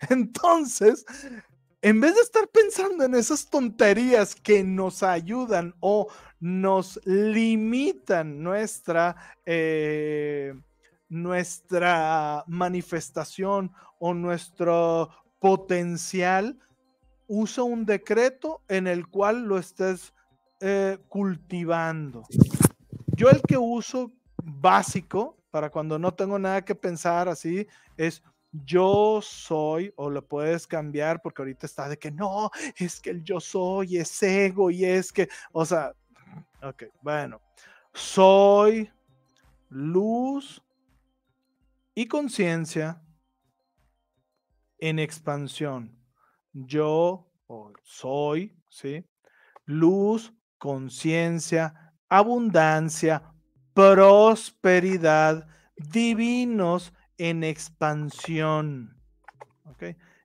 [0.10, 1.04] Entonces,
[1.80, 6.08] en vez de estar pensando en esas tonterías que nos ayudan o
[6.40, 9.16] nos limitan nuestra...
[9.46, 10.54] Eh,
[11.14, 16.58] nuestra manifestación o nuestro potencial,
[17.28, 20.12] usa un decreto en el cual lo estés
[20.60, 22.24] eh, cultivando.
[23.16, 24.12] Yo el que uso
[24.42, 27.66] básico para cuando no tengo nada que pensar así
[27.96, 28.22] es
[28.64, 33.22] yo soy, o lo puedes cambiar porque ahorita está de que no, es que el
[33.22, 35.92] yo soy es ego y es que, o sea,
[36.62, 37.40] ok, bueno,
[37.92, 38.90] soy
[39.68, 40.63] luz
[41.94, 43.02] y conciencia
[44.78, 45.98] en expansión.
[46.52, 47.30] Yo
[47.82, 49.04] soy, ¿sí?
[49.64, 53.34] Luz, conciencia, abundancia,
[53.72, 55.46] prosperidad,
[55.76, 59.00] divinos en expansión.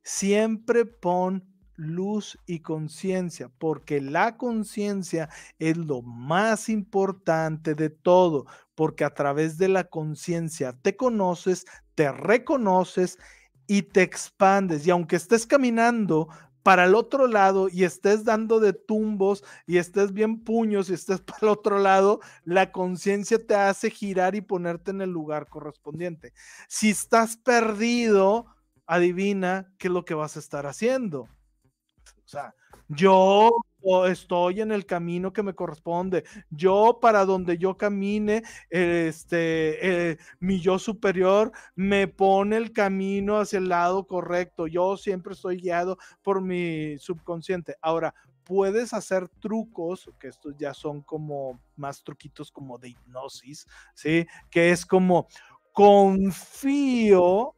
[0.04, 5.30] Siempre pon luz y conciencia, porque la conciencia
[5.60, 8.46] es lo más importante de todo,
[8.80, 11.66] porque a través de la conciencia te conoces,
[11.96, 13.18] te reconoces
[13.68, 14.88] y te expandes.
[14.88, 16.30] Y aunque estés caminando
[16.64, 21.20] para el otro lado y estés dando de tumbos y estés bien puños y estés
[21.28, 26.32] para el otro lado, la conciencia te hace girar y ponerte en el lugar correspondiente.
[26.70, 28.46] Si estás perdido,
[28.86, 31.24] adivina qué es lo que vas a estar haciendo.
[31.24, 32.56] O sea,
[32.88, 33.52] yo
[34.08, 36.24] estoy en el camino que me corresponde.
[36.50, 43.60] Yo para donde yo camine, este, eh, mi yo superior me pone el camino hacia
[43.60, 44.68] el lado correcto.
[44.68, 47.76] Yo siempre estoy guiado por mi subconsciente.
[47.82, 54.26] Ahora, puedes hacer trucos, que estos ya son como más truquitos como de hipnosis, ¿sí?
[54.50, 55.28] Que es como
[55.72, 57.56] confío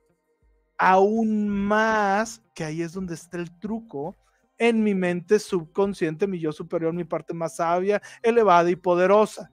[0.77, 4.17] aún más, que ahí es donde está el truco,
[4.61, 9.51] en mi mente subconsciente, mi yo superior, mi parte más sabia, elevada y poderosa.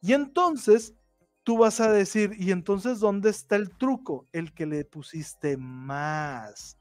[0.00, 0.94] Y entonces
[1.42, 4.26] tú vas a decir, ¿y entonces dónde está el truco?
[4.32, 6.78] El que le pusiste más,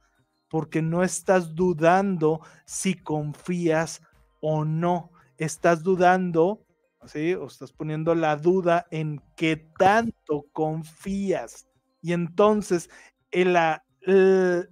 [0.50, 4.02] porque no estás dudando si confías
[4.40, 5.12] o no.
[5.38, 6.66] Estás dudando,
[7.06, 7.34] ¿sí?
[7.34, 11.68] O estás poniendo la duda en qué tanto confías.
[12.02, 12.90] Y entonces
[13.30, 13.58] el,
[14.04, 14.70] el,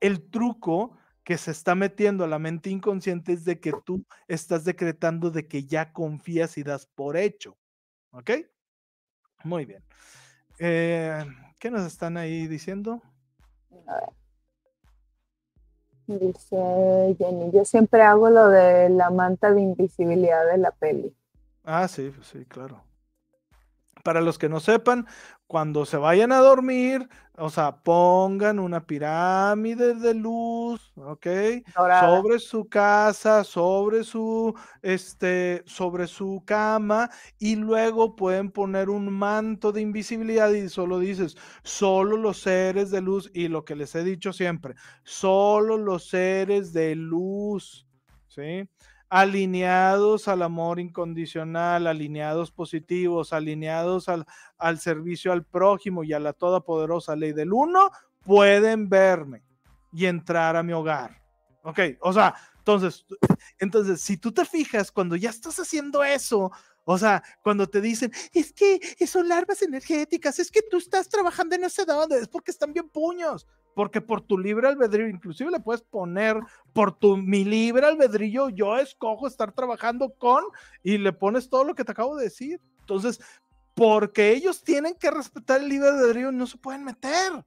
[0.00, 4.64] el truco que se está metiendo a la mente inconsciente es de que tú estás
[4.64, 7.56] decretando de que ya confías y das por hecho.
[8.10, 8.30] ¿Ok?
[9.44, 9.82] Muy bien.
[10.58, 11.24] Eh,
[11.58, 13.00] ¿Qué nos están ahí diciendo?
[16.06, 21.14] Dice Jenny, yo siempre hago lo de la manta de invisibilidad de la peli.
[21.64, 22.82] Ah, sí, pues sí, claro.
[24.02, 25.06] Para los que no sepan,
[25.46, 31.26] cuando se vayan a dormir, o sea, pongan una pirámide de luz, ¿ok?
[31.90, 39.72] Sobre su casa, sobre su, este, sobre su cama y luego pueden poner un manto
[39.72, 44.02] de invisibilidad y solo dices, solo los seres de luz y lo que les he
[44.04, 44.74] dicho siempre,
[45.04, 47.86] solo los seres de luz,
[48.26, 48.68] ¿sí?
[49.12, 54.24] Alineados al amor incondicional, alineados positivos, alineados al,
[54.56, 57.90] al servicio al prójimo y a la todopoderosa ley del uno,
[58.24, 59.44] pueden verme
[59.92, 61.22] y entrar a mi hogar.
[61.62, 63.04] Ok, o sea, entonces,
[63.58, 66.50] entonces, si tú te fijas, cuando ya estás haciendo eso,
[66.84, 71.54] o sea, cuando te dicen, es que son larvas energéticas, es que tú estás trabajando
[71.54, 75.60] en sé dónde, es porque están bien puños porque por tu libre albedrío, inclusive le
[75.60, 76.38] puedes poner
[76.72, 80.44] por tu mi libre albedrío, yo escojo estar trabajando con
[80.82, 82.60] y le pones todo lo que te acabo de decir.
[82.80, 83.20] Entonces,
[83.74, 87.44] porque ellos tienen que respetar el libre albedrío, no se pueden meter.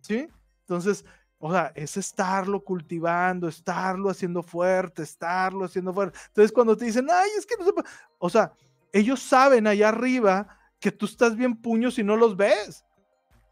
[0.00, 0.28] ¿Sí?
[0.60, 1.04] Entonces,
[1.38, 6.18] o sea, es estarlo cultivando, estarlo haciendo fuerte, estarlo haciendo fuerte.
[6.28, 7.88] Entonces, cuando te dicen, ay, es que no se puede,
[8.18, 8.52] o sea,
[8.92, 10.48] ellos saben allá arriba
[10.80, 12.84] que tú estás bien puños y no los ves.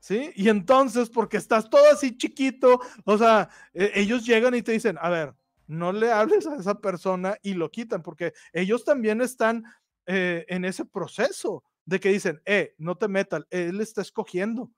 [0.03, 0.33] ¿Sí?
[0.35, 4.99] Y entonces, porque estás todo así chiquito, o sea, e, ellos llegan y te dicen,
[5.01, 5.35] a ver,
[5.69, 9.63] no le hables a esa persona y lo quitan, porque ellos también están
[10.07, 14.73] eh, en ese proceso de que dicen, eh, no te metas, él está escogiendo.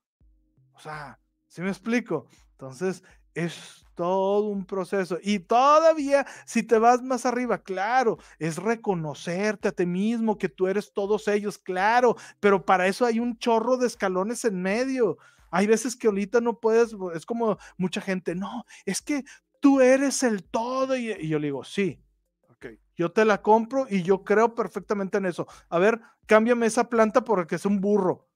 [0.74, 1.18] O sea,
[1.48, 2.28] ¿sí me explico?
[2.52, 3.02] Entonces,
[3.32, 5.18] es todo un proceso.
[5.22, 10.66] Y todavía, si te vas más arriba, claro, es reconocerte a ti mismo, que tú
[10.66, 15.18] eres todos ellos, claro, pero para eso hay un chorro de escalones en medio.
[15.50, 19.24] Hay veces que ahorita no puedes, es como mucha gente, no, es que
[19.60, 20.96] tú eres el todo.
[20.96, 22.02] Y, yo le digo, sí,
[22.48, 22.66] ok,
[22.96, 25.46] yo te la compro y yo creo perfectamente en eso.
[25.68, 28.28] A ver, cámbiame esa planta porque es un burro.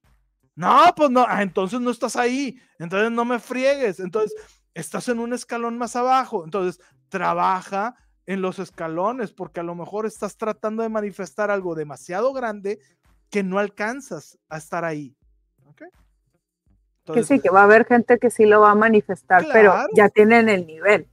[0.54, 4.00] No, pues no, ah, entonces no estás ahí, entonces no me friegues.
[4.00, 4.34] Entonces,
[4.74, 6.44] estás en un escalón más abajo.
[6.44, 7.96] Entonces, trabaja
[8.26, 12.78] en los escalones porque a lo mejor estás tratando de manifestar algo demasiado grande
[13.30, 15.16] que no alcanzas a estar ahí.
[17.14, 20.08] que sí, que va a haber gente que sí lo va a manifestar, pero ya
[20.10, 21.08] tienen el nivel.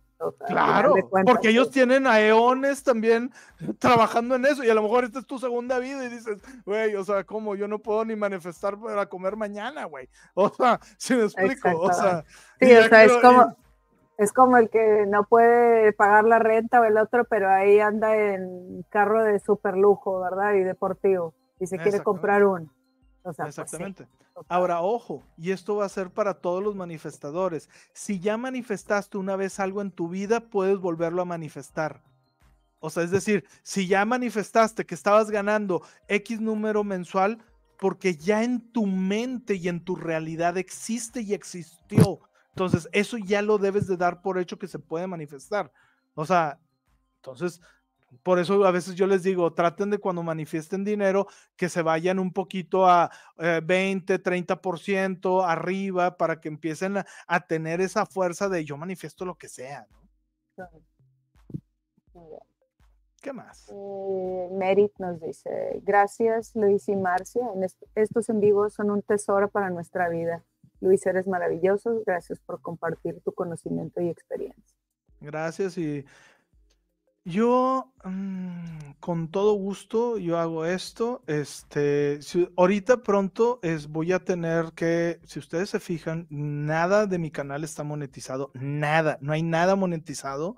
[0.48, 0.96] Claro,
[1.26, 3.32] porque ellos tienen a eones también
[3.80, 6.96] trabajando en eso y a lo mejor esta es tu segunda vida y dices, güey,
[6.96, 7.56] o sea, ¿cómo?
[7.56, 10.10] Yo no puedo ni manifestar para comer mañana, güey.
[10.36, 12.24] O sea, si me explico, o sea.
[12.60, 13.56] Sí, o sea, es como,
[14.18, 18.16] es como el que no puede pagar la renta o el otro, pero ahí anda
[18.16, 20.54] en carro de super lujo, ¿verdad?
[20.54, 22.75] Y deportivo, y se quiere comprar uno.
[23.26, 24.08] Pues Exactamente.
[24.48, 27.70] Ahora, ojo, y esto va a ser para todos los manifestadores.
[27.92, 32.04] Si ya manifestaste una vez algo en tu vida, puedes volverlo a manifestar.
[32.80, 37.40] O sea, es decir, si ya manifestaste que estabas ganando X número mensual,
[37.80, 42.20] porque ya en tu mente y en tu realidad existe y existió.
[42.50, 45.72] Entonces, eso ya lo debes de dar por hecho que se puede manifestar.
[46.14, 46.60] O sea,
[47.16, 47.60] entonces,
[48.24, 52.20] por eso a veces yo les digo, traten de cuando manifiesten dinero que se vayan
[52.20, 58.66] un poquito a 20, eh, 30% arriba para que empiecen a, tener esa fuerza de
[58.66, 59.88] yo manifiesto lo que sea.
[63.22, 63.70] ¿Qué más?
[63.70, 67.48] Eh, Merit nos dice, gracias Luis y Marcia,
[67.96, 70.44] estos en vivo son un tesoro para nuestra vida.
[70.82, 74.78] Luis, eres maravilloso, gracias por compartir tu conocimiento y experiencia.
[75.22, 76.06] Gracias y
[77.26, 81.24] yo, mm, con todo gusto, yo hago esto.
[81.28, 82.20] Este,
[82.56, 87.64] ahorita pronto es, voy a tener que, si ustedes se fijan, nada de mi canal
[87.64, 90.56] está monetizado, nada, no hay nada monetizado.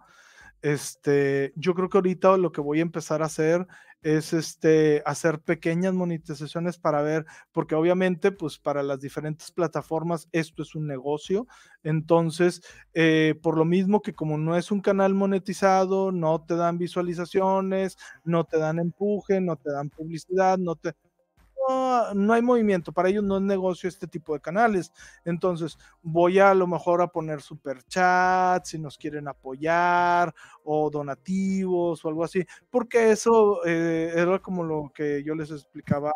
[0.62, 3.68] Este, yo creo que ahorita lo que voy a empezar a hacer
[4.02, 10.64] es este, hacer pequeñas monetizaciones para ver, porque obviamente, pues para las diferentes plataformas esto
[10.64, 11.48] es un negocio.
[11.84, 12.62] Entonces,
[12.94, 17.98] eh, por lo mismo que como no es un canal monetizado, no te dan visualizaciones,
[18.24, 20.94] no te dan empuje, no te dan publicidad, no te
[22.14, 24.92] no, hay movimiento, para ellos no es negocio este tipo de canales.
[25.26, 30.34] Entonces, voy a, lo mejor a poner super chat si nos quieren apoyar
[30.64, 36.14] o donativos o algo así, porque eso eh, era como lo que yo les explicaba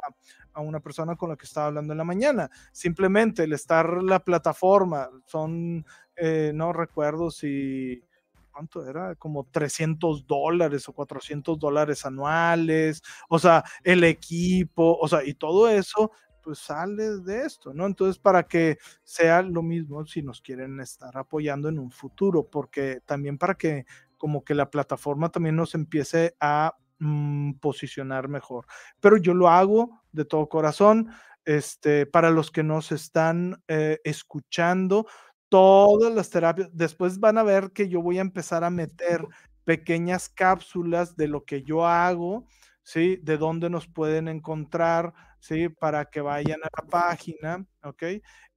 [0.54, 2.50] a una persona con la que estaba hablando en la mañana.
[2.72, 8.04] Simplemente el estar la plataforma, son, eh, no recuerdo si
[8.52, 9.16] ¿cuánto era?
[9.16, 15.70] Como 300 dólares o 400 dólares anuales, o sea, el equipo, o sea, y todo
[15.70, 16.12] eso,
[16.42, 17.86] pues sale de esto, ¿no?
[17.86, 23.02] Entonces, para que sea lo mismo si nos quieren estar apoyando en un futuro, porque
[23.06, 23.86] también para que
[24.18, 28.66] como que la plataforma también nos empiece a mm, posicionar mejor.
[29.00, 31.10] Pero yo lo hago de todo corazón.
[31.44, 35.08] Este, para los que nos están eh, escuchando,
[35.52, 36.70] todas las terapias.
[36.72, 39.28] Después van a ver que yo voy a empezar a meter
[39.66, 42.48] pequeñas cápsulas de lo que yo hago,
[42.84, 43.18] ¿sí?
[43.22, 45.68] De dónde nos pueden encontrar, ¿sí?
[45.68, 48.04] Para que vayan a la página, ¿ok?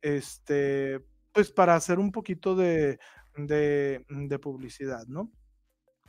[0.01, 1.01] Este,
[1.33, 3.01] pues para hacer un poquito de,
[3.37, 5.33] de, publicidad, ¿no?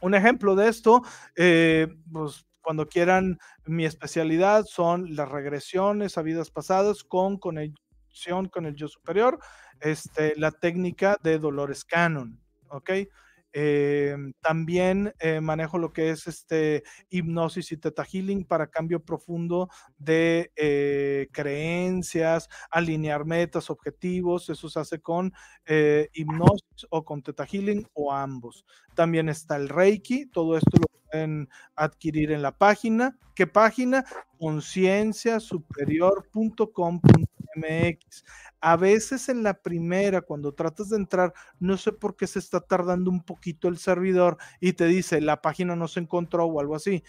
[0.02, 1.02] Un ejemplo de esto,
[1.36, 7.74] eh, pues cuando quieran, mi especialidad son las regresiones a vidas pasadas con, con el
[8.52, 9.40] con el yo superior,
[9.82, 12.40] este, la técnica de Dolores Cannon,
[12.70, 12.92] ¿ok?
[13.58, 19.70] Em, también eh, manejo lo que es este hipnosis y teta healing para cambio profundo
[19.98, 24.50] de eh, creencias, alinear metas, objetivos.
[24.50, 25.32] Eso se hace con
[25.66, 28.66] eh, hipnosis o con teta healing o ambos.
[28.94, 30.26] También está el Reiki.
[30.26, 31.48] Todo esto lo pueden
[31.78, 33.18] adquirir en la página.
[33.36, 34.04] ¿Qué página?
[34.38, 37.25] concienciasuperior.com.mx
[38.60, 42.62] a veces en la primera, cuando tratas de entrar, no sé por qué se está
[42.62, 46.76] tardando un poquito el servidor y te dice la página no se encontró o algo
[46.76, 47.04] así.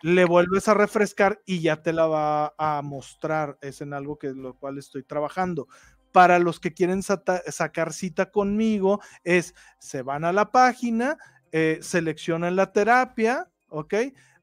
[0.00, 3.58] Le vuelves a refrescar y ya te la va a mostrar.
[3.60, 5.68] Es en algo que lo cual estoy trabajando.
[6.10, 11.16] Para los que quieren sacar cita conmigo, es se van a la página,
[11.52, 13.94] eh, seleccionan la terapia, ¿ok?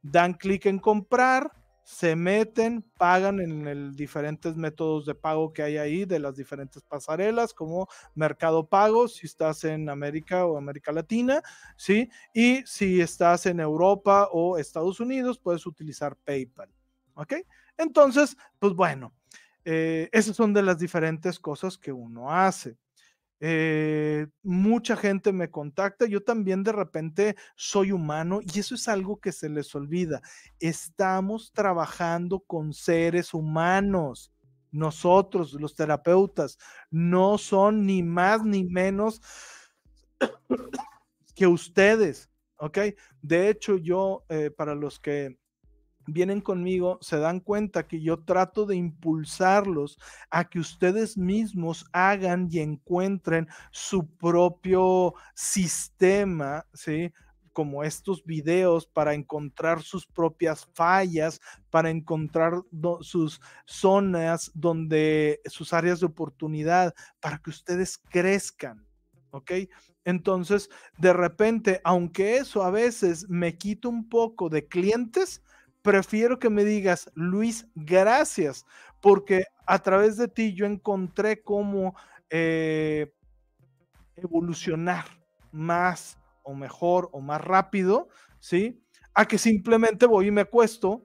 [0.02, 1.52] Dan clic en comprar,
[1.90, 6.84] se meten, pagan en el diferentes métodos de pago que hay ahí de las diferentes
[6.84, 11.42] pasarelas, como Mercado Pago, si estás en América o América Latina,
[11.78, 12.08] ¿sí?
[12.32, 16.70] Y si estás en Europa o Estados Unidos, puedes utilizar PayPal,
[17.16, 17.34] ¿ok?
[17.76, 19.12] Entonces, pues bueno,
[19.66, 22.78] eh, esas son de las diferentes cosas que uno hace.
[23.42, 29.20] Eh, mucha gente me contacta, yo también de repente soy humano y eso es algo
[29.20, 30.22] que se les olvida.
[30.60, 34.32] Estamos trabajando con seres humanos.
[34.72, 36.58] Nosotros, los terapeutas,
[36.92, 39.22] no son ni más ni menos
[41.34, 42.78] que ustedes, ¿ok?
[43.22, 45.40] De hecho, yo, eh, para los que
[46.14, 49.98] vienen conmigo, se dan cuenta que yo trato de impulsarlos
[50.30, 57.12] a que ustedes mismos hagan y encuentren su propio sistema, ¿sí?
[57.60, 62.54] como estos videos para encontrar sus propias fallas, para encontrar
[63.02, 68.86] sus zonas donde sus áreas de oportunidad, para que ustedes crezcan.
[69.32, 69.52] ¿Ok?
[70.06, 75.44] Entonces, de repente, aunque eso a veces me quita un poco de clientes,
[75.82, 78.66] prefiero que me digas, Luis, gracias,
[79.02, 81.96] porque a través de ti yo encontré cómo
[82.30, 83.14] eh,
[84.16, 85.06] evolucionar
[85.52, 88.84] más o mejor o más rápido, ¿sí?
[89.14, 91.04] A que simplemente voy y me acuesto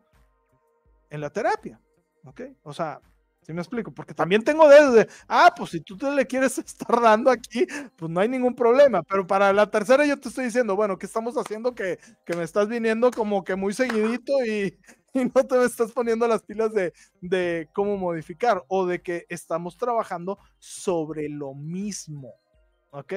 [1.11, 1.81] en la terapia,
[2.25, 2.43] ¿ok?
[2.63, 3.01] O sea,
[3.45, 3.93] ¿sí me explico?
[3.93, 7.67] Porque también tengo desde, ah, pues si tú te le quieres estar dando aquí,
[7.97, 11.07] pues no hay ningún problema, pero para la tercera yo te estoy diciendo, bueno, ¿qué
[11.07, 11.75] estamos haciendo?
[11.75, 14.79] Que, que me estás viniendo como que muy seguidito y,
[15.15, 19.77] y no te estás poniendo las pilas de, de cómo modificar o de que estamos
[19.77, 22.35] trabajando sobre lo mismo,
[22.91, 23.15] ¿ok?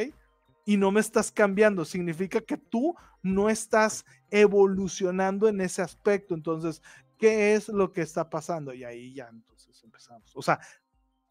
[0.67, 2.93] y no me estás cambiando, significa que tú
[3.23, 6.35] no estás evolucionando en ese aspecto.
[6.35, 6.81] Entonces,
[7.17, 8.73] ¿qué es lo que está pasando?
[8.73, 10.35] Y ahí ya, entonces empezamos.
[10.35, 10.59] O sea,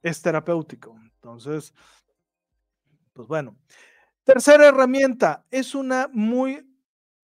[0.03, 0.99] es terapéutico.
[1.03, 1.73] Entonces,
[3.13, 3.57] pues bueno.
[4.25, 6.69] Tercera herramienta, es una muy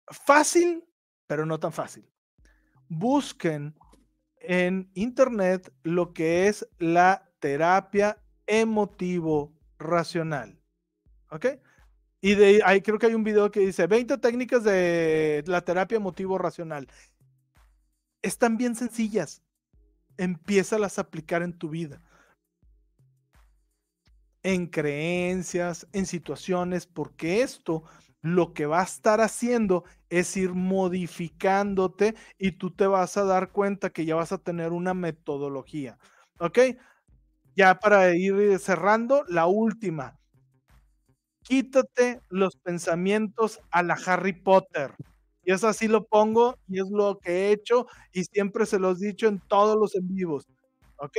[0.07, 0.83] fácil,
[1.27, 2.11] pero no tan fácil.
[2.89, 3.75] Busquen
[4.37, 10.59] en internet lo que es la terapia emotivo racional.
[11.31, 11.47] ¿Ok?
[12.21, 15.97] Y de ahí creo que hay un video que dice 20 técnicas de la terapia
[15.97, 16.89] emotivo racional.
[18.23, 19.43] Están bien sencillas.
[20.19, 22.03] Empiézalas a aplicar en tu vida.
[24.45, 27.83] En creencias, en situaciones, porque esto
[28.23, 33.51] lo que va a estar haciendo es ir modificándote y tú te vas a dar
[33.53, 35.99] cuenta que ya vas a tener una metodología.
[36.39, 36.59] ¿Ok?
[37.57, 40.19] Ya para ir cerrando, la última,
[41.43, 44.95] quítate los pensamientos a la Harry Potter.
[45.49, 49.01] Y es así lo pongo y es lo que he hecho y siempre se los
[49.01, 50.47] he dicho en todos los en vivos.
[50.99, 51.17] ¿Ok?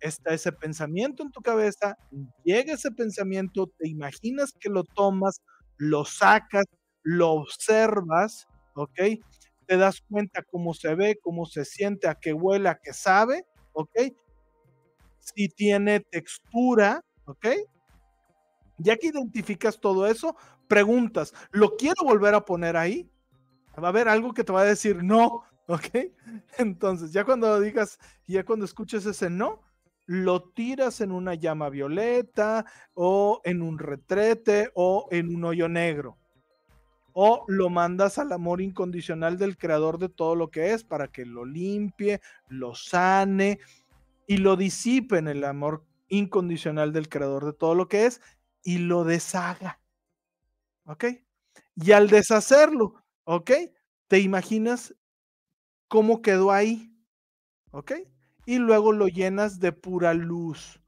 [0.00, 1.94] Está ese pensamiento en tu cabeza,
[2.42, 5.42] llega ese pensamiento, te imaginas que lo tomas,
[5.76, 6.64] lo sacas,
[7.02, 9.20] lo observas, ¿ok?
[9.66, 13.44] Te das cuenta cómo se ve, cómo se siente, a qué huele, a qué sabe,
[13.74, 13.94] ¿ok?
[15.18, 17.48] Si tiene textura, ¿ok?
[18.78, 20.34] Ya que identificas todo eso,
[20.66, 23.10] preguntas, ¿lo quiero volver a poner ahí?
[23.82, 25.88] Va a haber algo que te va a decir no, ¿ok?
[26.58, 29.62] Entonces, ya cuando digas, ya cuando escuches ese no,
[30.06, 36.16] lo tiras en una llama violeta o en un retrete o en un hoyo negro.
[37.12, 41.24] O lo mandas al amor incondicional del creador de todo lo que es para que
[41.24, 43.58] lo limpie, lo sane
[44.26, 48.20] y lo disipe en el amor incondicional del creador de todo lo que es
[48.62, 49.80] y lo deshaga.
[50.84, 51.04] ¿Ok?
[51.76, 52.94] Y al deshacerlo,
[53.26, 53.50] ¿ok?
[54.08, 54.94] Te imaginas
[55.88, 56.92] cómo quedó ahí.
[57.72, 57.92] ¿Ok?
[58.46, 60.80] Y luego lo llenas de pura luz.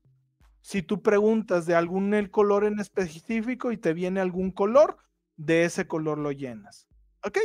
[0.62, 4.98] Si tú preguntas de algún color en específico y te viene algún color,
[5.36, 6.88] de ese color lo llenas.
[7.24, 7.38] ¿Ok?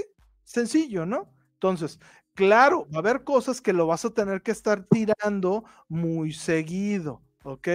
[0.44, 1.34] Sencillo, ¿no?
[1.54, 2.00] Entonces,
[2.36, 7.22] claro, va a haber cosas que lo vas a tener que estar tirando muy seguido,
[7.44, 7.68] ¿ok?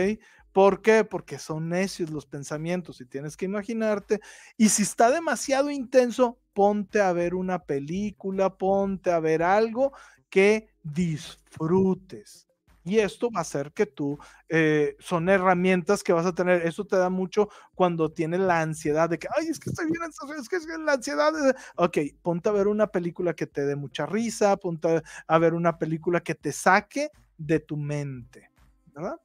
[0.52, 1.04] ¿Por qué?
[1.04, 4.20] Porque son necios los pensamientos y tienes que imaginarte.
[4.56, 9.92] Y si está demasiado intenso, ponte a ver una película, ponte a ver algo
[10.30, 12.48] que disfrutes.
[12.84, 14.18] Y esto va a hacer que tú,
[14.48, 16.66] eh, son herramientas que vas a tener.
[16.66, 20.02] Eso te da mucho cuando tienes la ansiedad de que, ay, es que estoy bien,
[20.38, 21.32] es que es la ansiedad.
[21.76, 25.78] Ok, ponte a ver una película que te dé mucha risa, ponte a ver una
[25.78, 28.50] película que te saque de tu mente.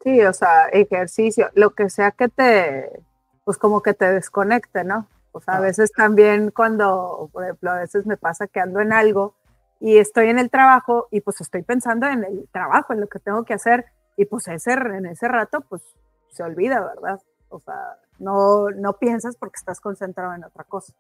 [0.04, 3.04] Sí, o sea, ejercicio, lo que sea que te,
[3.44, 5.08] pues como que te desconecte, ¿no?
[5.32, 8.94] O sea, a veces también cuando, por ejemplo, a veces me pasa que ando en
[8.94, 9.36] algo
[9.80, 13.20] y estoy en el trabajo y pues estoy pensando en el trabajo, en lo que
[13.20, 13.86] tengo que hacer
[14.16, 15.82] y pues ese, en ese rato pues
[16.30, 17.20] se olvida, ¿verdad?
[17.50, 20.94] O sea, no, no piensas porque estás concentrado en otra cosa.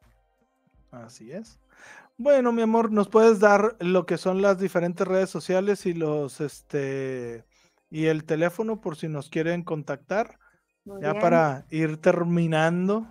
[0.91, 1.59] Así es.
[2.17, 6.41] Bueno, mi amor, ¿nos puedes dar lo que son las diferentes redes sociales y los,
[6.41, 7.43] este,
[7.93, 10.39] y el teléfono por si nos quieren contactar.
[10.99, 13.07] ya para ir terminando.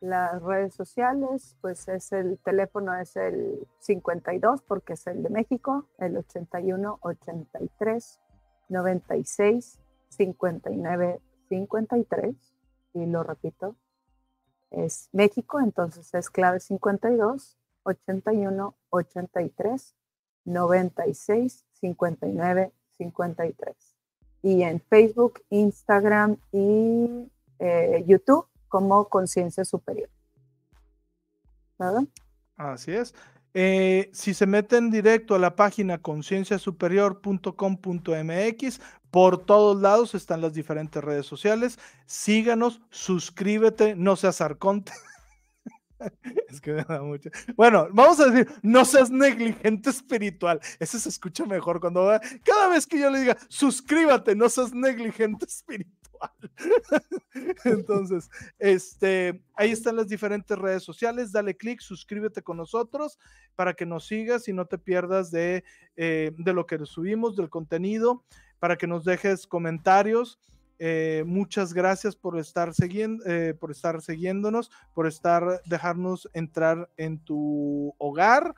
[0.00, 5.88] Las redes sociales, pues es el teléfono es el 52 porque es el de México,
[5.98, 8.20] el 81 83
[8.68, 9.80] 96
[10.10, 12.36] 59 53
[12.92, 13.76] y lo repito,
[14.70, 19.96] es México, entonces es clave 52 81 83
[20.44, 23.74] 96 59 53.
[24.42, 30.10] Y en Facebook, Instagram y eh, YouTube como Conciencia Superior.
[31.78, 32.02] ¿Verdad?
[32.56, 33.14] Así es.
[33.54, 41.02] Eh, si se meten directo a la página concienciasuperior.com.mx, por todos lados están las diferentes
[41.02, 41.80] redes sociales.
[42.06, 44.92] Síganos, suscríbete, no seas arconte.
[46.48, 47.30] es que me da mucho.
[47.56, 50.60] Bueno, vamos a decir, no seas negligente espiritual.
[50.78, 52.10] Ese se escucha mejor cuando
[52.44, 56.00] cada vez que yo le diga, suscríbete, no seas negligente espiritual.
[57.64, 61.32] Entonces, este, ahí están las diferentes redes sociales.
[61.32, 63.18] Dale clic, suscríbete con nosotros
[63.56, 65.64] para que nos sigas y no te pierdas de,
[65.96, 68.24] eh, de lo que subimos, del contenido,
[68.58, 70.38] para que nos dejes comentarios.
[70.82, 77.18] Eh, muchas gracias por estar, siguiendo, eh, por estar siguiéndonos, por estar, dejarnos entrar en
[77.22, 78.54] tu hogar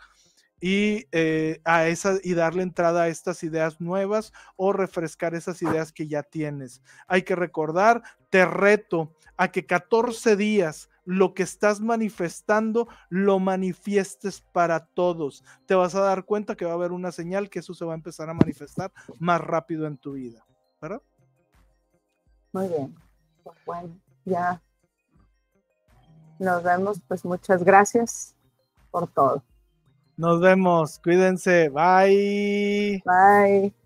[0.60, 5.90] y, eh, a esa, y darle entrada a estas ideas nuevas o refrescar esas ideas
[5.90, 6.80] que ya tienes.
[7.08, 14.42] Hay que recordar, te reto a que 14 días lo que estás manifestando lo manifiestes
[14.52, 15.42] para todos.
[15.66, 17.94] Te vas a dar cuenta que va a haber una señal que eso se va
[17.94, 20.46] a empezar a manifestar más rápido en tu vida,
[20.80, 21.02] ¿verdad?
[22.52, 22.94] Muy bien.
[23.42, 24.60] Pues bueno, ya
[26.38, 27.00] nos vemos.
[27.08, 28.34] Pues muchas gracias
[28.90, 29.42] por todo.
[30.16, 30.98] Nos vemos.
[30.98, 31.68] Cuídense.
[31.70, 33.02] Bye.
[33.04, 33.81] Bye.